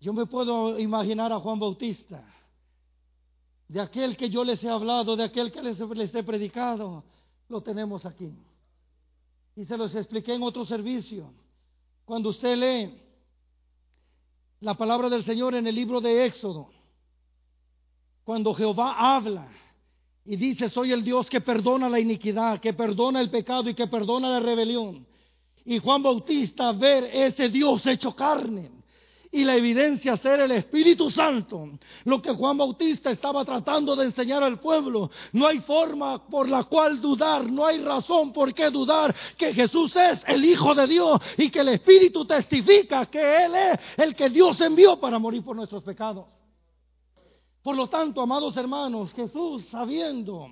yo 0.07 0.13
me 0.13 0.27
puedo 0.27 0.79
imaginar 0.79 1.33
a 1.33 1.41
Juan 1.41 1.59
Bautista, 1.59 2.23
de 3.67 3.81
aquel 3.81 4.17
que 4.17 4.31
yo 4.31 4.45
les 4.45 4.63
he 4.63 4.69
hablado, 4.69 5.17
de 5.17 5.25
aquel 5.25 5.51
que 5.51 5.61
les, 5.61 6.15
he 6.15 6.23
predicado, 6.23 7.03
lo 7.49 7.61
tenemos 7.61 8.07
aquí. 8.07 8.33
Y 9.57 9.65
se 9.65 9.77
los 9.77 9.93
expliqué 9.97 10.35
en 10.35 10.45
otro 10.45 10.65
servicio. 10.65 11.33
Cuando 12.05 12.29
usted 12.29 12.57
lee 12.57 13.03
la 14.61 14.75
palabra 14.75 15.09
del 15.09 15.25
Señor 15.25 15.57
en 15.57 15.67
el 15.67 15.75
libro 15.75 16.01
de 16.01 16.27
Éxodo, 16.27 16.69
cuando 18.23 18.55
Jehová 18.55 19.17
habla 19.17 19.49
y 20.25 20.37
dice, 20.37 20.69
soy 20.69 20.93
el 20.93 21.03
Dios 21.03 21.29
que 21.29 21.41
perdona 21.41 21.89
la 21.89 21.99
iniquidad, 21.99 22.61
que 22.61 22.75
perdona 22.75 23.21
el 23.21 23.29
pecado 23.29 23.69
y 23.71 23.75
que 23.75 23.89
perdona 23.89 24.29
la 24.29 24.39
rebelión. 24.39 25.05
Y 25.65 25.81
Juan 25.81 26.01
Bautista 26.01 26.71
ver 26.71 27.11
ese 27.13 27.49
Dios 27.49 27.85
hecho 27.89 28.15
carne 28.15 28.76
y 29.37 29.45
la 29.45 29.55
evidencia 29.55 30.17
ser 30.17 30.41
el 30.41 30.51
Espíritu 30.53 31.11
Santo, 31.11 31.69
lo 32.05 32.23
que 32.23 32.33
Juan 32.33 32.57
Bautista 32.57 33.11
estaba 33.11 33.45
tratando 33.45 33.95
de 33.95 34.07
enseñar 34.07 34.43
al 34.43 34.59
pueblo. 34.59 35.11
No 35.35 35.47
hay 35.47 35.61
forma 35.61 36.27
por 36.27 36.49
la 36.49 36.65
cual 36.65 37.03
dudar, 37.03 37.45
no 37.45 37.67
hay 37.67 37.85
razón 37.85 38.33
por 38.33 38.55
qué 38.55 38.71
dudar 38.71 39.15
que 39.37 39.53
Jesús 39.53 39.95
es 39.95 40.25
el 40.27 40.43
Hijo 40.43 40.75
de 40.75 40.87
Dios 40.87 41.21
y 41.37 41.51
que 41.51 41.61
el 41.61 41.69
Espíritu 41.69 42.25
testifica 42.25 43.05
que 43.05 43.45
Él 43.45 43.55
es 43.55 43.81
el 43.99 44.17
que 44.17 44.31
Dios 44.31 44.59
envió 44.63 44.99
para 44.99 45.19
morir 45.19 45.45
por 45.45 45.55
nuestros 45.55 45.83
pecados. 45.83 46.25
Por 47.63 47.77
lo 47.77 47.89
tanto, 47.89 48.23
amados 48.23 48.57
hermanos, 48.57 49.13
Jesús, 49.13 49.67
sabiendo 49.67 50.49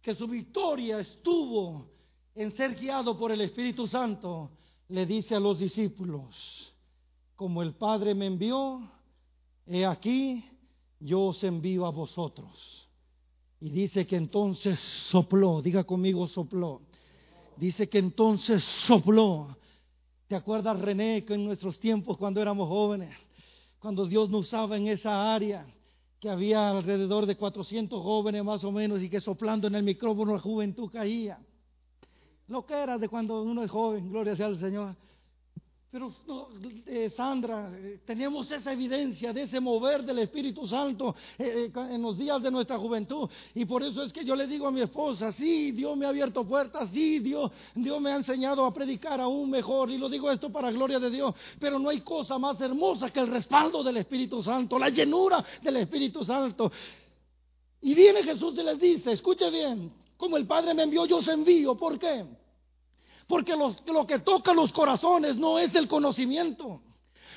que 0.00 0.14
su 0.14 0.26
victoria 0.26 0.98
estuvo 0.98 1.90
en 2.34 2.56
ser 2.56 2.74
guiado 2.74 3.18
por 3.18 3.32
el 3.32 3.42
Espíritu 3.42 3.86
Santo, 3.86 4.50
le 4.88 5.04
dice 5.04 5.34
a 5.34 5.40
los 5.40 5.58
discípulos, 5.58 6.73
como 7.44 7.62
el 7.62 7.74
Padre 7.74 8.14
me 8.14 8.24
envió, 8.24 8.80
he 9.66 9.84
aquí, 9.84 10.42
yo 10.98 11.24
os 11.24 11.44
envío 11.44 11.84
a 11.84 11.90
vosotros. 11.90 12.88
Y 13.60 13.68
dice 13.68 14.06
que 14.06 14.16
entonces 14.16 14.80
sopló, 15.10 15.60
diga 15.60 15.84
conmigo 15.84 16.26
sopló. 16.26 16.80
Dice 17.58 17.86
que 17.90 17.98
entonces 17.98 18.64
sopló. 18.64 19.58
¿Te 20.26 20.36
acuerdas, 20.36 20.80
René, 20.80 21.26
que 21.26 21.34
en 21.34 21.44
nuestros 21.44 21.78
tiempos, 21.78 22.16
cuando 22.16 22.40
éramos 22.40 22.66
jóvenes, 22.66 23.14
cuando 23.78 24.06
Dios 24.06 24.30
nos 24.30 24.46
usaba 24.46 24.78
en 24.78 24.88
esa 24.88 25.34
área, 25.34 25.66
que 26.20 26.30
había 26.30 26.70
alrededor 26.70 27.26
de 27.26 27.36
400 27.36 28.02
jóvenes 28.02 28.42
más 28.42 28.64
o 28.64 28.72
menos 28.72 29.02
y 29.02 29.10
que 29.10 29.20
soplando 29.20 29.66
en 29.66 29.74
el 29.74 29.82
micrófono 29.82 30.32
la 30.32 30.40
juventud 30.40 30.90
caía? 30.90 31.38
Lo 32.48 32.64
que 32.64 32.72
era 32.72 32.96
de 32.96 33.06
cuando 33.06 33.42
uno 33.42 33.62
es 33.62 33.70
joven, 33.70 34.08
gloria 34.08 34.34
sea 34.34 34.46
al 34.46 34.58
Señor. 34.58 34.96
Pero 35.94 36.12
eh, 36.86 37.12
Sandra, 37.16 37.70
eh, 37.72 38.00
tenemos 38.04 38.50
esa 38.50 38.72
evidencia 38.72 39.32
de 39.32 39.42
ese 39.42 39.60
mover 39.60 40.02
del 40.02 40.18
Espíritu 40.18 40.66
Santo 40.66 41.14
eh, 41.38 41.70
en 41.72 42.02
los 42.02 42.18
días 42.18 42.42
de 42.42 42.50
nuestra 42.50 42.76
juventud. 42.78 43.30
Y 43.54 43.64
por 43.64 43.80
eso 43.80 44.02
es 44.02 44.12
que 44.12 44.24
yo 44.24 44.34
le 44.34 44.48
digo 44.48 44.66
a 44.66 44.72
mi 44.72 44.80
esposa, 44.80 45.30
sí, 45.30 45.70
Dios 45.70 45.96
me 45.96 46.04
ha 46.04 46.08
abierto 46.08 46.44
puertas, 46.44 46.90
sí, 46.90 47.20
Dios, 47.20 47.48
Dios 47.76 48.00
me 48.00 48.10
ha 48.10 48.16
enseñado 48.16 48.66
a 48.66 48.74
predicar 48.74 49.20
aún 49.20 49.48
mejor. 49.48 49.88
Y 49.88 49.96
lo 49.96 50.08
digo 50.08 50.32
esto 50.32 50.50
para 50.50 50.72
gloria 50.72 50.98
de 50.98 51.10
Dios. 51.10 51.32
Pero 51.60 51.78
no 51.78 51.90
hay 51.90 52.00
cosa 52.00 52.40
más 52.40 52.60
hermosa 52.60 53.10
que 53.10 53.20
el 53.20 53.28
respaldo 53.28 53.84
del 53.84 53.98
Espíritu 53.98 54.42
Santo, 54.42 54.80
la 54.80 54.88
llenura 54.88 55.44
del 55.62 55.76
Espíritu 55.76 56.24
Santo. 56.24 56.72
Y 57.82 57.94
viene 57.94 58.24
Jesús 58.24 58.58
y 58.58 58.64
les 58.64 58.80
dice, 58.80 59.12
escuche 59.12 59.48
bien, 59.48 59.92
como 60.16 60.38
el 60.38 60.44
Padre 60.44 60.74
me 60.74 60.82
envió, 60.82 61.06
yo 61.06 61.18
os 61.18 61.28
envío. 61.28 61.76
¿Por 61.76 62.00
qué? 62.00 62.24
Porque 63.26 63.54
lo 63.56 64.06
que 64.06 64.18
toca 64.18 64.52
los 64.52 64.72
corazones 64.72 65.36
no 65.36 65.58
es 65.58 65.74
el 65.74 65.88
conocimiento. 65.88 66.80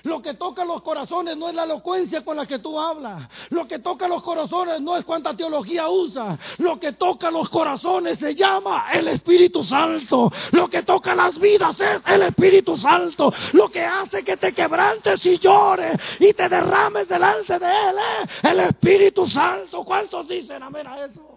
Lo 0.04 0.22
que 0.22 0.36
toca 0.36 0.64
los 0.64 0.82
corazones 0.82 1.38
no 1.38 1.50
es 1.50 1.56
la 1.56 1.64
elocuencia 1.64 2.24
con 2.24 2.38
la 2.38 2.46
que 2.46 2.60
tú 2.60 2.80
hablas. 2.80 3.28
Lo 3.50 3.68
que 3.68 3.80
toca 3.80 4.08
los 4.08 4.24
corazones 4.24 4.82
no 4.82 4.96
es 4.96 5.04
cuánta 5.04 5.36
teología 5.36 5.90
usa. 5.90 6.38
Lo 6.58 6.80
que 6.80 6.94
toca 6.94 7.32
los 7.32 7.50
corazones 7.50 8.20
se 8.20 8.36
llama 8.36 8.88
el 8.94 9.08
Espíritu 9.10 9.64
Santo. 9.64 10.32
Lo 10.52 10.70
que 10.70 10.84
toca 10.84 11.16
las 11.16 11.38
vidas 11.40 11.80
es 11.80 12.02
el 12.06 12.22
Espíritu 12.24 12.78
Santo. 12.78 13.34
Lo 13.54 13.70
que 13.70 13.84
hace 13.84 14.24
que 14.24 14.38
te 14.38 14.54
quebrantes 14.54 15.26
y 15.26 15.40
llores 15.40 15.96
y 16.20 16.34
te 16.34 16.48
derrames 16.48 17.08
delante 17.08 17.58
de 17.60 17.68
Él 17.68 17.96
es 18.22 18.52
el 18.52 18.60
Espíritu 18.60 19.28
Santo. 19.28 19.84
¿Cuántos 19.84 20.28
dicen 20.28 20.62
amén 20.64 20.88
a 20.88 21.06
eso? 21.06 21.37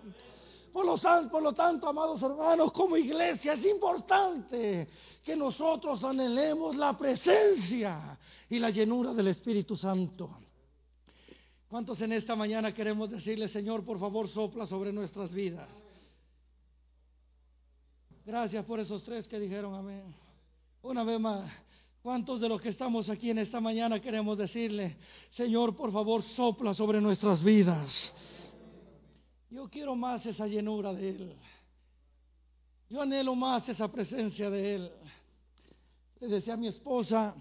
Por 0.72 0.84
lo, 1.42 1.52
tanto, 1.52 1.88
amados 1.88 2.22
hermanos, 2.22 2.72
como 2.72 2.96
iglesia 2.96 3.54
es 3.54 3.64
importante 3.66 4.88
que 5.24 5.34
nosotros 5.34 6.02
anhelemos 6.04 6.76
la 6.76 6.96
presencia 6.96 8.18
y 8.48 8.58
la 8.58 8.70
llenura 8.70 9.12
del 9.12 9.28
Espíritu 9.28 9.76
Santo. 9.76 10.30
¿Cuántos 11.68 12.00
en 12.00 12.12
esta 12.12 12.36
mañana 12.36 12.72
queremos 12.72 13.10
decirle, 13.10 13.48
Señor, 13.48 13.84
por 13.84 13.98
favor, 13.98 14.28
sopla 14.28 14.66
sobre 14.66 14.92
nuestras 14.92 15.32
vidas? 15.32 15.68
Gracias 18.24 18.64
por 18.64 18.78
esos 18.78 19.02
tres 19.02 19.26
que 19.26 19.40
dijeron 19.40 19.74
amén. 19.74 20.14
Una 20.82 21.02
vez 21.04 21.18
más, 21.18 21.50
¿cuántos 22.02 22.40
de 22.40 22.48
los 22.48 22.60
que 22.62 22.68
estamos 22.68 23.08
aquí 23.08 23.30
en 23.30 23.38
esta 23.38 23.60
mañana 23.60 24.00
queremos 24.00 24.38
decirle, 24.38 24.96
Señor, 25.30 25.74
por 25.74 25.92
favor, 25.92 26.22
sopla 26.22 26.74
sobre 26.74 27.00
nuestras 27.00 27.42
vidas? 27.42 28.12
Yo 29.50 29.68
quiero 29.68 29.96
más 29.96 30.24
esa 30.24 30.46
llenura 30.46 30.94
de 30.94 31.10
Él. 31.10 31.36
Yo 32.88 33.02
anhelo 33.02 33.34
más 33.34 33.68
esa 33.68 33.90
presencia 33.90 34.48
de 34.48 34.74
Él. 34.76 34.92
Le 36.20 36.28
decía 36.28 36.54
a 36.54 36.56
mi 36.56 36.68
esposa, 36.68 37.34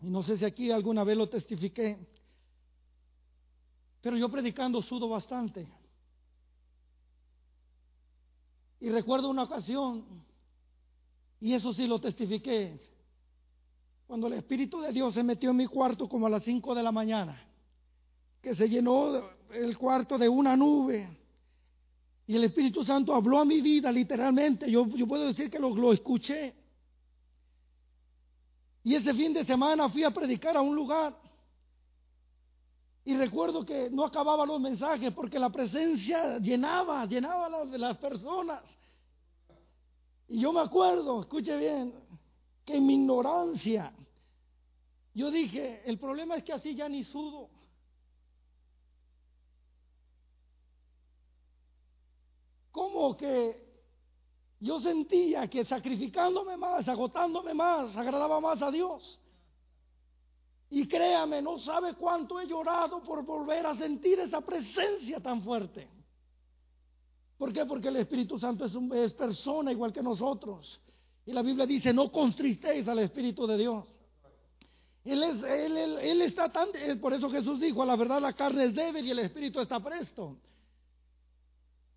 y 0.00 0.06
no 0.06 0.22
sé 0.22 0.36
si 0.36 0.44
aquí 0.44 0.70
alguna 0.70 1.04
vez 1.04 1.16
lo 1.16 1.28
testifiqué, 1.28 1.96
pero 4.00 4.16
yo 4.16 4.28
predicando 4.28 4.82
sudo 4.82 5.08
bastante. 5.08 5.68
Y 8.80 8.88
recuerdo 8.90 9.30
una 9.30 9.44
ocasión, 9.44 10.04
y 11.40 11.54
eso 11.54 11.72
sí 11.72 11.86
lo 11.86 12.00
testifiqué, 12.00 12.80
cuando 14.08 14.26
el 14.26 14.32
Espíritu 14.34 14.80
de 14.80 14.92
Dios 14.92 15.14
se 15.14 15.22
metió 15.22 15.50
en 15.50 15.56
mi 15.56 15.66
cuarto 15.66 16.08
como 16.08 16.26
a 16.26 16.30
las 16.30 16.42
5 16.42 16.74
de 16.74 16.82
la 16.82 16.90
mañana, 16.90 17.46
que 18.40 18.56
se 18.56 18.68
llenó 18.68 19.30
el 19.52 19.76
cuarto 19.76 20.18
de 20.18 20.28
una 20.28 20.56
nube. 20.56 21.08
Y 22.26 22.36
el 22.36 22.44
Espíritu 22.44 22.84
Santo 22.84 23.14
habló 23.14 23.38
a 23.38 23.44
mi 23.44 23.60
vida 23.60 23.90
literalmente. 23.90 24.70
Yo, 24.70 24.86
yo 24.88 25.06
puedo 25.06 25.26
decir 25.26 25.50
que 25.50 25.58
lo, 25.58 25.74
lo 25.74 25.92
escuché. 25.92 26.54
Y 28.84 28.94
ese 28.94 29.12
fin 29.14 29.32
de 29.32 29.44
semana 29.44 29.88
fui 29.88 30.04
a 30.04 30.10
predicar 30.10 30.56
a 30.56 30.60
un 30.60 30.74
lugar. 30.74 31.16
Y 33.04 33.16
recuerdo 33.16 33.64
que 33.64 33.90
no 33.90 34.04
acababa 34.04 34.46
los 34.46 34.60
mensajes 34.60 35.12
porque 35.12 35.38
la 35.38 35.50
presencia 35.50 36.38
llenaba, 36.38 37.04
llenaba 37.06 37.48
las, 37.48 37.68
las 37.68 37.98
personas. 37.98 38.62
Y 40.28 40.40
yo 40.40 40.52
me 40.52 40.60
acuerdo, 40.60 41.20
escuche 41.20 41.56
bien, 41.56 41.92
que 42.64 42.76
en 42.76 42.86
mi 42.86 42.94
ignorancia, 42.94 43.92
yo 45.14 45.30
dije, 45.30 45.82
el 45.84 45.98
problema 45.98 46.36
es 46.36 46.44
que 46.44 46.52
así 46.52 46.74
ya 46.74 46.88
ni 46.88 47.04
sudo. 47.04 47.50
Como 52.72 53.16
que 53.16 53.62
yo 54.58 54.80
sentía 54.80 55.48
que 55.48 55.64
sacrificándome 55.64 56.56
más, 56.56 56.88
agotándome 56.88 57.52
más, 57.52 57.96
agradaba 57.96 58.40
más 58.40 58.60
a 58.62 58.70
Dios. 58.70 59.18
Y 60.70 60.88
créame, 60.88 61.42
no 61.42 61.58
sabe 61.58 61.94
cuánto 61.94 62.40
he 62.40 62.46
llorado 62.46 63.02
por 63.02 63.24
volver 63.24 63.66
a 63.66 63.76
sentir 63.76 64.18
esa 64.20 64.40
presencia 64.40 65.20
tan 65.20 65.42
fuerte. 65.42 65.86
¿Por 67.36 67.52
qué? 67.52 67.66
Porque 67.66 67.88
el 67.88 67.96
Espíritu 67.96 68.38
Santo 68.38 68.64
es, 68.64 68.72
es 68.94 69.12
persona 69.12 69.70
igual 69.70 69.92
que 69.92 70.02
nosotros. 70.02 70.80
Y 71.26 71.32
la 71.32 71.42
Biblia 71.42 71.66
dice, 71.66 71.92
no 71.92 72.10
constristéis 72.10 72.88
al 72.88 73.00
Espíritu 73.00 73.46
de 73.46 73.58
Dios. 73.58 73.84
Él, 75.04 75.22
es, 75.24 75.42
él, 75.42 75.76
él, 75.76 76.22
está 76.22 76.50
tan, 76.50 76.68
por 77.00 77.12
eso 77.12 77.28
Jesús 77.28 77.60
dijo, 77.60 77.82
a 77.82 77.86
la 77.86 77.96
verdad 77.96 78.20
la 78.20 78.32
carne 78.32 78.66
es 78.66 78.74
débil 78.74 79.04
y 79.04 79.10
el 79.10 79.18
Espíritu 79.18 79.60
está 79.60 79.80
presto. 79.80 80.36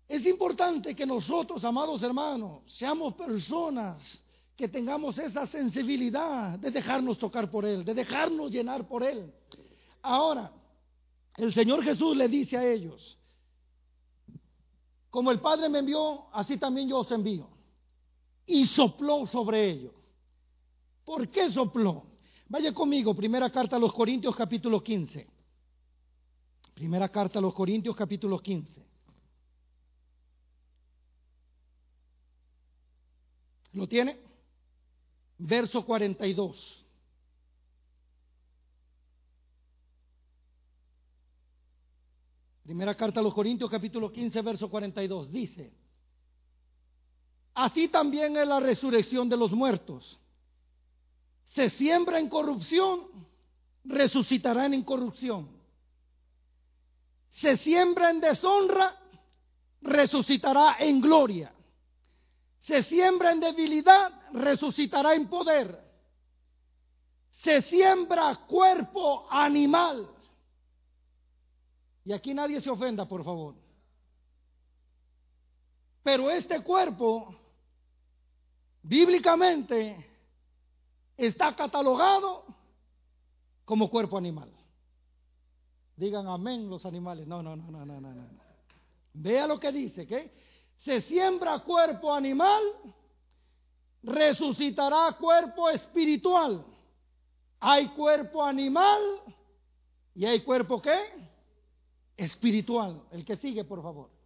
Es 0.08 0.24
importante 0.24 0.94
que 0.94 1.04
nosotros, 1.04 1.64
amados 1.64 2.02
hermanos, 2.02 2.62
seamos 2.66 3.14
personas 3.14 4.22
que 4.56 4.68
tengamos 4.68 5.18
esa 5.18 5.46
sensibilidad 5.46 6.58
de 6.58 6.70
dejarnos 6.70 7.18
tocar 7.18 7.50
por 7.50 7.64
Él, 7.64 7.84
de 7.84 7.92
dejarnos 7.92 8.50
llenar 8.50 8.86
por 8.86 9.02
Él. 9.02 9.32
Ahora, 10.02 10.52
el 11.36 11.52
Señor 11.52 11.82
Jesús 11.82 12.16
le 12.16 12.28
dice 12.28 12.56
a 12.56 12.64
ellos, 12.64 13.18
como 15.10 15.30
el 15.30 15.40
Padre 15.40 15.68
me 15.68 15.80
envió, 15.80 16.26
así 16.32 16.56
también 16.56 16.88
yo 16.88 16.98
os 16.98 17.10
envío. 17.10 17.48
Y 18.46 18.66
sopló 18.66 19.26
sobre 19.26 19.68
ellos. 19.68 19.92
¿Por 21.04 21.28
qué 21.30 21.50
sopló? 21.50 22.04
Vaya 22.48 22.72
conmigo, 22.72 23.14
primera 23.14 23.50
carta 23.50 23.76
a 23.76 23.78
los 23.78 23.92
Corintios 23.92 24.36
capítulo 24.36 24.82
15. 24.82 25.26
Primera 26.74 27.08
carta 27.08 27.38
a 27.38 27.42
los 27.42 27.54
Corintios 27.54 27.96
capítulo 27.96 28.38
15. 28.38 28.85
¿Lo 33.76 33.86
tiene? 33.86 34.16
Verso 35.36 35.84
42. 35.84 36.86
Primera 42.62 42.94
carta 42.94 43.20
a 43.20 43.22
los 43.22 43.34
Corintios 43.34 43.70
capítulo 43.70 44.10
15, 44.10 44.40
verso 44.40 44.70
42. 44.70 45.30
Dice, 45.30 45.74
así 47.52 47.88
también 47.88 48.38
es 48.38 48.48
la 48.48 48.60
resurrección 48.60 49.28
de 49.28 49.36
los 49.36 49.52
muertos. 49.52 50.18
Se 51.48 51.68
siembra 51.68 52.18
en 52.18 52.30
corrupción, 52.30 53.02
resucitará 53.84 54.64
en 54.64 54.72
incorrupción. 54.72 55.50
Se 57.32 57.58
siembra 57.58 58.10
en 58.10 58.20
deshonra, 58.20 58.98
resucitará 59.82 60.76
en 60.78 61.02
gloria 61.02 61.52
se 62.66 62.82
siembra 62.84 63.30
en 63.30 63.40
debilidad, 63.40 64.10
resucitará 64.32 65.14
en 65.14 65.28
poder. 65.28 65.80
Se 67.30 67.62
siembra 67.62 68.44
cuerpo 68.48 69.30
animal. 69.30 70.08
Y 72.04 72.12
aquí 72.12 72.34
nadie 72.34 72.60
se 72.60 72.68
ofenda, 72.68 73.06
por 73.06 73.24
favor. 73.24 73.54
Pero 76.02 76.28
este 76.28 76.62
cuerpo, 76.62 77.36
bíblicamente, 78.82 80.04
está 81.16 81.54
catalogado 81.54 82.46
como 83.64 83.88
cuerpo 83.88 84.18
animal. 84.18 84.52
Digan 85.96 86.26
amén 86.26 86.68
los 86.68 86.84
animales. 86.84 87.28
No, 87.28 87.44
no, 87.44 87.54
no, 87.54 87.70
no, 87.70 87.86
no, 87.86 88.00
no. 88.00 88.28
Vea 89.14 89.46
lo 89.46 89.60
que 89.60 89.70
dice, 89.70 90.04
¿qué? 90.04 90.45
Se 90.80 91.02
siembra 91.02 91.60
cuerpo 91.60 92.12
animal, 92.12 92.62
resucitará 94.02 95.16
cuerpo 95.18 95.68
espiritual. 95.70 96.64
Hay 97.60 97.88
cuerpo 97.88 98.42
animal 98.42 99.00
y 100.14 100.24
hay 100.24 100.40
cuerpo 100.42 100.80
qué? 100.80 100.98
Espiritual. 102.16 103.02
El 103.10 103.24
que 103.24 103.36
sigue, 103.36 103.64
por 103.64 103.82
favor. 103.82 104.16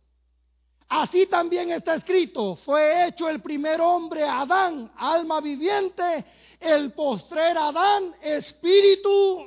Así 0.90 1.26
también 1.26 1.70
está 1.70 1.94
escrito, 1.94 2.56
fue 2.56 3.06
hecho 3.06 3.28
el 3.28 3.40
primer 3.40 3.80
hombre 3.80 4.24
Adán, 4.24 4.90
alma 4.96 5.40
viviente, 5.40 6.24
el 6.58 6.92
postrer 6.94 7.56
Adán, 7.56 8.12
espíritu. 8.20 9.46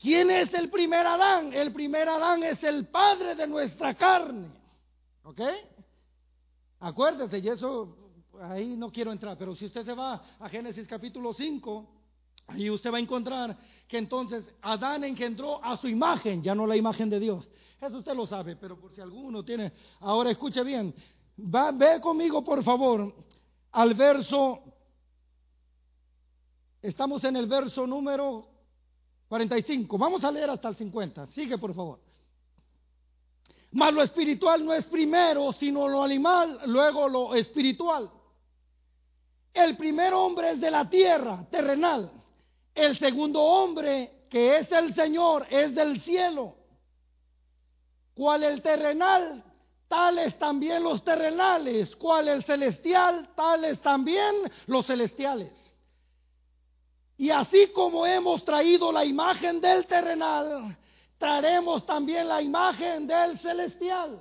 ¿Quién 0.00 0.32
es 0.32 0.52
el 0.54 0.70
primer 0.70 1.06
Adán? 1.06 1.52
El 1.52 1.72
primer 1.72 2.08
Adán 2.08 2.42
es 2.42 2.60
el 2.64 2.88
padre 2.88 3.36
de 3.36 3.46
nuestra 3.46 3.94
carne. 3.94 4.48
¿Ok? 5.26 5.40
Acuérdese, 6.78 7.40
y 7.40 7.48
eso 7.48 7.96
ahí 8.42 8.76
no 8.76 8.92
quiero 8.92 9.10
entrar, 9.10 9.36
pero 9.36 9.56
si 9.56 9.66
usted 9.66 9.84
se 9.84 9.92
va 9.92 10.22
a 10.38 10.48
Génesis 10.48 10.86
capítulo 10.86 11.34
5, 11.34 11.84
ahí 12.46 12.70
usted 12.70 12.92
va 12.92 12.98
a 12.98 13.00
encontrar 13.00 13.58
que 13.88 13.98
entonces 13.98 14.48
Adán 14.62 15.02
engendró 15.02 15.62
a 15.64 15.76
su 15.78 15.88
imagen, 15.88 16.44
ya 16.44 16.54
no 16.54 16.64
la 16.64 16.76
imagen 16.76 17.10
de 17.10 17.18
Dios. 17.18 17.48
Eso 17.80 17.98
usted 17.98 18.14
lo 18.14 18.24
sabe, 18.24 18.54
pero 18.54 18.78
por 18.78 18.94
si 18.94 19.00
alguno 19.00 19.44
tiene, 19.44 19.72
ahora 19.98 20.30
escuche 20.30 20.62
bien, 20.62 20.94
va, 21.36 21.72
ve 21.72 22.00
conmigo 22.00 22.44
por 22.44 22.62
favor 22.62 23.12
al 23.72 23.94
verso, 23.94 24.62
estamos 26.80 27.24
en 27.24 27.34
el 27.34 27.46
verso 27.46 27.84
número 27.84 28.46
45, 29.26 29.98
vamos 29.98 30.22
a 30.22 30.30
leer 30.30 30.50
hasta 30.50 30.68
el 30.68 30.76
50, 30.76 31.26
sigue 31.32 31.58
por 31.58 31.74
favor. 31.74 32.05
Mas 33.72 33.92
lo 33.92 34.02
espiritual 34.02 34.64
no 34.64 34.72
es 34.72 34.86
primero, 34.86 35.52
sino 35.52 35.88
lo 35.88 36.02
animal, 36.02 36.60
luego 36.66 37.08
lo 37.08 37.34
espiritual. 37.34 38.10
El 39.52 39.76
primer 39.76 40.12
hombre 40.12 40.52
es 40.52 40.60
de 40.60 40.70
la 40.70 40.88
tierra, 40.88 41.46
terrenal. 41.50 42.10
El 42.74 42.98
segundo 42.98 43.40
hombre, 43.40 44.26
que 44.28 44.58
es 44.58 44.70
el 44.70 44.94
Señor, 44.94 45.46
es 45.50 45.74
del 45.74 46.00
cielo. 46.02 46.54
Cual 48.14 48.44
el 48.44 48.62
terrenal, 48.62 49.42
tales 49.88 50.38
también 50.38 50.82
los 50.82 51.02
terrenales. 51.02 51.96
Cual 51.96 52.28
el 52.28 52.44
celestial, 52.44 53.30
tales 53.34 53.80
también 53.80 54.34
los 54.66 54.86
celestiales. 54.86 55.52
Y 57.18 57.30
así 57.30 57.68
como 57.68 58.04
hemos 58.04 58.44
traído 58.44 58.92
la 58.92 59.04
imagen 59.04 59.60
del 59.60 59.86
terrenal, 59.86 60.76
traeremos 61.18 61.84
también 61.86 62.28
la 62.28 62.42
imagen 62.42 63.06
del 63.06 63.38
celestial. 63.38 64.20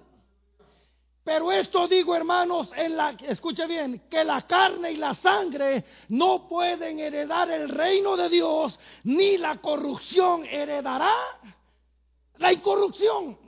Pero 1.24 1.52
esto 1.52 1.88
digo, 1.88 2.16
hermanos, 2.16 2.70
en 2.76 2.96
la 2.96 3.10
escuche 3.28 3.66
bien, 3.66 4.04
que 4.12 4.24
la 4.24 4.44
carne 4.44 4.92
y 4.92 4.98
la 4.98 5.16
sangre 5.16 5.84
no 6.10 6.48
pueden 6.48 7.00
heredar 7.00 7.50
el 7.50 7.68
reino 7.68 8.16
de 8.16 8.30
Dios, 8.30 8.80
ni 9.06 9.38
la 9.38 9.58
corrupción 9.58 10.46
heredará 10.46 11.16
la 12.38 12.54
incorrupción. 12.54 13.40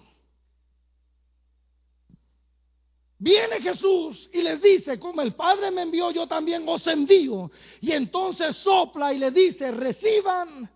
Viene 3.19 3.61
Jesús 3.61 4.27
y 4.33 4.41
les 4.41 4.59
dice, 4.59 4.99
como 4.99 5.21
el 5.21 5.35
Padre 5.35 5.69
me 5.69 5.83
envió, 5.83 6.09
yo 6.09 6.27
también 6.27 6.67
os 6.67 6.85
envío. 6.87 7.51
Y 7.81 7.91
entonces 7.91 8.57
sopla 8.57 9.13
y 9.13 9.19
le 9.19 9.29
dice, 9.29 9.69
reciban 9.71 10.67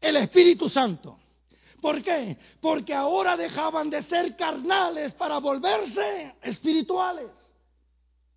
el 0.00 0.16
Espíritu 0.16 0.70
Santo. 0.70 1.18
¿Por 1.80 2.02
qué? 2.02 2.36
Porque 2.60 2.94
ahora 2.94 3.36
dejaban 3.36 3.88
de 3.90 4.02
ser 4.04 4.36
carnales 4.36 5.14
para 5.14 5.38
volverse 5.38 6.34
espirituales. 6.42 7.30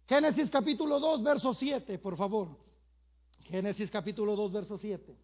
Génesis 0.08 0.50
capítulo 0.50 1.00
2, 1.00 1.24
verso 1.24 1.54
7, 1.54 1.98
por 2.00 2.18
favor. 2.18 2.50
Génesis 3.44 3.90
capítulo 3.90 4.36
2, 4.36 4.52
verso 4.52 4.78
7. 4.78 5.18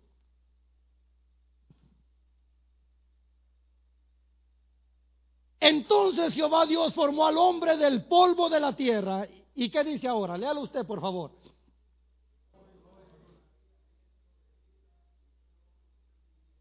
Entonces 5.60 6.34
Jehová 6.34 6.66
Dios 6.66 6.94
formó 6.94 7.26
al 7.26 7.38
hombre 7.38 7.78
del 7.78 8.06
polvo 8.06 8.50
de 8.50 8.60
la 8.60 8.76
tierra. 8.76 9.28
¿Y 9.56 9.70
qué 9.70 9.84
dice 9.84 10.08
ahora? 10.08 10.38
Léalo 10.38 10.62
usted, 10.62 10.86
por 10.86 11.02
favor. 11.02 11.32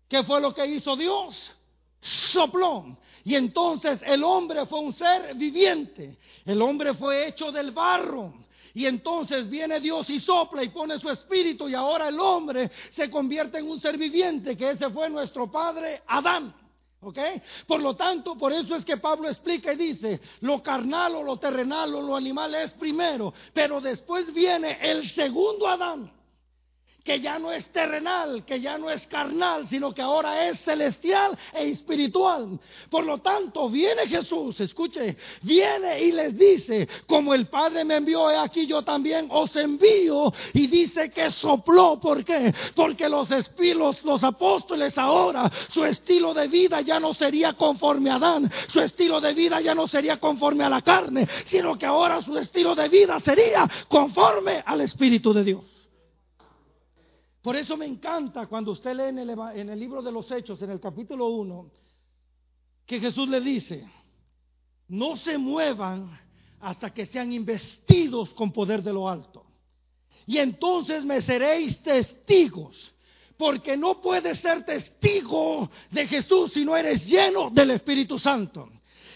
¿Qué 0.09 0.23
fue 0.23 0.41
lo 0.41 0.55
que 0.55 0.67
hizo 0.67 0.97
Dios? 0.97 1.53
Sopló. 2.01 2.99
Y 3.25 3.35
entonces 3.35 4.01
el 4.07 4.23
hombre 4.23 4.67
fue 4.67 4.81
un 4.81 4.93
ser 4.93 5.35
viviente. 5.35 6.19
El 6.45 6.63
hombre 6.63 6.95
fue 6.95 7.29
hecho 7.29 7.51
del 7.51 7.73
barro. 7.73 8.33
Y 8.73 8.87
entonces 8.87 9.49
viene 9.49 9.81
Dios 9.81 10.09
y 10.11 10.21
sopla 10.21 10.63
y 10.63 10.69
pone 10.69 10.99
su 10.99 11.09
espíritu 11.09 11.67
y 11.69 11.75
ahora 11.75 12.09
el 12.09 12.21
hombre 12.21 12.71
se 12.93 13.09
convierte 13.11 13.59
en 13.59 13.71
un 13.71 13.81
ser 13.81 13.97
viviente, 13.97 14.55
que 14.55 14.73
ese 14.73 14.91
fue 14.91 15.09
nuestro 15.09 15.51
padre 15.51 16.03
Adán. 16.07 16.55
¿Ok? 17.01 17.19
Por 17.67 17.81
lo 17.81 17.97
tanto, 17.97 18.37
por 18.37 18.53
eso 18.53 18.77
es 18.77 18.85
que 18.85 18.99
Pablo 18.99 19.29
explica 19.29 19.73
y 19.73 19.77
dice, 19.77 20.21
lo 20.41 20.63
carnal 20.63 21.15
o 21.17 21.23
lo 21.23 21.39
terrenal 21.39 21.95
o 21.95 22.03
lo 22.03 22.17
animal 22.17 22.55
es 22.55 22.73
primero, 22.75 23.33
pero 23.53 23.81
después 23.81 24.33
viene 24.35 24.79
el 24.83 25.09
segundo 25.11 25.69
Adán 25.69 26.13
que 27.07 27.21
ya 27.21 27.39
no 27.39 27.53
es 27.53 27.65
terrenal, 27.69 28.45
que 28.45 28.61
ya 28.61 28.77
no 28.77 28.91
es 28.91 29.07
carnal, 29.07 29.69
sino 29.69 29.95
que 29.95 30.03
ahora 30.03 30.49
es 30.49 30.61
celestial 30.63 31.39
e 31.55 31.69
espiritual. 31.71 32.59
Por 32.91 33.07
lo 33.07 33.19
tanto, 33.19 33.71
viene 33.71 34.09
Jesús, 34.09 34.59
escuche, 34.61 35.17
viene 35.43 36.03
y 36.03 36.11
les 36.11 36.37
dice, 36.37 36.89
como 37.07 37.33
el 37.33 37.47
Padre 37.47 37.85
me 37.85 37.95
envió, 37.95 38.27
aquí 38.27 38.67
yo 38.67 38.83
también 38.83 39.29
os 39.31 39.55
envío, 39.55 40.35
y 40.53 40.67
dice 40.67 41.11
que 41.11 41.31
sopló, 41.31 42.01
¿por 42.01 42.25
qué? 42.25 42.53
Porque 42.75 43.09
los 43.09 43.31
espilos, 43.31 44.03
los 44.03 44.25
apóstoles 44.25 44.99
ahora, 44.99 45.49
su 45.71 45.85
estilo 45.85 46.35
de 46.35 46.49
vida 46.49 46.81
ya 46.81 46.99
no 46.99 47.15
sería 47.15 47.53
conforme 47.53 48.11
a 48.11 48.17
Adán, 48.17 48.51
su 48.67 48.81
estilo 48.81 49.21
de 49.21 49.33
vida 49.33 49.61
ya 49.61 49.77
no 49.77 49.87
sería 49.87 50.19
conforme 50.19 50.65
a 50.65 50.69
la 50.69 50.83
carne, 50.83 51.29
sino 51.47 51.79
que 51.79 51.87
ahora 51.87 52.21
su 52.21 52.37
estilo 52.37 52.75
de 52.75 52.89
vida 52.89 53.21
sería 53.21 53.71
conforme 53.87 54.65
al 54.67 54.81
Espíritu 54.81 55.33
de 55.33 55.45
Dios. 55.45 55.76
Por 57.47 57.55
eso 57.55 57.77
me 57.77 57.87
encanta 57.87 58.49
cuando 58.49 58.73
usted 58.73 58.93
lee 58.93 59.05
en 59.05 59.21
el, 59.21 59.31
en 59.55 59.71
el 59.71 59.79
libro 59.79 60.03
de 60.03 60.11
los 60.11 60.29
Hechos, 60.33 60.61
en 60.63 60.71
el 60.71 60.81
capítulo 60.81 61.29
1, 61.29 61.71
que 62.85 62.99
Jesús 62.99 63.29
le 63.29 63.41
dice, 63.41 63.89
no 64.89 65.17
se 65.17 65.39
muevan 65.39 66.11
hasta 66.59 66.93
que 66.93 67.07
sean 67.07 67.31
investidos 67.31 68.35
con 68.35 68.51
poder 68.51 68.83
de 68.83 68.93
lo 68.93 69.09
alto. 69.09 69.47
Y 70.27 70.39
entonces 70.39 71.05
me 71.05 71.23
seréis 71.23 71.81
testigos, 71.85 72.93
porque 73.37 73.77
no 73.77 74.01
puedes 74.01 74.41
ser 74.41 74.65
testigo 74.65 75.71
de 75.93 76.05
Jesús 76.09 76.53
si 76.53 76.65
no 76.65 76.77
eres 76.77 77.07
lleno 77.07 77.51
del 77.51 77.71
Espíritu 77.71 78.19
Santo. 78.19 78.69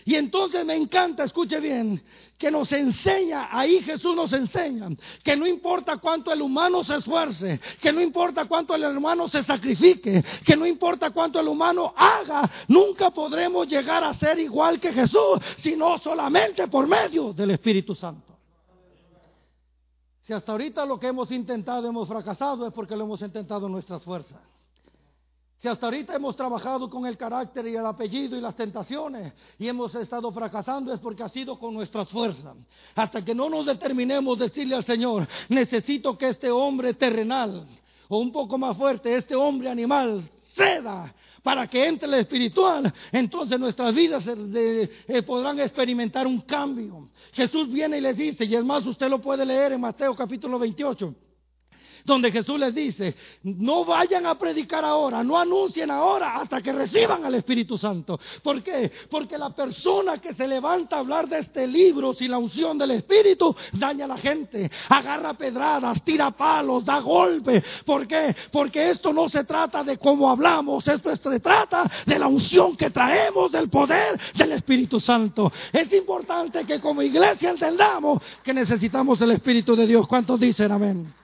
Y 0.04 0.14
entonces 0.14 0.64
me 0.64 0.74
encanta, 0.74 1.24
escuche 1.24 1.60
bien, 1.60 2.02
que 2.38 2.50
nos 2.50 2.72
enseña, 2.72 3.48
ahí 3.50 3.82
Jesús 3.82 4.16
nos 4.16 4.32
enseña, 4.32 4.88
que 5.22 5.36
no 5.36 5.46
importa 5.46 5.98
cuánto 5.98 6.32
el 6.32 6.40
humano 6.40 6.82
se 6.84 6.96
esfuerce, 6.96 7.60
que 7.80 7.92
no 7.92 8.00
importa 8.00 8.46
cuánto 8.46 8.74
el 8.74 8.84
humano 8.96 9.28
se 9.28 9.44
sacrifique, 9.44 10.24
que 10.44 10.56
no 10.56 10.66
importa 10.66 11.10
cuánto 11.10 11.38
el 11.38 11.48
humano 11.48 11.92
haga, 11.96 12.50
nunca 12.68 13.10
podremos 13.10 13.68
llegar 13.68 14.02
a 14.04 14.14
ser 14.14 14.38
igual 14.38 14.80
que 14.80 14.92
Jesús, 14.92 15.38
sino 15.58 15.98
solamente 15.98 16.66
por 16.68 16.86
medio 16.86 17.32
del 17.32 17.50
Espíritu 17.50 17.94
Santo. 17.94 18.30
Si 20.22 20.32
hasta 20.32 20.52
ahorita 20.52 20.86
lo 20.86 20.98
que 20.98 21.08
hemos 21.08 21.30
intentado 21.32 21.88
hemos 21.88 22.06
fracasado 22.06 22.66
es 22.66 22.72
porque 22.72 22.96
lo 22.96 23.04
hemos 23.04 23.20
intentado 23.20 23.66
en 23.66 23.72
nuestras 23.72 24.04
fuerzas. 24.04 24.38
Si 25.60 25.68
hasta 25.68 25.86
ahorita 25.86 26.14
hemos 26.14 26.34
trabajado 26.36 26.88
con 26.88 27.04
el 27.04 27.18
carácter 27.18 27.66
y 27.66 27.76
el 27.76 27.84
apellido 27.84 28.34
y 28.34 28.40
las 28.40 28.56
tentaciones 28.56 29.34
y 29.58 29.68
hemos 29.68 29.94
estado 29.94 30.32
fracasando 30.32 30.90
es 30.90 30.98
porque 31.00 31.22
ha 31.22 31.28
sido 31.28 31.58
con 31.58 31.74
nuestras 31.74 32.08
fuerzas. 32.08 32.56
Hasta 32.94 33.22
que 33.22 33.34
no 33.34 33.50
nos 33.50 33.66
determinemos 33.66 34.38
decirle 34.38 34.74
al 34.74 34.84
Señor, 34.84 35.28
necesito 35.50 36.16
que 36.16 36.30
este 36.30 36.50
hombre 36.50 36.94
terrenal 36.94 37.66
o 38.08 38.18
un 38.20 38.32
poco 38.32 38.56
más 38.56 38.74
fuerte, 38.74 39.14
este 39.14 39.34
hombre 39.34 39.68
animal 39.68 40.26
ceda 40.54 41.14
para 41.42 41.66
que 41.66 41.86
entre 41.86 42.08
el 42.08 42.14
espiritual, 42.14 42.90
entonces 43.12 43.60
nuestras 43.60 43.94
vidas 43.94 44.24
eh, 44.26 45.22
podrán 45.26 45.60
experimentar 45.60 46.26
un 46.26 46.40
cambio. 46.40 47.10
Jesús 47.32 47.70
viene 47.70 47.98
y 47.98 48.00
les 48.00 48.16
dice, 48.16 48.46
y 48.46 48.56
es 48.56 48.64
más, 48.64 48.86
usted 48.86 49.10
lo 49.10 49.20
puede 49.20 49.44
leer 49.44 49.72
en 49.72 49.80
Mateo 49.82 50.16
capítulo 50.16 50.58
28 50.58 51.14
donde 52.04 52.30
Jesús 52.30 52.58
les 52.58 52.74
dice, 52.74 53.14
no 53.42 53.84
vayan 53.84 54.26
a 54.26 54.38
predicar 54.38 54.84
ahora, 54.84 55.22
no 55.22 55.38
anuncien 55.38 55.90
ahora 55.90 56.36
hasta 56.36 56.60
que 56.60 56.72
reciban 56.72 57.24
al 57.24 57.34
Espíritu 57.34 57.78
Santo. 57.78 58.18
¿Por 58.42 58.62
qué? 58.62 58.90
Porque 59.10 59.38
la 59.38 59.50
persona 59.50 60.18
que 60.18 60.34
se 60.34 60.46
levanta 60.46 60.96
a 60.96 61.00
hablar 61.00 61.28
de 61.28 61.40
este 61.40 61.66
libro 61.66 62.14
sin 62.14 62.30
la 62.30 62.38
unción 62.38 62.78
del 62.78 62.92
Espíritu 62.92 63.54
daña 63.72 64.04
a 64.04 64.08
la 64.08 64.18
gente, 64.18 64.70
agarra 64.88 65.34
pedradas, 65.34 66.02
tira 66.04 66.30
palos, 66.30 66.84
da 66.84 67.00
golpes. 67.00 67.62
¿Por 67.84 68.06
qué? 68.06 68.34
Porque 68.50 68.90
esto 68.90 69.12
no 69.12 69.28
se 69.28 69.44
trata 69.44 69.82
de 69.84 69.98
cómo 69.98 70.30
hablamos, 70.30 70.86
esto 70.86 71.14
se 71.16 71.40
trata 71.40 71.90
de 72.06 72.18
la 72.18 72.28
unción 72.28 72.76
que 72.76 72.90
traemos 72.90 73.52
del 73.52 73.68
poder 73.68 74.18
del 74.34 74.52
Espíritu 74.52 75.00
Santo. 75.00 75.52
Es 75.72 75.92
importante 75.92 76.64
que 76.64 76.80
como 76.80 77.02
iglesia 77.02 77.50
entendamos 77.50 78.22
que 78.42 78.54
necesitamos 78.54 79.20
el 79.20 79.32
Espíritu 79.32 79.76
de 79.76 79.86
Dios. 79.86 80.06
¿Cuántos 80.06 80.38
dicen 80.38 80.72
amén? 80.72 81.19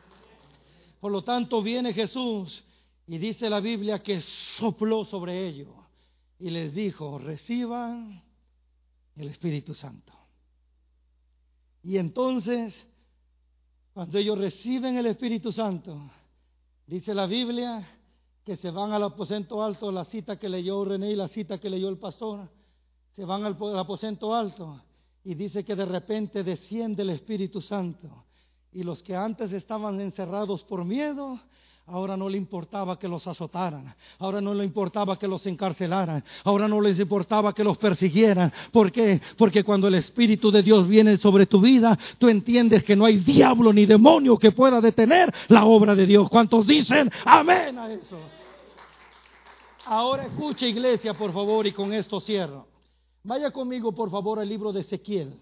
Por 1.07 1.12
lo 1.12 1.22
tanto, 1.22 1.62
viene 1.62 1.92
Jesús 1.92 2.64
y 3.07 3.18
dice 3.18 3.48
la 3.48 3.61
Biblia 3.61 4.02
que 4.02 4.20
sopló 4.59 5.04
sobre 5.04 5.46
ellos 5.46 5.68
y 6.40 6.50
les 6.50 6.74
dijo, 6.74 7.16
reciban 7.20 8.24
el 9.14 9.28
Espíritu 9.28 9.72
Santo. 9.72 10.12
Y 11.84 11.96
entonces, 11.98 12.74
cuando 13.94 14.18
ellos 14.18 14.36
reciben 14.36 14.96
el 14.96 15.07
Espíritu 15.07 15.52
Santo, 15.52 16.11
dice 16.88 17.14
la 17.14 17.26
Biblia 17.26 17.88
que 18.44 18.57
se 18.57 18.72
van 18.72 18.90
al 18.90 19.04
aposento 19.04 19.62
alto, 19.62 19.92
la 19.92 20.07
cita 20.07 20.40
que 20.40 20.48
leyó 20.48 20.84
René 20.84 21.12
y 21.12 21.14
la 21.14 21.28
cita 21.28 21.59
que 21.59 21.70
leyó 21.70 21.88
el 21.88 21.98
pastor, 21.98 22.50
se 23.14 23.24
van 23.24 23.44
al 23.44 23.78
aposento 23.78 24.34
alto 24.34 24.82
y 25.22 25.36
dice 25.36 25.64
que 25.64 25.76
de 25.76 25.84
repente 25.84 26.42
desciende 26.42 27.02
el 27.02 27.11
Espíritu 27.11 27.62
Santo 27.62 28.26
Y 28.77 28.83
los 28.83 29.03
que 29.03 29.16
antes 29.16 29.55
estaban 29.55 30.03
encerrados 30.03 30.62
por 30.64 30.85
miedo, 30.85 31.41
Ahora 31.89 32.16
no 32.16 32.29
le 32.29 32.37
importaba 32.37 32.99
que 32.99 33.07
los 33.07 33.24
azotaran, 33.29 33.95
ahora 34.18 34.41
no 34.41 34.53
le 34.53 34.64
importaba 34.64 35.16
que 35.16 35.29
los 35.29 35.47
encarcelaran, 35.47 36.24
ahora 36.43 36.66
no 36.66 36.81
les 36.81 36.99
importaba 36.99 37.55
que 37.55 37.62
los 37.62 37.79
persiguieran. 37.79 38.53
¿Por 38.72 38.91
qué? 38.91 39.20
Porque 39.39 39.62
cuando 39.62 39.87
el 39.87 39.95
Espíritu 39.95 40.51
de 40.51 40.64
Dios 40.64 40.89
viene 40.89 41.16
sobre 41.16 41.47
tu 41.47 41.61
vida, 41.61 41.97
tú 42.18 42.29
entiendes 42.29 42.83
que 42.83 42.97
no 42.97 43.05
hay 43.05 43.18
diablo 43.18 43.72
ni 43.72 43.87
demonio 43.87 44.37
que 44.37 44.51
pueda 44.51 44.81
detener 44.81 45.33
la 45.47 45.64
obra 45.64 45.95
de 45.95 46.07
Dios. 46.07 46.29
¿Cuántos 46.29 46.66
dicen 46.66 47.09
amén 47.24 47.79
a 47.79 47.93
eso? 47.93 48.18
Ahora 49.85 50.27
escucha 50.27 50.66
iglesia, 50.66 51.14
por 51.14 51.33
favor, 51.33 51.68
y 51.68 51.72
con 51.72 51.93
esto 51.93 52.18
cierro. 52.18 52.66
Vaya 53.22 53.53
conmigo, 53.53 53.93
por 53.93 54.11
favor, 54.11 54.41
al 54.41 54.49
libro 54.49 54.72
de 54.72 54.81
Ezequiel. 54.81 55.39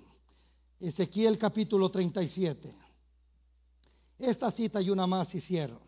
Ezequiel 0.78 1.38
capítulo 1.38 1.88
37. 1.88 2.83
Esta 4.18 4.50
cita 4.52 4.80
y 4.80 4.90
una 4.90 5.06
más 5.06 5.34
y 5.34 5.40
cierro. 5.40 5.80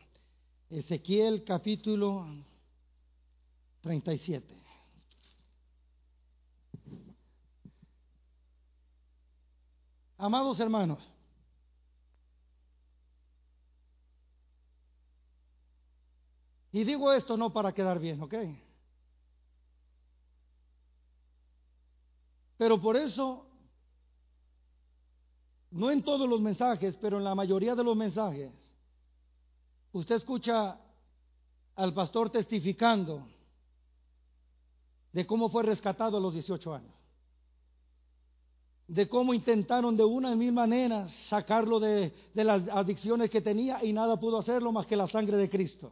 Ezequiel 0.68 1.44
capítulo 1.44 2.26
37. 3.80 4.54
Amados 10.18 10.58
hermanos, 10.58 10.98
y 16.72 16.84
digo 16.84 17.12
esto 17.12 17.36
no 17.36 17.52
para 17.52 17.72
quedar 17.72 17.98
bien, 17.98 18.22
¿ok? 18.22 18.34
Pero 22.56 22.80
por 22.80 22.96
eso, 22.96 23.46
no 25.70 25.90
en 25.90 26.02
todos 26.02 26.28
los 26.28 26.40
mensajes, 26.40 26.96
pero 27.00 27.18
en 27.18 27.24
la 27.24 27.34
mayoría 27.34 27.74
de 27.74 27.84
los 27.84 27.96
mensajes, 27.96 28.50
Usted 29.96 30.16
escucha 30.16 30.78
al 31.74 31.94
pastor 31.94 32.28
testificando 32.28 33.26
de 35.10 35.26
cómo 35.26 35.48
fue 35.48 35.62
rescatado 35.62 36.18
a 36.18 36.20
los 36.20 36.34
18 36.34 36.74
años, 36.74 36.92
de 38.88 39.08
cómo 39.08 39.32
intentaron 39.32 39.96
de 39.96 40.04
una 40.04 40.32
y 40.32 40.36
mil 40.36 40.52
maneras 40.52 41.10
sacarlo 41.30 41.80
de, 41.80 42.12
de 42.34 42.44
las 42.44 42.68
adicciones 42.68 43.30
que 43.30 43.40
tenía 43.40 43.82
y 43.82 43.94
nada 43.94 44.20
pudo 44.20 44.40
hacerlo 44.40 44.70
más 44.70 44.86
que 44.86 44.96
la 44.96 45.08
sangre 45.08 45.38
de 45.38 45.48
Cristo. 45.48 45.90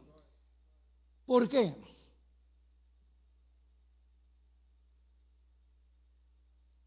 ¿Por 1.25 1.49
qué? 1.49 1.73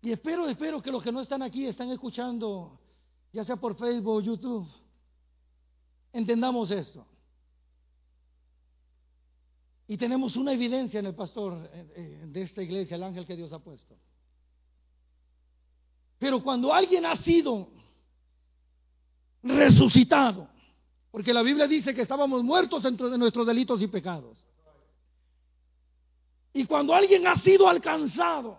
Y 0.00 0.12
espero, 0.12 0.48
espero 0.48 0.80
que 0.80 0.92
los 0.92 1.02
que 1.02 1.12
no 1.12 1.20
están 1.20 1.42
aquí 1.42 1.66
están 1.66 1.90
escuchando, 1.90 2.78
ya 3.32 3.44
sea 3.44 3.56
por 3.56 3.76
Facebook 3.76 4.14
o 4.14 4.20
YouTube, 4.20 4.68
Entendamos 6.12 6.70
esto. 6.70 7.06
Y 9.86 9.96
tenemos 9.96 10.36
una 10.36 10.52
evidencia 10.52 11.00
en 11.00 11.06
el 11.06 11.14
pastor 11.14 11.70
eh, 11.72 11.92
eh, 11.94 12.24
de 12.26 12.42
esta 12.42 12.62
iglesia, 12.62 12.96
el 12.96 13.02
ángel 13.02 13.26
que 13.26 13.36
Dios 13.36 13.52
ha 13.52 13.58
puesto. 13.58 13.96
Pero 16.18 16.42
cuando 16.42 16.72
alguien 16.72 17.06
ha 17.06 17.16
sido 17.22 17.68
resucitado, 19.42 20.48
porque 21.10 21.32
la 21.32 21.42
Biblia 21.42 21.66
dice 21.66 21.94
que 21.94 22.02
estábamos 22.02 22.42
muertos 22.42 22.84
entre 22.84 23.16
nuestros 23.16 23.46
delitos 23.46 23.80
y 23.80 23.86
pecados. 23.86 24.44
Y 26.52 26.64
cuando 26.64 26.94
alguien 26.94 27.26
ha 27.26 27.36
sido 27.36 27.68
alcanzado, 27.68 28.58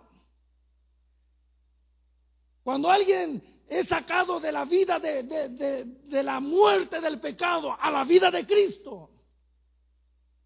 cuando 2.62 2.90
alguien 2.90 3.42
es 3.68 3.88
sacado 3.88 4.40
de 4.40 4.50
la 4.50 4.64
vida 4.64 4.98
de, 4.98 5.22
de, 5.22 6.22
la 6.22 6.40
muerte 6.40 7.00
del 7.00 7.20
pecado 7.20 7.76
a 7.78 7.90
la 7.90 8.04
vida 8.04 8.30
de 8.30 8.44
Cristo. 8.44 9.10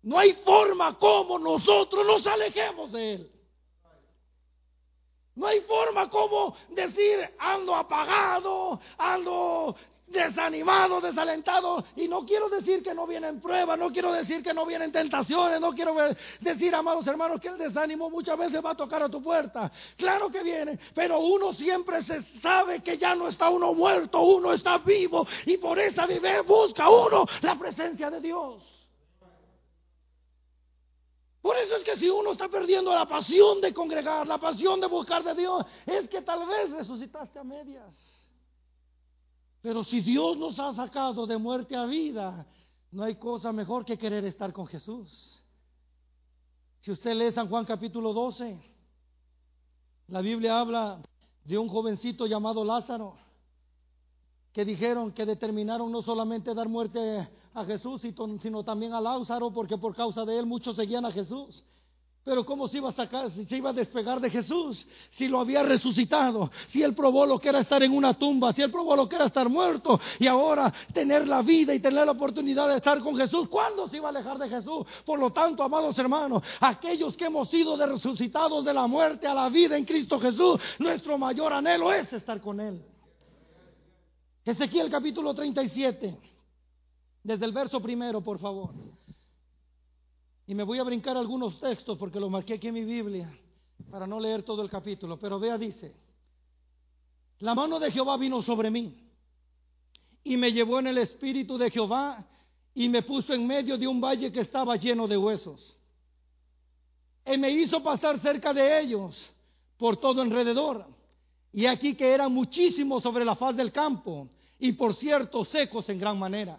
No 0.02 0.18
hay 0.18 0.34
forma 0.44 0.98
como 0.98 1.38
nosotros 1.38 2.06
nos 2.06 2.26
alejemos 2.26 2.92
de 2.92 3.14
Él. 3.14 3.30
No 5.34 5.46
hay 5.46 5.62
forma 5.62 6.08
como 6.10 6.54
decir 6.68 7.18
ando 7.38 7.74
apagado, 7.74 8.78
ando 8.98 9.74
desanimado, 10.06 11.00
desalentado. 11.00 11.84
Y 11.96 12.08
no 12.08 12.24
quiero 12.24 12.48
decir 12.48 12.82
que 12.82 12.94
no 12.94 13.06
vienen 13.06 13.40
pruebas, 13.40 13.78
no 13.78 13.90
quiero 13.90 14.12
decir 14.12 14.42
que 14.42 14.54
no 14.54 14.66
vienen 14.66 14.92
tentaciones, 14.92 15.60
no 15.60 15.72
quiero 15.72 15.94
decir, 16.40 16.74
amados 16.74 17.06
hermanos, 17.06 17.40
que 17.40 17.48
el 17.48 17.58
desánimo 17.58 18.10
muchas 18.10 18.38
veces 18.38 18.64
va 18.64 18.70
a 18.70 18.76
tocar 18.76 19.02
a 19.02 19.08
tu 19.08 19.22
puerta. 19.22 19.70
Claro 19.96 20.30
que 20.30 20.42
viene, 20.42 20.78
pero 20.94 21.20
uno 21.20 21.52
siempre 21.54 22.02
se 22.02 22.22
sabe 22.40 22.82
que 22.82 22.98
ya 22.98 23.14
no 23.14 23.28
está 23.28 23.50
uno 23.50 23.74
muerto, 23.74 24.20
uno 24.20 24.52
está 24.52 24.78
vivo. 24.78 25.26
Y 25.46 25.56
por 25.56 25.78
esa 25.78 26.06
vive 26.06 26.40
busca 26.42 26.88
uno 26.88 27.26
la 27.42 27.58
presencia 27.58 28.10
de 28.10 28.20
Dios. 28.20 28.62
Por 31.44 31.58
eso 31.58 31.76
es 31.76 31.84
que 31.84 31.96
si 31.98 32.08
uno 32.08 32.32
está 32.32 32.48
perdiendo 32.48 32.94
la 32.94 33.04
pasión 33.04 33.60
de 33.60 33.74
congregar, 33.74 34.26
la 34.26 34.38
pasión 34.38 34.80
de 34.80 34.86
buscar 34.86 35.22
de 35.22 35.34
Dios, 35.34 35.62
es 35.84 36.08
que 36.08 36.22
tal 36.22 36.46
vez 36.46 36.70
resucitaste 36.70 37.38
a 37.38 37.44
medias. 37.44 38.23
Pero 39.64 39.82
si 39.82 40.02
Dios 40.02 40.36
nos 40.36 40.60
ha 40.60 40.74
sacado 40.74 41.26
de 41.26 41.38
muerte 41.38 41.74
a 41.74 41.86
vida, 41.86 42.46
no 42.92 43.02
hay 43.02 43.14
cosa 43.14 43.50
mejor 43.50 43.86
que 43.86 43.96
querer 43.96 44.22
estar 44.26 44.52
con 44.52 44.66
Jesús. 44.66 45.40
Si 46.80 46.90
usted 46.90 47.14
lee 47.14 47.32
San 47.32 47.48
Juan 47.48 47.64
capítulo 47.64 48.12
12, 48.12 48.60
la 50.08 50.20
Biblia 50.20 50.60
habla 50.60 51.00
de 51.46 51.56
un 51.56 51.70
jovencito 51.70 52.26
llamado 52.26 52.62
Lázaro, 52.62 53.16
que 54.52 54.66
dijeron 54.66 55.12
que 55.12 55.24
determinaron 55.24 55.90
no 55.90 56.02
solamente 56.02 56.52
dar 56.52 56.68
muerte 56.68 57.26
a 57.54 57.64
Jesús, 57.64 58.02
sino 58.42 58.64
también 58.64 58.92
a 58.92 59.00
Lázaro, 59.00 59.50
porque 59.50 59.78
por 59.78 59.96
causa 59.96 60.26
de 60.26 60.40
él 60.40 60.44
muchos 60.44 60.76
seguían 60.76 61.06
a 61.06 61.10
Jesús. 61.10 61.64
Pero 62.24 62.42
¿cómo 62.42 62.66
se 62.68 62.78
iba 62.78 62.88
a 62.88 62.92
sacar, 62.92 63.30
se 63.30 63.56
iba 63.56 63.68
a 63.68 63.74
despegar 63.74 64.18
de 64.18 64.30
Jesús? 64.30 64.86
Si 65.10 65.28
lo 65.28 65.40
había 65.40 65.62
resucitado, 65.62 66.50
si 66.68 66.82
él 66.82 66.94
probó 66.94 67.26
lo 67.26 67.38
que 67.38 67.50
era 67.50 67.60
estar 67.60 67.82
en 67.82 67.92
una 67.92 68.14
tumba, 68.14 68.54
si 68.54 68.62
él 68.62 68.70
probó 68.70 68.96
lo 68.96 69.06
que 69.06 69.16
era 69.16 69.26
estar 69.26 69.46
muerto 69.50 70.00
y 70.18 70.26
ahora 70.26 70.72
tener 70.94 71.28
la 71.28 71.42
vida 71.42 71.74
y 71.74 71.80
tener 71.80 72.06
la 72.06 72.12
oportunidad 72.12 72.66
de 72.68 72.78
estar 72.78 73.00
con 73.00 73.14
Jesús, 73.14 73.46
¿cuándo 73.50 73.86
se 73.88 73.98
iba 73.98 74.06
a 74.06 74.10
alejar 74.10 74.38
de 74.38 74.48
Jesús? 74.48 74.86
Por 75.04 75.18
lo 75.18 75.34
tanto, 75.34 75.62
amados 75.62 75.98
hermanos, 75.98 76.42
aquellos 76.60 77.14
que 77.14 77.26
hemos 77.26 77.50
sido 77.50 77.76
resucitados 77.76 78.64
de 78.64 78.72
la 78.72 78.86
muerte 78.86 79.26
a 79.26 79.34
la 79.34 79.50
vida 79.50 79.76
en 79.76 79.84
Cristo 79.84 80.18
Jesús, 80.18 80.58
nuestro 80.78 81.18
mayor 81.18 81.52
anhelo 81.52 81.92
es 81.92 82.10
estar 82.10 82.40
con 82.40 82.58
Él. 82.58 82.82
Ezequiel 84.46 84.90
capítulo 84.90 85.34
37, 85.34 86.16
desde 87.22 87.44
el 87.44 87.52
verso 87.52 87.82
primero, 87.82 88.22
por 88.22 88.38
favor. 88.38 88.70
Y 90.46 90.54
me 90.54 90.62
voy 90.62 90.78
a 90.78 90.82
brincar 90.82 91.16
algunos 91.16 91.58
textos 91.58 91.96
porque 91.98 92.20
los 92.20 92.30
marqué 92.30 92.54
aquí 92.54 92.68
en 92.68 92.74
mi 92.74 92.84
Biblia 92.84 93.32
para 93.90 94.06
no 94.06 94.20
leer 94.20 94.42
todo 94.42 94.62
el 94.62 94.70
capítulo. 94.70 95.18
Pero 95.18 95.38
vea, 95.38 95.56
dice, 95.56 95.94
la 97.38 97.54
mano 97.54 97.78
de 97.78 97.90
Jehová 97.90 98.16
vino 98.16 98.42
sobre 98.42 98.70
mí 98.70 98.94
y 100.22 100.36
me 100.36 100.52
llevó 100.52 100.78
en 100.78 100.88
el 100.88 100.98
espíritu 100.98 101.56
de 101.58 101.70
Jehová 101.70 102.26
y 102.74 102.88
me 102.88 103.02
puso 103.02 103.32
en 103.32 103.46
medio 103.46 103.78
de 103.78 103.86
un 103.86 104.00
valle 104.00 104.32
que 104.32 104.40
estaba 104.40 104.76
lleno 104.76 105.06
de 105.06 105.16
huesos. 105.16 105.76
Y 107.26 107.38
me 107.38 107.50
hizo 107.50 107.82
pasar 107.82 108.18
cerca 108.20 108.52
de 108.52 108.80
ellos 108.80 109.30
por 109.78 109.96
todo 109.96 110.20
alrededor. 110.20 110.86
Y 111.52 111.66
aquí 111.66 111.94
que 111.94 112.10
eran 112.10 112.32
muchísimos 112.32 113.02
sobre 113.02 113.24
la 113.24 113.36
faz 113.36 113.56
del 113.56 113.72
campo 113.72 114.28
y 114.58 114.72
por 114.72 114.94
cierto 114.94 115.44
secos 115.44 115.88
en 115.88 115.98
gran 115.98 116.18
manera. 116.18 116.58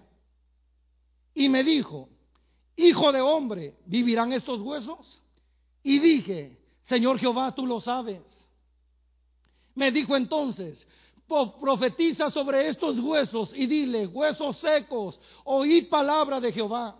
Y 1.34 1.50
me 1.50 1.64
dijo, 1.64 2.10
Hijo 2.78 3.12
de 3.12 3.22
hombre, 3.22 3.76
¿vivirán 3.86 4.34
estos 4.34 4.60
huesos? 4.62 5.22
Y 5.82 6.00
dije, 6.00 6.58
Señor 6.84 7.20
Jehová, 7.20 7.54
tú 7.56 7.66
lo 7.66 7.80
sabes. 7.80 8.22
Me 9.76 9.92
dijo 9.92 10.16
entonces, 10.16 10.86
profetiza 11.60 12.30
sobre 12.32 12.68
estos 12.68 13.00
huesos 13.00 13.52
y 13.56 13.66
dile, 13.66 14.08
huesos 14.08 14.58
secos, 14.58 15.20
oíd 15.44 15.90
palabra 15.90 16.40
de 16.40 16.52
Jehová. 16.52 16.96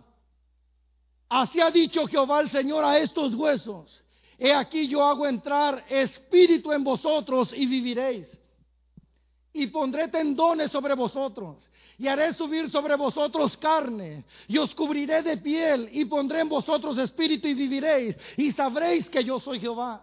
Así 1.28 1.60
ha 1.60 1.70
dicho 1.70 2.06
Jehová 2.06 2.40
el 2.40 2.50
Señor 2.50 2.84
a 2.84 2.98
estos 2.98 3.34
huesos. 3.34 4.02
He 4.38 4.52
aquí 4.52 4.86
yo 4.88 5.04
hago 5.04 5.26
entrar 5.26 5.84
espíritu 5.88 6.72
en 6.72 6.84
vosotros 6.84 7.52
y 7.54 7.66
viviréis. 7.66 8.28
Y 9.52 9.66
pondré 9.68 10.08
tendones 10.08 10.70
sobre 10.70 10.94
vosotros 10.94 11.56
y 11.98 12.08
haré 12.08 12.34
subir 12.34 12.70
sobre 12.70 12.96
vosotros 12.96 13.56
carne, 13.56 14.24
y 14.48 14.58
os 14.58 14.74
cubriré 14.74 15.22
de 15.22 15.38
piel, 15.38 15.88
y 15.92 16.04
pondré 16.04 16.40
en 16.40 16.48
vosotros 16.48 16.98
espíritu 16.98 17.48
y 17.48 17.54
viviréis, 17.54 18.16
y 18.36 18.52
sabréis 18.52 19.08
que 19.08 19.24
yo 19.24 19.40
soy 19.40 19.60
Jehová. 19.60 20.02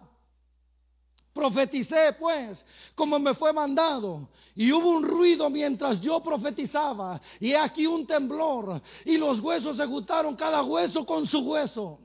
Profeticé 1.32 2.14
pues 2.18 2.64
como 2.94 3.18
me 3.18 3.34
fue 3.34 3.52
mandado, 3.52 4.28
y 4.54 4.70
hubo 4.72 4.88
un 4.88 5.02
ruido 5.02 5.50
mientras 5.50 6.00
yo 6.00 6.20
profetizaba, 6.20 7.20
y 7.40 7.54
aquí 7.54 7.86
un 7.86 8.06
temblor, 8.06 8.80
y 9.04 9.16
los 9.16 9.40
huesos 9.40 9.76
se 9.76 9.86
juntaron 9.86 10.36
cada 10.36 10.62
hueso 10.62 11.04
con 11.04 11.26
su 11.26 11.40
hueso. 11.40 12.00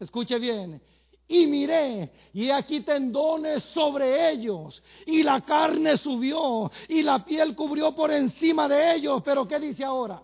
Escuche 0.00 0.38
bien, 0.38 0.82
Y 1.26 1.46
miré, 1.46 2.12
y 2.34 2.50
aquí 2.50 2.80
tendones 2.80 3.62
sobre 3.72 4.30
ellos, 4.30 4.82
y 5.06 5.22
la 5.22 5.40
carne 5.40 5.96
subió, 5.96 6.70
y 6.88 7.02
la 7.02 7.24
piel 7.24 7.56
cubrió 7.56 7.94
por 7.94 8.10
encima 8.10 8.68
de 8.68 8.96
ellos. 8.96 9.22
Pero 9.24 9.48
¿qué 9.48 9.58
dice 9.58 9.84
ahora? 9.84 10.20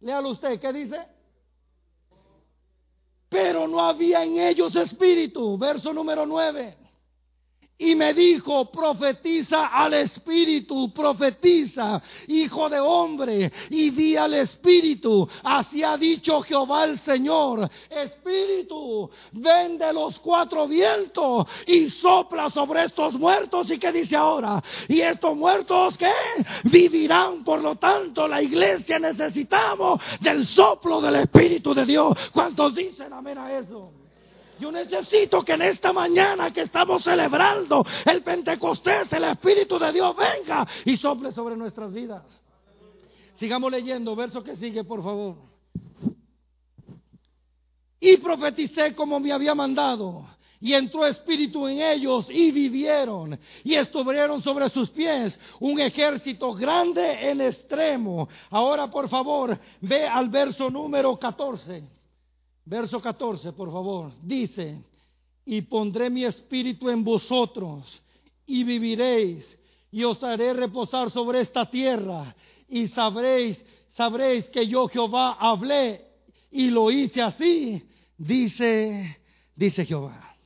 Léalo 0.00 0.30
usted, 0.30 0.58
¿qué 0.58 0.72
dice? 0.72 1.00
Pero 3.28 3.68
no 3.68 3.80
había 3.80 4.24
en 4.24 4.40
ellos 4.40 4.74
espíritu. 4.74 5.56
Verso 5.56 5.92
número 5.92 6.26
9. 6.26 6.76
Y 7.80 7.94
me 7.94 8.12
dijo, 8.12 8.70
profetiza 8.70 9.68
al 9.68 9.94
Espíritu, 9.94 10.92
profetiza, 10.92 12.02
hijo 12.28 12.68
de 12.68 12.78
hombre, 12.78 13.50
y 13.70 13.88
di 13.88 14.16
al 14.16 14.34
Espíritu, 14.34 15.26
así 15.42 15.82
ha 15.82 15.96
dicho 15.96 16.42
Jehová 16.42 16.84
el 16.84 16.98
Señor, 16.98 17.70
Espíritu, 17.88 19.08
ven 19.32 19.78
de 19.78 19.94
los 19.94 20.18
cuatro 20.18 20.68
vientos 20.68 21.46
y 21.66 21.88
sopla 21.88 22.50
sobre 22.50 22.84
estos 22.84 23.14
muertos. 23.14 23.70
¿Y 23.70 23.78
qué 23.78 23.90
dice 23.92 24.14
ahora? 24.14 24.62
Y 24.86 25.00
estos 25.00 25.34
muertos 25.34 25.96
que 25.96 26.12
vivirán, 26.64 27.42
por 27.44 27.62
lo 27.62 27.76
tanto, 27.76 28.28
la 28.28 28.42
iglesia 28.42 28.98
necesitamos 28.98 30.02
del 30.20 30.46
soplo 30.46 31.00
del 31.00 31.16
Espíritu 31.16 31.72
de 31.72 31.86
Dios. 31.86 32.12
¿Cuántos 32.30 32.74
dicen 32.74 33.10
amén 33.14 33.38
a 33.38 33.56
eso? 33.56 33.99
Yo 34.60 34.70
necesito 34.70 35.42
que 35.42 35.52
en 35.52 35.62
esta 35.62 35.90
mañana 35.92 36.52
que 36.52 36.60
estamos 36.60 37.02
celebrando 37.02 37.84
el 38.04 38.22
Pentecostés, 38.22 39.10
el 39.14 39.24
Espíritu 39.24 39.78
de 39.78 39.90
Dios 39.90 40.14
venga 40.14 40.66
y 40.84 40.98
sople 40.98 41.32
sobre 41.32 41.56
nuestras 41.56 41.90
vidas. 41.90 42.22
Sigamos 43.36 43.72
leyendo, 43.72 44.14
verso 44.14 44.42
que 44.42 44.54
sigue, 44.56 44.84
por 44.84 45.02
favor. 45.02 45.36
Y 47.98 48.18
profeticé 48.18 48.94
como 48.94 49.18
me 49.18 49.32
había 49.32 49.54
mandado. 49.54 50.26
Y 50.62 50.74
entró 50.74 51.06
espíritu 51.06 51.66
en 51.66 51.80
ellos 51.80 52.26
y 52.28 52.50
vivieron. 52.50 53.38
Y 53.64 53.76
estuvieron 53.76 54.42
sobre 54.42 54.68
sus 54.68 54.90
pies 54.90 55.40
un 55.58 55.80
ejército 55.80 56.52
grande 56.52 57.30
en 57.30 57.40
extremo. 57.40 58.28
Ahora, 58.50 58.90
por 58.90 59.08
favor, 59.08 59.58
ve 59.80 60.06
al 60.06 60.28
verso 60.28 60.68
número 60.68 61.16
14. 61.18 61.99
Verso 62.64 63.00
14, 63.00 63.52
por 63.52 63.70
favor. 63.72 64.12
Dice, 64.22 64.82
y 65.44 65.62
pondré 65.62 66.10
mi 66.10 66.24
espíritu 66.24 66.88
en 66.88 67.02
vosotros 67.02 68.00
y 68.46 68.64
viviréis 68.64 69.44
y 69.90 70.04
os 70.04 70.22
haré 70.22 70.52
reposar 70.52 71.10
sobre 71.10 71.40
esta 71.40 71.68
tierra 71.68 72.34
y 72.68 72.88
sabréis, 72.88 73.58
sabréis 73.96 74.48
que 74.50 74.66
yo 74.66 74.86
Jehová 74.86 75.36
hablé 75.40 76.04
y 76.50 76.70
lo 76.70 76.90
hice 76.90 77.22
así, 77.22 77.82
dice, 78.16 79.18
dice 79.56 79.84
Jehová. 79.84 80.36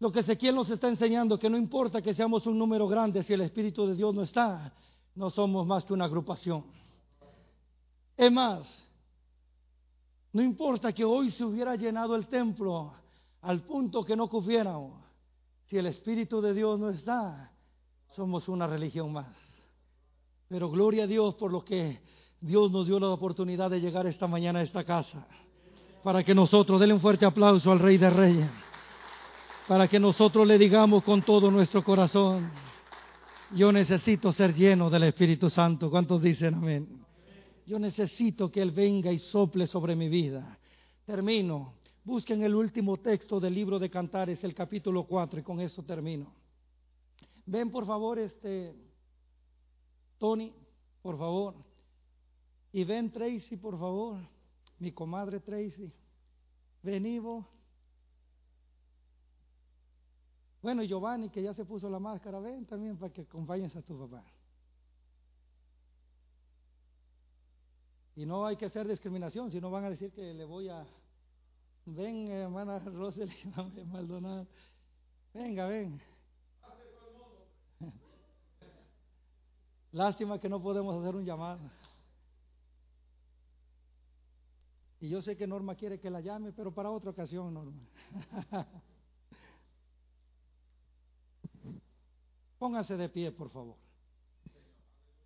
Lo 0.00 0.12
que 0.12 0.20
Ezequiel 0.20 0.54
nos 0.54 0.70
está 0.70 0.88
enseñando, 0.88 1.38
que 1.38 1.50
no 1.50 1.56
importa 1.56 2.00
que 2.00 2.14
seamos 2.14 2.46
un 2.46 2.56
número 2.56 2.86
grande, 2.86 3.22
si 3.24 3.32
el 3.32 3.40
Espíritu 3.40 3.86
de 3.86 3.96
Dios 3.96 4.14
no 4.14 4.22
está, 4.22 4.72
no 5.14 5.28
somos 5.30 5.66
más 5.66 5.84
que 5.84 5.92
una 5.92 6.04
agrupación. 6.04 6.64
Es 8.16 8.30
más, 8.30 8.87
no 10.32 10.42
importa 10.42 10.92
que 10.92 11.04
hoy 11.04 11.30
se 11.30 11.44
hubiera 11.44 11.74
llenado 11.76 12.14
el 12.14 12.26
templo 12.26 12.92
al 13.42 13.62
punto 13.62 14.04
que 14.04 14.16
no 14.16 14.28
cupiéramos. 14.28 14.92
Si 15.66 15.76
el 15.76 15.86
Espíritu 15.86 16.40
de 16.40 16.54
Dios 16.54 16.78
no 16.78 16.90
está, 16.90 17.52
somos 18.10 18.48
una 18.48 18.66
religión 18.66 19.12
más. 19.12 19.36
Pero 20.48 20.70
gloria 20.70 21.04
a 21.04 21.06
Dios 21.06 21.34
por 21.34 21.52
lo 21.52 21.64
que 21.64 22.00
Dios 22.40 22.70
nos 22.70 22.86
dio 22.86 22.98
la 22.98 23.08
oportunidad 23.08 23.70
de 23.70 23.80
llegar 23.80 24.06
esta 24.06 24.26
mañana 24.26 24.60
a 24.60 24.62
esta 24.62 24.84
casa. 24.84 25.26
Para 26.02 26.22
que 26.22 26.34
nosotros, 26.34 26.80
denle 26.80 26.94
un 26.94 27.00
fuerte 27.00 27.26
aplauso 27.26 27.70
al 27.70 27.80
Rey 27.80 27.98
de 27.98 28.10
Reyes. 28.10 28.50
Para 29.66 29.88
que 29.88 29.98
nosotros 29.98 30.46
le 30.46 30.56
digamos 30.56 31.04
con 31.04 31.22
todo 31.22 31.50
nuestro 31.50 31.84
corazón, 31.84 32.50
yo 33.54 33.72
necesito 33.72 34.32
ser 34.32 34.54
lleno 34.54 34.88
del 34.88 35.04
Espíritu 35.04 35.50
Santo. 35.50 35.90
¿Cuántos 35.90 36.22
dicen 36.22 36.54
amén? 36.54 37.07
Yo 37.68 37.78
necesito 37.78 38.50
que 38.50 38.62
Él 38.62 38.70
venga 38.70 39.12
y 39.12 39.18
sople 39.18 39.66
sobre 39.66 39.94
mi 39.94 40.08
vida. 40.08 40.58
Termino. 41.04 41.74
Busquen 42.02 42.42
el 42.42 42.54
último 42.54 42.96
texto 42.96 43.38
del 43.38 43.52
libro 43.52 43.78
de 43.78 43.90
Cantares, 43.90 44.42
el 44.42 44.54
capítulo 44.54 45.04
4, 45.04 45.40
y 45.40 45.42
con 45.42 45.60
eso 45.60 45.82
termino. 45.82 46.32
Ven, 47.44 47.70
por 47.70 47.84
favor, 47.84 48.18
este, 48.18 48.74
Tony, 50.16 50.50
por 51.02 51.18
favor. 51.18 51.56
Y 52.72 52.84
ven, 52.84 53.12
Tracy, 53.12 53.58
por 53.58 53.78
favor. 53.78 54.16
Mi 54.78 54.90
comadre 54.92 55.38
Tracy. 55.38 55.92
Ven, 56.82 57.04
Ivo. 57.04 57.46
Bueno, 60.62 60.82
Giovanni, 60.84 61.28
que 61.28 61.42
ya 61.42 61.52
se 61.52 61.66
puso 61.66 61.90
la 61.90 61.98
máscara, 61.98 62.40
ven 62.40 62.64
también 62.64 62.96
para 62.96 63.12
que 63.12 63.20
acompañes 63.20 63.76
a 63.76 63.82
tu 63.82 63.98
papá. 63.98 64.24
Y 68.18 68.26
no 68.26 68.44
hay 68.44 68.56
que 68.56 68.66
hacer 68.66 68.88
discriminación, 68.88 69.48
si 69.48 69.60
no 69.60 69.70
van 69.70 69.84
a 69.84 69.90
decir 69.90 70.10
que 70.10 70.34
le 70.34 70.44
voy 70.44 70.68
a... 70.68 70.84
Ven, 71.86 72.26
hermana 72.26 72.80
Rosely, 72.80 73.32
Maldonado. 73.86 74.48
Venga, 75.32 75.68
ven. 75.68 76.02
Lástima 79.92 80.40
que 80.40 80.48
no 80.48 80.60
podemos 80.60 81.00
hacer 81.00 81.14
un 81.14 81.24
llamado. 81.24 81.60
Y 84.98 85.08
yo 85.08 85.22
sé 85.22 85.36
que 85.36 85.46
Norma 85.46 85.76
quiere 85.76 86.00
que 86.00 86.10
la 86.10 86.20
llame, 86.20 86.50
pero 86.50 86.74
para 86.74 86.90
otra 86.90 87.10
ocasión, 87.10 87.54
Norma. 87.54 87.86
Póngase 92.58 92.96
de 92.96 93.08
pie, 93.10 93.30
por 93.30 93.48
favor. 93.50 93.76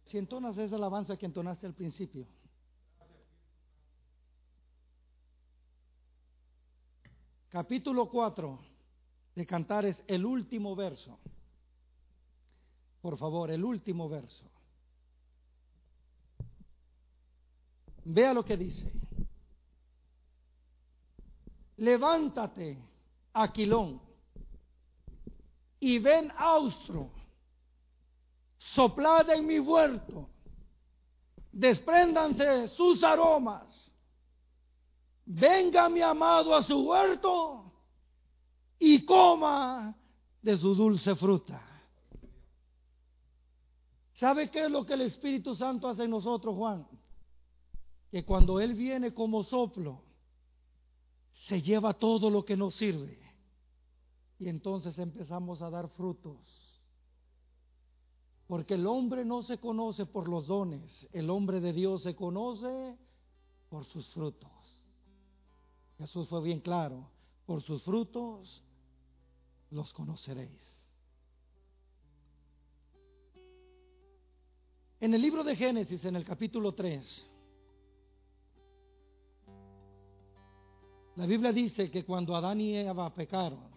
Si 0.05 0.19
entonas 0.19 0.59
esa 0.59 0.77
alabanza 0.77 1.17
que 1.17 1.25
entonaste 1.25 1.67
al 1.67 1.73
principio. 1.73 2.42
Capítulo 7.53 8.09
4 8.09 8.59
de 9.35 9.47
Cantares, 9.47 10.03
el 10.07 10.25
último 10.25 10.75
verso. 10.75 11.19
Por 13.03 13.19
favor, 13.19 13.51
el 13.51 13.63
último 13.63 14.09
verso. 14.09 14.51
Vea 18.05 18.33
lo 18.33 18.43
que 18.43 18.57
dice. 18.57 18.91
Levántate, 21.77 22.79
Aquilón, 23.35 24.01
y 25.79 25.99
ven 25.99 26.33
austro, 26.35 27.11
soplad 28.57 29.29
en 29.29 29.47
mi 29.47 29.59
huerto, 29.59 30.27
despréndanse 31.53 32.69
sus 32.69 33.05
aromas 33.05 33.92
venga 35.25 35.89
mi 35.89 36.01
amado 36.01 36.55
a 36.55 36.63
su 36.63 36.89
huerto 36.89 37.73
y 38.79 39.05
coma 39.05 39.97
de 40.41 40.59
su 40.59 40.75
dulce 40.75 41.15
fruta. 41.17 41.63
¿Sabe 44.15 44.51
qué 44.51 44.67
es 44.67 44.71
lo 44.71 44.87
que 44.87 44.95
el 44.95 45.03
Espíritu 45.03 45.55
Santo 45.55 45.89
hace 45.89 46.05
en 46.05 46.11
nosotros, 46.11 46.55
Juan? 46.55 46.87
Que 48.11 48.25
cuando 48.25 48.61
Él 48.61 48.75
viene 48.75 49.13
como 49.13 49.43
soplo, 49.43 50.03
se 51.49 51.61
lleva 51.61 51.95
todo 51.95 52.31
lo 52.31 52.45
que 52.45 52.57
nos 52.57 52.77
sirve. 52.77 53.19
Y 54.39 54.49
entonces 54.49 54.99
empezamos 54.99 55.63
a 55.63 55.71
dar 55.71 55.89
frutos. 55.91 56.39
Porque 58.47 58.75
el 58.75 58.87
hombre 58.87 59.25
no 59.25 59.43
se 59.43 59.59
conoce 59.59 60.05
por 60.07 60.29
los 60.29 60.47
dones, 60.47 61.09
el 61.13 61.31
hombre 61.31 61.61
de 61.61 61.73
Dios 61.73 62.03
se 62.03 62.15
conoce 62.15 62.97
por 63.69 63.85
sus 63.87 64.07
frutos. 64.13 64.51
Jesús 66.03 66.29
fue 66.29 66.43
bien 66.43 66.59
claro, 66.59 67.07
por 67.47 67.63
sus 67.63 67.81
frutos 67.85 68.61
los 69.71 69.93
conoceréis. 69.93 70.51
En 74.99 75.15
el 75.15 75.23
libro 75.23 75.45
de 75.45 75.55
Génesis, 75.55 76.05
en 76.05 76.17
el 76.17 76.25
capítulo 76.25 76.73
3, 76.73 77.25
la 81.15 81.27
Biblia 81.27 81.53
dice 81.53 81.89
que 81.89 82.05
cuando 82.05 82.35
Adán 82.35 82.61
y 82.61 82.77
Eva 82.77 83.15
pecaron, 83.15 83.71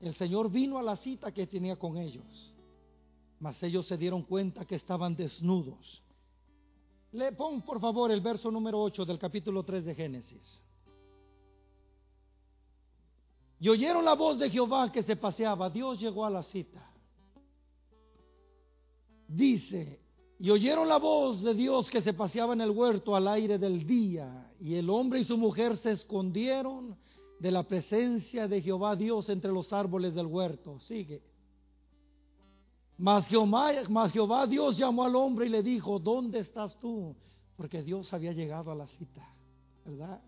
el 0.00 0.16
Señor 0.16 0.50
vino 0.50 0.78
a 0.78 0.82
la 0.82 0.96
cita 0.96 1.30
que 1.30 1.46
tenía 1.46 1.76
con 1.76 1.96
ellos, 1.96 2.52
mas 3.38 3.62
ellos 3.62 3.86
se 3.86 3.96
dieron 3.96 4.24
cuenta 4.24 4.64
que 4.64 4.74
estaban 4.74 5.14
desnudos 5.14 6.02
le 7.16 7.32
pon 7.32 7.62
por 7.62 7.80
favor 7.80 8.10
el 8.10 8.20
verso 8.20 8.50
número 8.50 8.80
8 8.80 9.04
del 9.04 9.18
capítulo 9.18 9.62
3 9.62 9.84
de 9.84 9.94
Génesis. 9.94 10.62
Y 13.58 13.68
oyeron 13.68 14.04
la 14.04 14.14
voz 14.14 14.38
de 14.38 14.50
Jehová 14.50 14.92
que 14.92 15.02
se 15.02 15.16
paseaba. 15.16 15.70
Dios 15.70 15.98
llegó 15.98 16.26
a 16.26 16.30
la 16.30 16.42
cita. 16.42 16.90
Dice, 19.26 20.00
y 20.38 20.50
oyeron 20.50 20.86
la 20.88 20.98
voz 20.98 21.42
de 21.42 21.54
Dios 21.54 21.88
que 21.88 22.02
se 22.02 22.12
paseaba 22.12 22.52
en 22.52 22.60
el 22.60 22.70
huerto 22.70 23.16
al 23.16 23.26
aire 23.28 23.58
del 23.58 23.86
día. 23.86 24.52
Y 24.60 24.74
el 24.74 24.90
hombre 24.90 25.20
y 25.20 25.24
su 25.24 25.38
mujer 25.38 25.78
se 25.78 25.92
escondieron 25.92 26.98
de 27.40 27.50
la 27.50 27.62
presencia 27.62 28.46
de 28.46 28.60
Jehová 28.60 28.94
Dios 28.94 29.30
entre 29.30 29.50
los 29.50 29.72
árboles 29.72 30.14
del 30.14 30.26
huerto. 30.26 30.78
Sigue. 30.80 31.22
Mas 32.98 33.26
Jehová, 33.28 34.46
Dios 34.46 34.78
llamó 34.78 35.04
al 35.04 35.16
hombre 35.16 35.46
y 35.46 35.50
le 35.50 35.62
dijo, 35.62 35.98
¿dónde 35.98 36.40
estás 36.40 36.78
tú? 36.78 37.14
Porque 37.56 37.82
Dios 37.82 38.12
había 38.12 38.32
llegado 38.32 38.70
a 38.70 38.74
la 38.74 38.86
cita, 38.86 39.26
¿verdad? 39.84 40.20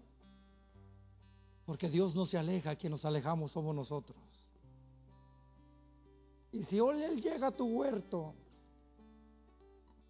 Porque 1.65 1.89
Dios 1.89 2.15
no 2.15 2.27
se 2.27 2.37
aleja, 2.37 2.77
quien 2.77 2.93
nos 2.93 3.05
alejamos 3.05 3.53
somos 3.53 3.75
nosotros. 3.75 4.19
Y 6.53 6.63
si 6.65 6.81
hoy 6.81 7.03
Él 7.03 7.21
llega 7.21 7.49
a 7.49 7.57
tu 7.57 7.67
huerto 7.67 8.35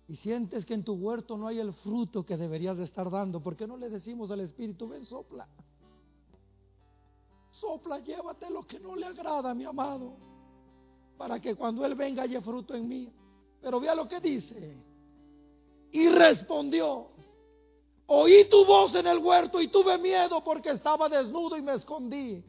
y 0.08 0.16
sientes 0.16 0.64
que 0.64 0.74
en 0.74 0.84
tu 0.84 0.94
huerto 0.94 1.36
no 1.36 1.46
hay 1.46 1.58
el 1.58 1.72
fruto 1.74 2.24
que 2.24 2.36
deberías 2.36 2.76
de 2.76 2.84
estar 2.84 3.10
dando, 3.10 3.40
¿por 3.40 3.56
qué 3.56 3.66
no 3.66 3.76
le 3.76 3.88
decimos 3.88 4.30
al 4.30 4.40
Espíritu, 4.40 4.88
ven, 4.88 5.04
sopla? 5.04 5.48
Sopla, 7.50 7.98
llévate 8.00 8.50
lo 8.50 8.62
que 8.62 8.78
no 8.78 8.94
le 8.94 9.06
agrada, 9.06 9.52
mi 9.54 9.64
amado, 9.64 10.16
para 11.18 11.40
que 11.40 11.56
cuando 11.56 11.84
Él 11.84 11.96
venga 11.96 12.22
haya 12.22 12.40
fruto 12.40 12.74
en 12.74 12.88
mí. 12.88 13.12
Pero 13.60 13.80
vea 13.80 13.94
lo 13.94 14.08
que 14.08 14.20
dice. 14.20 14.76
Y 15.90 16.08
respondió, 16.08 17.08
oí 18.06 18.48
tu 18.48 18.64
voz 18.64 18.94
en 18.94 19.06
el 19.08 19.18
huerto 19.18 19.60
y 19.60 19.68
tuve 19.68 19.98
miedo 19.98 20.42
porque 20.44 20.70
estaba 20.70 21.08
desnudo 21.08 21.56
y 21.56 21.62
me 21.62 21.74
escondí. 21.74 22.44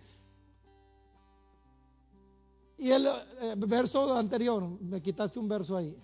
Y 2.77 2.91
el 2.91 3.07
eh, 3.07 3.55
verso 3.57 4.13
anterior, 4.15 4.63
me 4.63 5.01
quitaste 5.01 5.39
un 5.39 5.49
verso 5.49 5.75
ahí. 5.75 5.97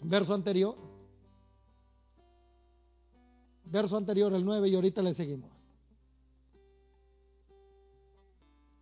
Verso 0.00 0.32
anterior. 0.32 0.76
Verso 3.64 3.96
anterior, 3.96 4.32
el 4.32 4.44
9, 4.44 4.68
y 4.68 4.74
ahorita 4.74 5.02
le 5.02 5.14
seguimos. 5.14 5.50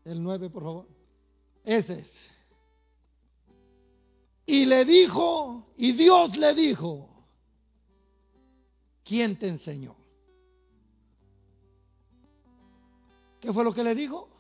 El 0.05 0.23
9, 0.23 0.49
por 0.51 0.63
favor. 0.63 0.87
Ese 1.65 2.01
es. 2.01 2.38
Y 4.49 4.65
le 4.65 4.87
dijo, 4.87 5.67
y 5.77 5.93
Dios 5.93 6.35
le 6.39 6.55
dijo, 6.55 7.07
¿quién 9.05 9.39
te 9.39 9.47
enseñó? 9.47 9.95
¿Qué 13.41 13.53
fue 13.53 13.63
lo 13.63 13.75
que 13.75 13.85
le 13.85 13.95
dijo? 13.95 14.31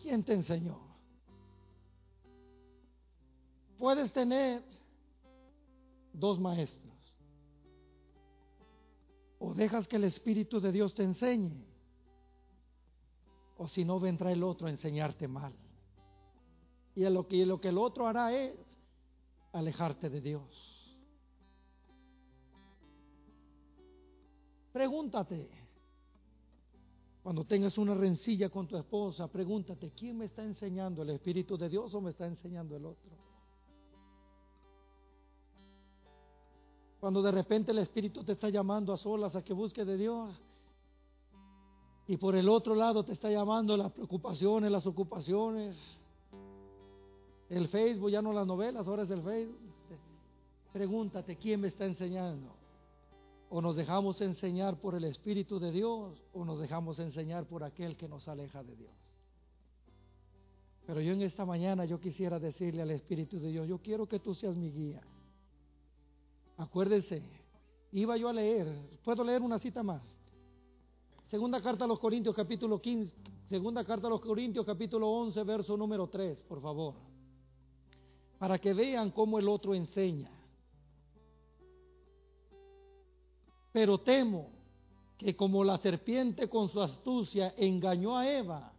¿Quién 0.00 0.22
te 0.22 0.34
enseñó? 0.34 0.78
Puedes 3.78 4.12
tener 4.12 4.62
dos 6.12 6.38
maestros. 6.38 6.94
O 9.40 9.54
dejas 9.54 9.88
que 9.88 9.96
el 9.96 10.04
Espíritu 10.04 10.60
de 10.60 10.70
Dios 10.70 10.94
te 10.94 11.02
enseñe 11.02 11.66
o 13.56 13.66
si 13.66 13.84
no 13.84 13.98
vendrá 13.98 14.30
el 14.30 14.44
otro 14.44 14.68
a 14.68 14.70
enseñarte 14.70 15.26
mal. 15.26 15.52
Y 16.94 17.02
lo 17.06 17.26
que, 17.26 17.44
lo 17.44 17.60
que 17.60 17.70
el 17.70 17.78
otro 17.78 18.06
hará 18.06 18.32
es 18.32 18.73
alejarte 19.54 20.10
de 20.10 20.20
Dios. 20.20 20.44
Pregúntate, 24.72 25.48
cuando 27.22 27.44
tengas 27.44 27.78
una 27.78 27.94
rencilla 27.94 28.50
con 28.50 28.66
tu 28.66 28.76
esposa, 28.76 29.28
pregúntate, 29.28 29.92
¿quién 29.92 30.18
me 30.18 30.26
está 30.26 30.42
enseñando? 30.42 31.02
¿El 31.02 31.10
Espíritu 31.10 31.56
de 31.56 31.68
Dios 31.68 31.94
o 31.94 32.00
me 32.00 32.10
está 32.10 32.26
enseñando 32.26 32.76
el 32.76 32.84
otro? 32.84 33.10
Cuando 36.98 37.22
de 37.22 37.30
repente 37.30 37.70
el 37.70 37.78
Espíritu 37.78 38.24
te 38.24 38.32
está 38.32 38.48
llamando 38.48 38.92
a 38.92 38.96
solas 38.96 39.36
a 39.36 39.42
que 39.42 39.52
busque 39.52 39.84
de 39.84 39.96
Dios, 39.96 40.40
y 42.06 42.16
por 42.16 42.34
el 42.34 42.48
otro 42.48 42.74
lado 42.74 43.04
te 43.04 43.12
está 43.12 43.30
llamando 43.30 43.76
las 43.76 43.92
preocupaciones, 43.92 44.70
las 44.70 44.86
ocupaciones. 44.86 45.76
El 47.48 47.68
Facebook, 47.68 48.10
ya 48.10 48.22
no 48.22 48.32
las 48.32 48.46
novelas, 48.46 48.86
ahora 48.86 49.02
es 49.02 49.10
el 49.10 49.22
Facebook. 49.22 49.58
Pregúntate, 50.72 51.36
¿quién 51.36 51.60
me 51.60 51.68
está 51.68 51.84
enseñando? 51.84 52.56
O 53.48 53.60
nos 53.60 53.76
dejamos 53.76 54.20
enseñar 54.20 54.80
por 54.80 54.94
el 54.94 55.04
Espíritu 55.04 55.60
de 55.60 55.70
Dios 55.70 56.20
o 56.32 56.44
nos 56.44 56.58
dejamos 56.58 56.98
enseñar 56.98 57.46
por 57.46 57.62
aquel 57.62 57.96
que 57.96 58.08
nos 58.08 58.26
aleja 58.26 58.62
de 58.64 58.74
Dios. 58.74 58.92
Pero 60.86 61.00
yo 61.00 61.12
en 61.12 61.22
esta 61.22 61.44
mañana 61.44 61.84
yo 61.84 62.00
quisiera 62.00 62.38
decirle 62.38 62.82
al 62.82 62.90
Espíritu 62.90 63.38
de 63.38 63.50
Dios, 63.50 63.68
yo 63.68 63.78
quiero 63.78 64.06
que 64.06 64.18
tú 64.18 64.34
seas 64.34 64.56
mi 64.56 64.70
guía. 64.70 65.00
Acuérdese, 66.56 67.22
iba 67.92 68.16
yo 68.16 68.28
a 68.28 68.32
leer, 68.32 68.66
¿puedo 69.04 69.22
leer 69.22 69.42
una 69.42 69.58
cita 69.58 69.82
más? 69.82 70.02
Segunda 71.26 71.60
carta 71.60 71.84
a 71.84 71.88
los 71.88 71.98
Corintios 71.98 72.34
capítulo 72.34 72.80
15, 72.80 73.14
segunda 73.48 73.84
carta 73.84 74.08
a 74.08 74.10
los 74.10 74.20
Corintios 74.20 74.66
capítulo 74.66 75.08
11, 75.08 75.42
verso 75.44 75.76
número 75.76 76.08
3, 76.08 76.42
por 76.42 76.60
favor. 76.60 77.13
Para 78.44 78.58
que 78.58 78.74
vean 78.74 79.10
cómo 79.10 79.38
el 79.38 79.48
otro 79.48 79.74
enseña. 79.74 80.30
Pero 83.72 83.96
temo 83.96 84.50
que 85.16 85.34
como 85.34 85.64
la 85.64 85.78
serpiente 85.78 86.46
con 86.46 86.68
su 86.68 86.82
astucia 86.82 87.54
engañó 87.56 88.18
a 88.18 88.28
Eva, 88.28 88.70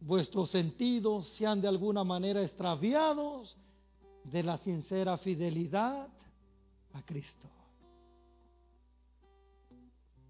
vuestros 0.00 0.50
sentidos 0.52 1.28
sean 1.36 1.60
de 1.60 1.68
alguna 1.68 2.02
manera 2.02 2.42
extraviados 2.42 3.54
de 4.24 4.42
la 4.42 4.56
sincera 4.56 5.18
fidelidad 5.18 6.08
a 6.94 7.02
Cristo. 7.02 7.46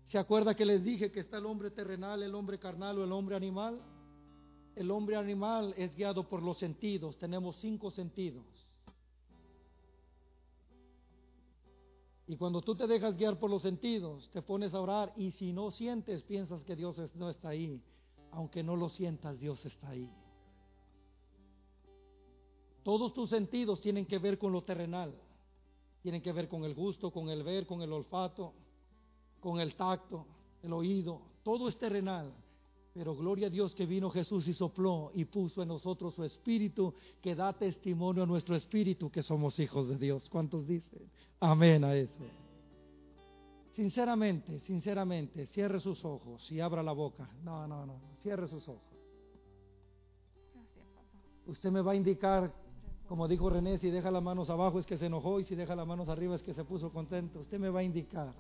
¿Se 0.06 0.18
acuerda 0.18 0.56
que 0.56 0.66
les 0.66 0.82
dije 0.82 1.12
que 1.12 1.20
está 1.20 1.38
el 1.38 1.46
hombre 1.46 1.70
terrenal, 1.70 2.24
el 2.24 2.34
hombre 2.34 2.59
carnal 2.59 2.98
o 2.98 3.04
el 3.04 3.12
hombre 3.12 3.36
animal? 3.36 3.80
El 4.78 4.90
hombre 4.90 5.16
animal 5.16 5.74
es 5.76 5.96
guiado 5.96 6.28
por 6.28 6.42
los 6.42 6.58
sentidos. 6.58 7.18
Tenemos 7.18 7.56
cinco 7.56 7.90
sentidos. 7.90 8.44
Y 12.26 12.36
cuando 12.36 12.60
tú 12.60 12.76
te 12.76 12.86
dejas 12.86 13.16
guiar 13.16 13.38
por 13.38 13.50
los 13.50 13.62
sentidos, 13.62 14.30
te 14.30 14.42
pones 14.42 14.74
a 14.74 14.80
orar 14.80 15.12
y 15.16 15.32
si 15.32 15.52
no 15.52 15.70
sientes, 15.70 16.22
piensas 16.22 16.64
que 16.64 16.76
Dios 16.76 16.96
no 17.14 17.30
está 17.30 17.48
ahí. 17.48 17.82
Aunque 18.30 18.62
no 18.62 18.76
lo 18.76 18.88
sientas, 18.88 19.40
Dios 19.40 19.64
está 19.66 19.88
ahí. 19.88 20.08
Todos 22.82 23.12
tus 23.14 23.30
sentidos 23.30 23.80
tienen 23.80 24.06
que 24.06 24.18
ver 24.18 24.38
con 24.38 24.52
lo 24.52 24.62
terrenal. 24.62 25.14
Tienen 26.02 26.22
que 26.22 26.32
ver 26.32 26.48
con 26.48 26.64
el 26.64 26.74
gusto, 26.74 27.10
con 27.10 27.30
el 27.30 27.42
ver, 27.42 27.66
con 27.66 27.82
el 27.82 27.92
olfato 27.92 28.54
con 29.40 29.60
el 29.60 29.74
tacto, 29.74 30.26
el 30.62 30.72
oído, 30.72 31.22
todo 31.42 31.68
es 31.68 31.78
terrenal. 31.78 32.32
Pero 32.99 33.14
gloria 33.14 33.46
a 33.46 33.51
Dios 33.51 33.76
que 33.76 33.86
vino 33.86 34.11
Jesús 34.11 34.49
y 34.49 34.55
sopló 34.55 35.12
y 35.14 35.24
puso 35.24 35.62
en 35.62 35.68
nosotros 35.68 36.14
su 36.14 36.24
espíritu 36.24 36.92
que 37.22 37.36
da 37.36 37.53
testimonio 37.53 38.24
a 38.24 38.26
nuestro 38.26 38.57
espíritu 38.57 39.09
que 39.09 39.22
somos 39.22 39.57
hijos 39.61 39.88
de 39.88 39.96
Dios. 39.96 40.28
¿Cuántos 40.28 40.66
dicen? 40.66 41.09
Amén 41.38 41.84
a 41.84 41.94
eso. 41.94 42.18
Sinceramente, 43.70 44.59
sinceramente, 44.62 45.46
cierre 45.46 45.78
sus 45.78 46.05
ojos 46.05 46.51
y 46.51 46.59
abra 46.59 46.82
la 46.82 46.90
boca. 46.90 47.30
No, 47.44 47.68
no, 47.68 47.86
no, 47.86 48.01
cierre 48.18 48.49
sus 48.49 48.68
ojos. 48.68 48.82
Usted 51.46 51.70
me 51.70 51.82
va 51.82 51.92
a 51.92 51.94
indicar, 51.94 52.53
como 53.07 53.28
dijo 53.28 53.49
René, 53.49 53.78
si 53.78 53.90
deja 53.90 54.11
las 54.11 54.24
manos 54.24 54.51
abajo 54.51 54.80
es 54.80 54.86
que 54.86 54.99
se 54.99 55.07
enojó 55.07 55.38
y 55.38 55.44
si 55.44 55.55
deja 55.55 55.76
las 55.76 55.86
manos 55.86 56.09
arriba 56.09 56.34
es 56.34 56.42
que 56.42 56.53
se 56.53 56.64
puso 56.64 56.90
contento. 56.90 57.38
Usted 57.38 57.61
me 57.61 57.70
va 57.70 57.78
a 57.78 57.84
indicar 57.84 58.34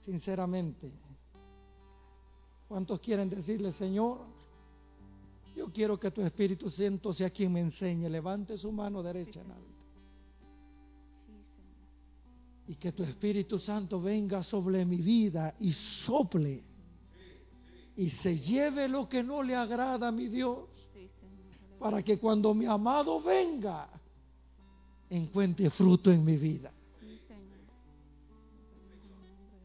sinceramente. 0.00 0.90
¿Cuántos 2.68 3.00
quieren 3.00 3.28
decirle, 3.28 3.72
Señor, 3.72 4.20
yo 5.56 5.70
quiero 5.72 5.98
que 5.98 6.10
tu 6.10 6.22
Espíritu 6.22 6.70
Santo 6.70 7.12
sea 7.12 7.30
quien 7.30 7.52
me 7.52 7.60
enseñe? 7.60 8.08
Levante 8.08 8.56
su 8.58 8.72
mano 8.72 9.02
derecha 9.02 9.40
en 9.40 9.50
alto. 9.50 9.74
Y 12.66 12.76
que 12.76 12.92
tu 12.92 13.02
Espíritu 13.02 13.58
Santo 13.58 14.00
venga 14.00 14.42
sobre 14.42 14.84
mi 14.84 14.96
vida 14.96 15.54
y 15.60 15.72
sople 16.06 16.64
y 17.96 18.10
se 18.10 18.38
lleve 18.38 18.88
lo 18.88 19.08
que 19.08 19.22
no 19.22 19.42
le 19.42 19.54
agrada 19.54 20.08
a 20.08 20.12
mi 20.12 20.26
Dios. 20.26 20.68
Para 21.78 22.02
que 22.02 22.18
cuando 22.18 22.54
mi 22.54 22.66
amado 22.66 23.20
venga, 23.20 23.88
encuentre 25.10 25.70
fruto 25.70 26.10
en 26.10 26.24
mi 26.24 26.36
vida. 26.36 26.72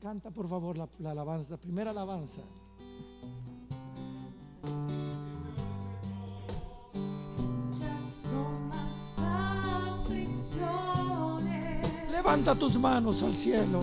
Canta 0.02 0.32
por 0.32 0.48
favor 0.48 0.78
la, 0.78 0.88
alabanza, 1.10 1.52
la 1.52 1.58
primera 1.58 1.92
alabanza. 1.92 2.42
Levanta 12.30 12.54
tus 12.54 12.76
manos 12.76 13.24
al 13.24 13.34
cielo. 13.38 13.82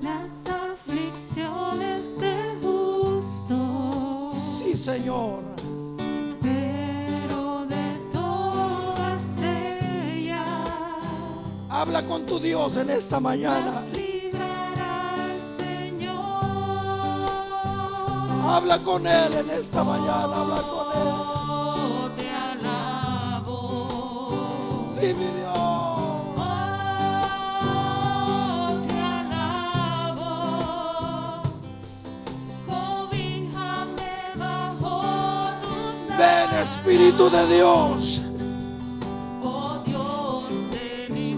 Las 0.00 0.30
aflicciones 0.46 2.02
de 2.18 2.56
justo. 2.62 4.32
Sí, 4.58 4.74
Señor. 4.78 5.42
Pero 6.40 7.66
de 7.66 7.98
todas 8.14 9.20
ellas. 9.42 10.56
Habla 11.68 12.06
con 12.06 12.24
tu 12.24 12.40
Dios 12.40 12.74
en 12.78 12.88
esta 12.88 13.20
mañana. 13.20 13.82
Habla 18.42 18.82
con 18.82 19.06
Él 19.06 19.34
en 19.34 19.50
esta 19.50 19.84
mañana, 19.84 20.34
habla 20.34 20.62
con 20.62 20.86
Él. 20.96 21.12
Te 22.16 22.30
alabo. 22.30 23.50
Sí, 24.98 25.12
mi 25.12 25.43
Espíritu 36.64 37.30
de 37.30 37.46
Dios. 37.54 38.20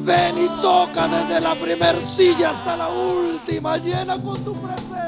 Ven 0.05 0.39
y 0.39 0.63
toca 0.63 1.09
desde 1.09 1.41
la 1.41 1.59
primer 1.59 2.01
silla 2.03 2.51
hasta 2.51 2.77
la 2.77 2.89
última. 2.89 3.77
Llena 3.79 4.23
con 4.23 4.45
tu 4.45 4.55
presencia. 4.55 5.07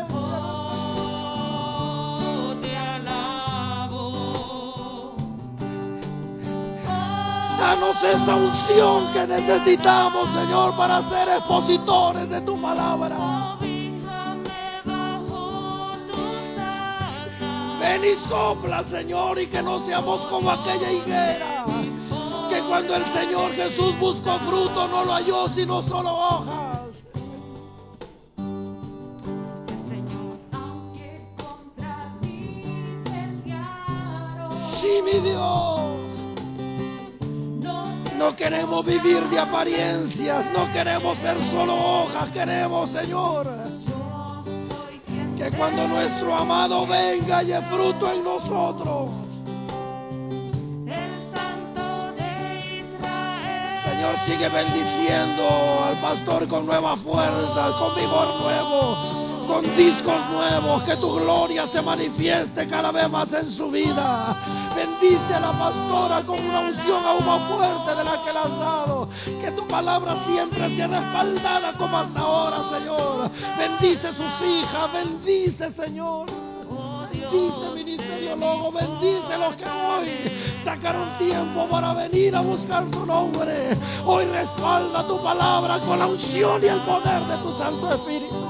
Danos 7.59 8.03
esa 8.05 8.37
unción 8.37 9.13
que 9.13 9.27
necesitamos, 9.27 10.31
Señor, 10.33 10.77
para 10.77 11.03
ser 11.09 11.29
expositores 11.29 12.29
de 12.29 12.41
tu 12.43 12.61
palabra. 12.63 13.28
Ven 17.89 18.05
y 18.05 18.29
sopla, 18.29 18.85
Señor, 18.85 19.41
y 19.41 19.47
que 19.47 19.63
no 19.63 19.81
seamos 19.87 20.27
como 20.27 20.51
aquella 20.51 20.93
higuera. 20.93 21.65
Que 22.51 22.61
cuando 22.69 22.95
el 22.95 23.05
Señor 23.15 23.53
Jesús 23.55 23.99
buscó 23.99 24.39
fruto 24.41 24.89
no 24.89 25.07
lo 25.07 25.13
halló, 25.15 25.49
sino 25.55 25.83
solo 25.85 26.11
hojas. 26.11 27.03
Sí, 34.83 35.01
mi 35.03 35.21
Dios. 35.21 35.79
no 38.19 38.37
queremos 38.37 38.85
vivir 38.85 39.23
de 39.31 39.39
apariencias, 39.39 40.53
no 40.53 40.71
queremos 40.73 41.17
ser 41.19 41.41
solo 41.53 41.75
hojas, 41.75 42.31
queremos, 42.33 42.91
Señor, 42.91 43.47
que 45.39 45.53
cuando 45.53 45.87
nuestro 45.87 46.35
amado 46.35 46.85
venga 46.85 47.39
haya 47.39 47.63
fruto 47.63 48.11
en 48.11 48.25
nosotros. 48.25 49.11
el 50.89 51.33
Santo 51.33 52.13
de 52.17 52.81
Israel. 52.81 53.85
Señor, 53.85 54.17
sigue 54.27 54.49
bendiciendo 54.49 55.85
al 55.85 56.01
pastor 56.01 56.49
con 56.49 56.67
nueva 56.67 56.97
fuerza, 56.97 57.73
con 57.79 57.95
vigor 57.95 58.41
nuevo, 58.41 58.98
con 59.49 59.77
discos 59.77 60.31
nuevos, 60.31 60.83
que 60.85 60.95
tu 60.97 61.11
gloria 61.15 61.67
se 61.69 61.81
manifieste 61.81 62.69
cada 62.69 62.93
vez 62.93 63.11
más 63.11 63.33
en 63.33 63.51
su 63.51 63.71
vida. 63.71 64.37
Bendice 64.77 65.35
a 65.35 65.41
la 65.41 65.59
pastora 65.59 66.23
con 66.23 66.39
una 66.39 66.61
unción 66.61 67.03
aún 67.03 67.25
más 67.25 67.49
fuerte 67.49 67.95
de 67.97 68.05
la 68.05 68.23
que 68.23 68.33
le 68.33 68.39
has 68.39 68.59
dado. 68.59 69.09
Que 69.41 69.51
tu 69.53 69.67
palabra 69.67 70.23
siempre 70.27 70.77
sea 70.77 70.87
respaldada 70.87 71.73
como 71.79 71.99
hasta 71.99 72.21
ahora, 72.21 72.79
Señor. 72.79 73.31
Bendice 73.57 74.13
sus 74.13 74.47
hijas, 74.47 74.93
bendice, 74.93 75.73
Señor. 75.73 76.27
Bendice 77.11 77.71
Ministerio 77.75 78.37
Logo, 78.37 78.71
bendice 78.71 79.39
los 79.39 79.57
que 79.57 79.65
hoy 79.65 80.63
sacaron 80.63 81.17
tiempo 81.17 81.67
para 81.69 81.95
venir 81.95 82.37
a 82.37 82.43
buscar 82.43 82.85
tu 82.91 83.07
nombre. 83.07 83.77
Hoy 84.05 84.27
respalda 84.27 85.07
tu 85.07 85.23
palabra 85.23 85.81
con 85.81 85.99
la 85.99 86.07
unción 86.07 86.63
y 86.63 86.67
el 86.67 86.81
poder 86.83 87.27
de 87.27 87.37
tu 87.39 87.53
Santo 87.55 87.95
Espíritu. 87.95 88.48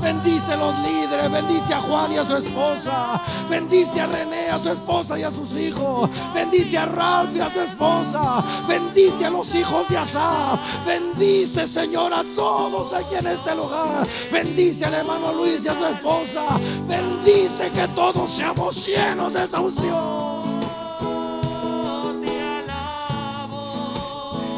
Bendice 0.00 0.56
los 0.56 0.78
líderes, 0.78 1.30
bendice 1.30 1.74
a 1.74 1.82
Juan 1.82 2.12
y 2.12 2.16
a 2.16 2.24
su 2.24 2.36
esposa, 2.36 3.20
bendice 3.50 4.00
a 4.00 4.06
René, 4.06 4.48
a 4.48 4.58
su 4.58 4.70
esposa 4.70 5.18
y 5.18 5.22
a 5.22 5.30
sus 5.30 5.52
hijos, 5.52 6.08
bendice 6.32 6.78
a 6.78 6.86
Ralph 6.86 7.36
y 7.36 7.40
a 7.40 7.52
su 7.52 7.60
esposa, 7.60 8.64
bendice 8.66 9.26
a 9.26 9.30
los 9.30 9.54
hijos 9.54 9.88
de 9.88 9.98
Asaf, 9.98 10.60
bendice 10.86 11.68
Señor 11.68 12.14
a 12.14 12.24
todos 12.34 12.92
aquí 12.94 13.14
en 13.14 13.26
este 13.26 13.54
lugar, 13.54 14.08
bendice 14.32 14.84
al 14.86 14.94
hermano 14.94 15.34
Luis 15.34 15.64
y 15.64 15.68
a 15.68 15.78
su 15.78 15.84
esposa, 15.84 16.58
bendice 16.88 17.70
que 17.70 17.88
todos 17.88 18.32
seamos 18.32 18.86
llenos 18.86 19.32
de 19.34 19.44
esa 19.44 19.60
unción. 19.60 20.30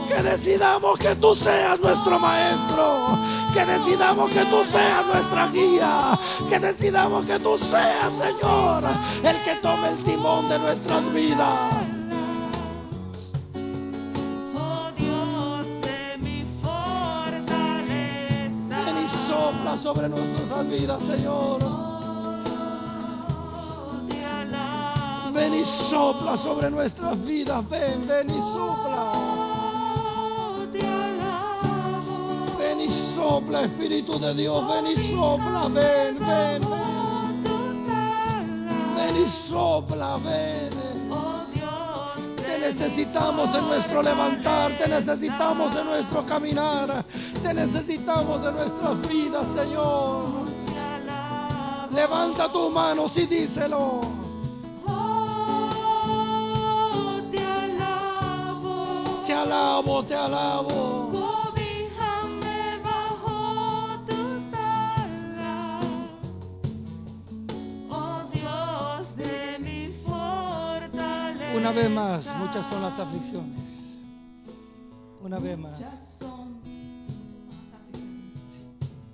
Que 0.06 0.22
decidamos 0.22 0.98
que 0.98 1.16
tú 1.16 1.34
seas 1.36 1.80
nuestro 1.80 2.18
maestro. 2.18 3.18
Que 3.52 3.66
decidamos 3.66 4.30
que 4.30 4.44
tú 4.46 4.64
seas 4.70 5.06
nuestra 5.06 5.48
guía. 5.48 6.18
Que 6.48 6.58
decidamos 6.58 7.26
que 7.26 7.38
tú 7.38 7.58
seas, 7.58 8.12
Señor, 8.12 8.84
el 9.22 9.42
que 9.42 9.56
tome 9.56 9.90
el 9.90 10.02
timón 10.04 10.48
de 10.48 10.58
nuestras 10.58 11.12
vidas. 11.12 11.84
Oh. 14.54 14.92
Ven 18.84 18.98
y 19.04 19.08
sopla 19.28 19.76
sobre 19.78 20.08
nuestras 20.08 20.68
vidas, 20.68 21.02
Señor. 21.06 21.62
Oh. 21.62 21.82
Ven 25.34 25.54
y 25.54 25.64
sopla 25.90 26.36
sobre 26.38 26.70
nuestras 26.70 27.22
vidas. 27.24 27.68
Ven, 27.68 28.06
ven 28.06 28.30
y 28.30 28.40
sopla. 28.52 29.31
Ven 32.62 32.80
y 32.80 32.88
sopla, 33.16 33.62
Espíritu 33.62 34.20
de 34.20 34.34
Dios. 34.34 34.68
Ven 34.68 34.86
y 34.86 34.96
sopla. 35.10 35.68
Ven, 35.68 36.18
ven, 36.20 36.62
ven. 38.94 39.16
Y 39.16 39.26
sopla, 39.48 40.16
ven. 40.18 40.70
Te 42.36 42.58
necesitamos 42.58 43.52
en 43.54 43.66
nuestro 43.66 44.00
levantar, 44.02 44.78
te 44.78 44.86
necesitamos 44.86 45.74
en 45.74 45.86
nuestro 45.86 46.24
caminar, 46.24 47.04
te 47.42 47.52
necesitamos 47.52 48.46
en 48.46 48.54
nuestras 48.54 49.08
vidas, 49.08 49.46
Señor. 49.56 50.46
te 50.64 50.78
alabo. 50.78 51.90
Levanta 51.92 52.52
tus 52.52 52.70
manos 52.70 53.18
y 53.18 53.26
díselo. 53.26 54.02
Oh, 54.86 55.72
te 57.32 57.44
alabo. 57.44 59.22
Te 59.26 59.34
alabo, 59.34 60.04
Una 71.62 71.70
vez 71.70 71.90
más, 71.90 72.26
muchas 72.38 72.68
son 72.68 72.82
las 72.82 72.98
aflicciones. 72.98 73.56
Una 75.22 75.38
vez 75.38 75.56
más. 75.56 75.80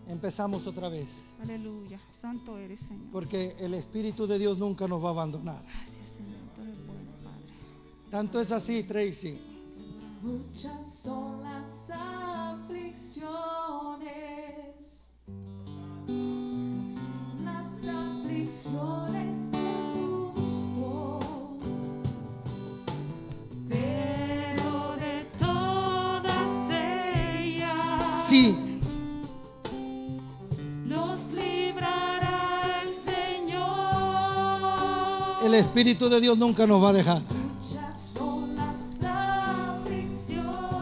Empezamos 0.09 0.67
otra 0.67 0.89
vez, 0.89 1.07
Aleluya. 1.43 2.01
Santo 2.23 2.57
eres, 2.57 2.81
Señor. 2.89 3.13
porque 3.13 3.55
el 3.61 3.75
Espíritu 3.75 4.27
de 4.27 4.39
Dios 4.39 4.57
nunca 4.57 4.89
nos 4.89 5.05
va 5.05 5.09
a 5.09 5.11
abandonar. 5.11 5.63
Gracias, 5.63 6.17
Señor. 6.17 6.41
Padre. 7.23 8.11
Tanto 8.11 8.41
es 8.41 8.51
así, 8.51 8.83
Tracy, 8.85 9.39
Muchas 10.23 10.88
Espíritu 35.79 36.09
de 36.09 36.21
Dios 36.21 36.37
nunca 36.37 36.67
nos 36.67 36.83
va 36.83 36.89
a 36.89 36.93
dejar. 36.93 37.23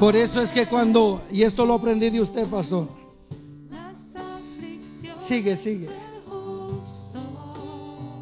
Por 0.00 0.16
eso 0.16 0.40
es 0.40 0.50
que 0.52 0.66
cuando, 0.66 1.20
y 1.30 1.42
esto 1.42 1.66
lo 1.66 1.74
aprendí 1.74 2.08
de 2.08 2.22
usted, 2.22 2.48
pastor, 2.48 2.88
sigue, 5.26 5.58
sigue, 5.58 5.90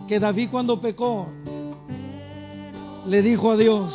que 0.09 0.19
David 0.19 0.49
cuando 0.51 0.81
pecó, 0.81 1.29
le 3.07 3.23
dijo 3.23 3.53
a 3.53 3.57
Dios, 3.57 3.95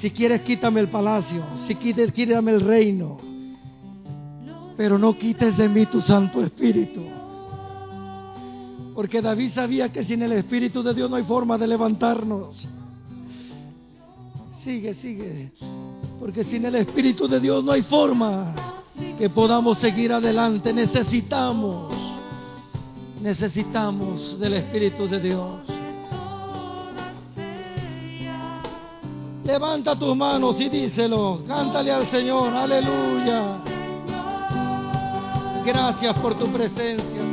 si 0.00 0.12
quieres 0.12 0.42
quítame 0.42 0.78
el 0.78 0.88
palacio, 0.88 1.42
si 1.66 1.74
quieres 1.74 2.12
quítame 2.12 2.52
el 2.52 2.60
reino, 2.60 3.18
pero 4.76 4.96
no 4.96 5.18
quites 5.18 5.56
de 5.56 5.68
mí 5.68 5.86
tu 5.86 6.00
Santo 6.00 6.40
Espíritu. 6.40 7.15
Porque 8.96 9.20
David 9.20 9.52
sabía 9.52 9.92
que 9.92 10.04
sin 10.04 10.22
el 10.22 10.32
Espíritu 10.32 10.82
de 10.82 10.94
Dios 10.94 11.10
no 11.10 11.16
hay 11.16 11.24
forma 11.24 11.58
de 11.58 11.66
levantarnos. 11.66 12.66
Sigue, 14.64 14.94
sigue. 14.94 15.52
Porque 16.18 16.44
sin 16.44 16.64
el 16.64 16.76
Espíritu 16.76 17.28
de 17.28 17.38
Dios 17.38 17.62
no 17.62 17.72
hay 17.72 17.82
forma 17.82 18.54
que 19.18 19.28
podamos 19.28 19.78
seguir 19.80 20.14
adelante. 20.14 20.72
Necesitamos, 20.72 21.94
Necesitamos 23.20 24.40
del 24.40 24.54
Espíritu 24.54 25.06
de 25.06 25.20
Dios. 25.20 25.60
Levanta 29.44 29.98
tus 29.98 30.16
manos 30.16 30.58
y 30.58 30.70
díselo. 30.70 31.42
Cántale 31.46 31.92
al 31.92 32.06
Señor. 32.10 32.48
Aleluya. 32.54 33.58
Gracias 35.66 36.18
por 36.18 36.38
tu 36.38 36.46
presencia. 36.46 37.25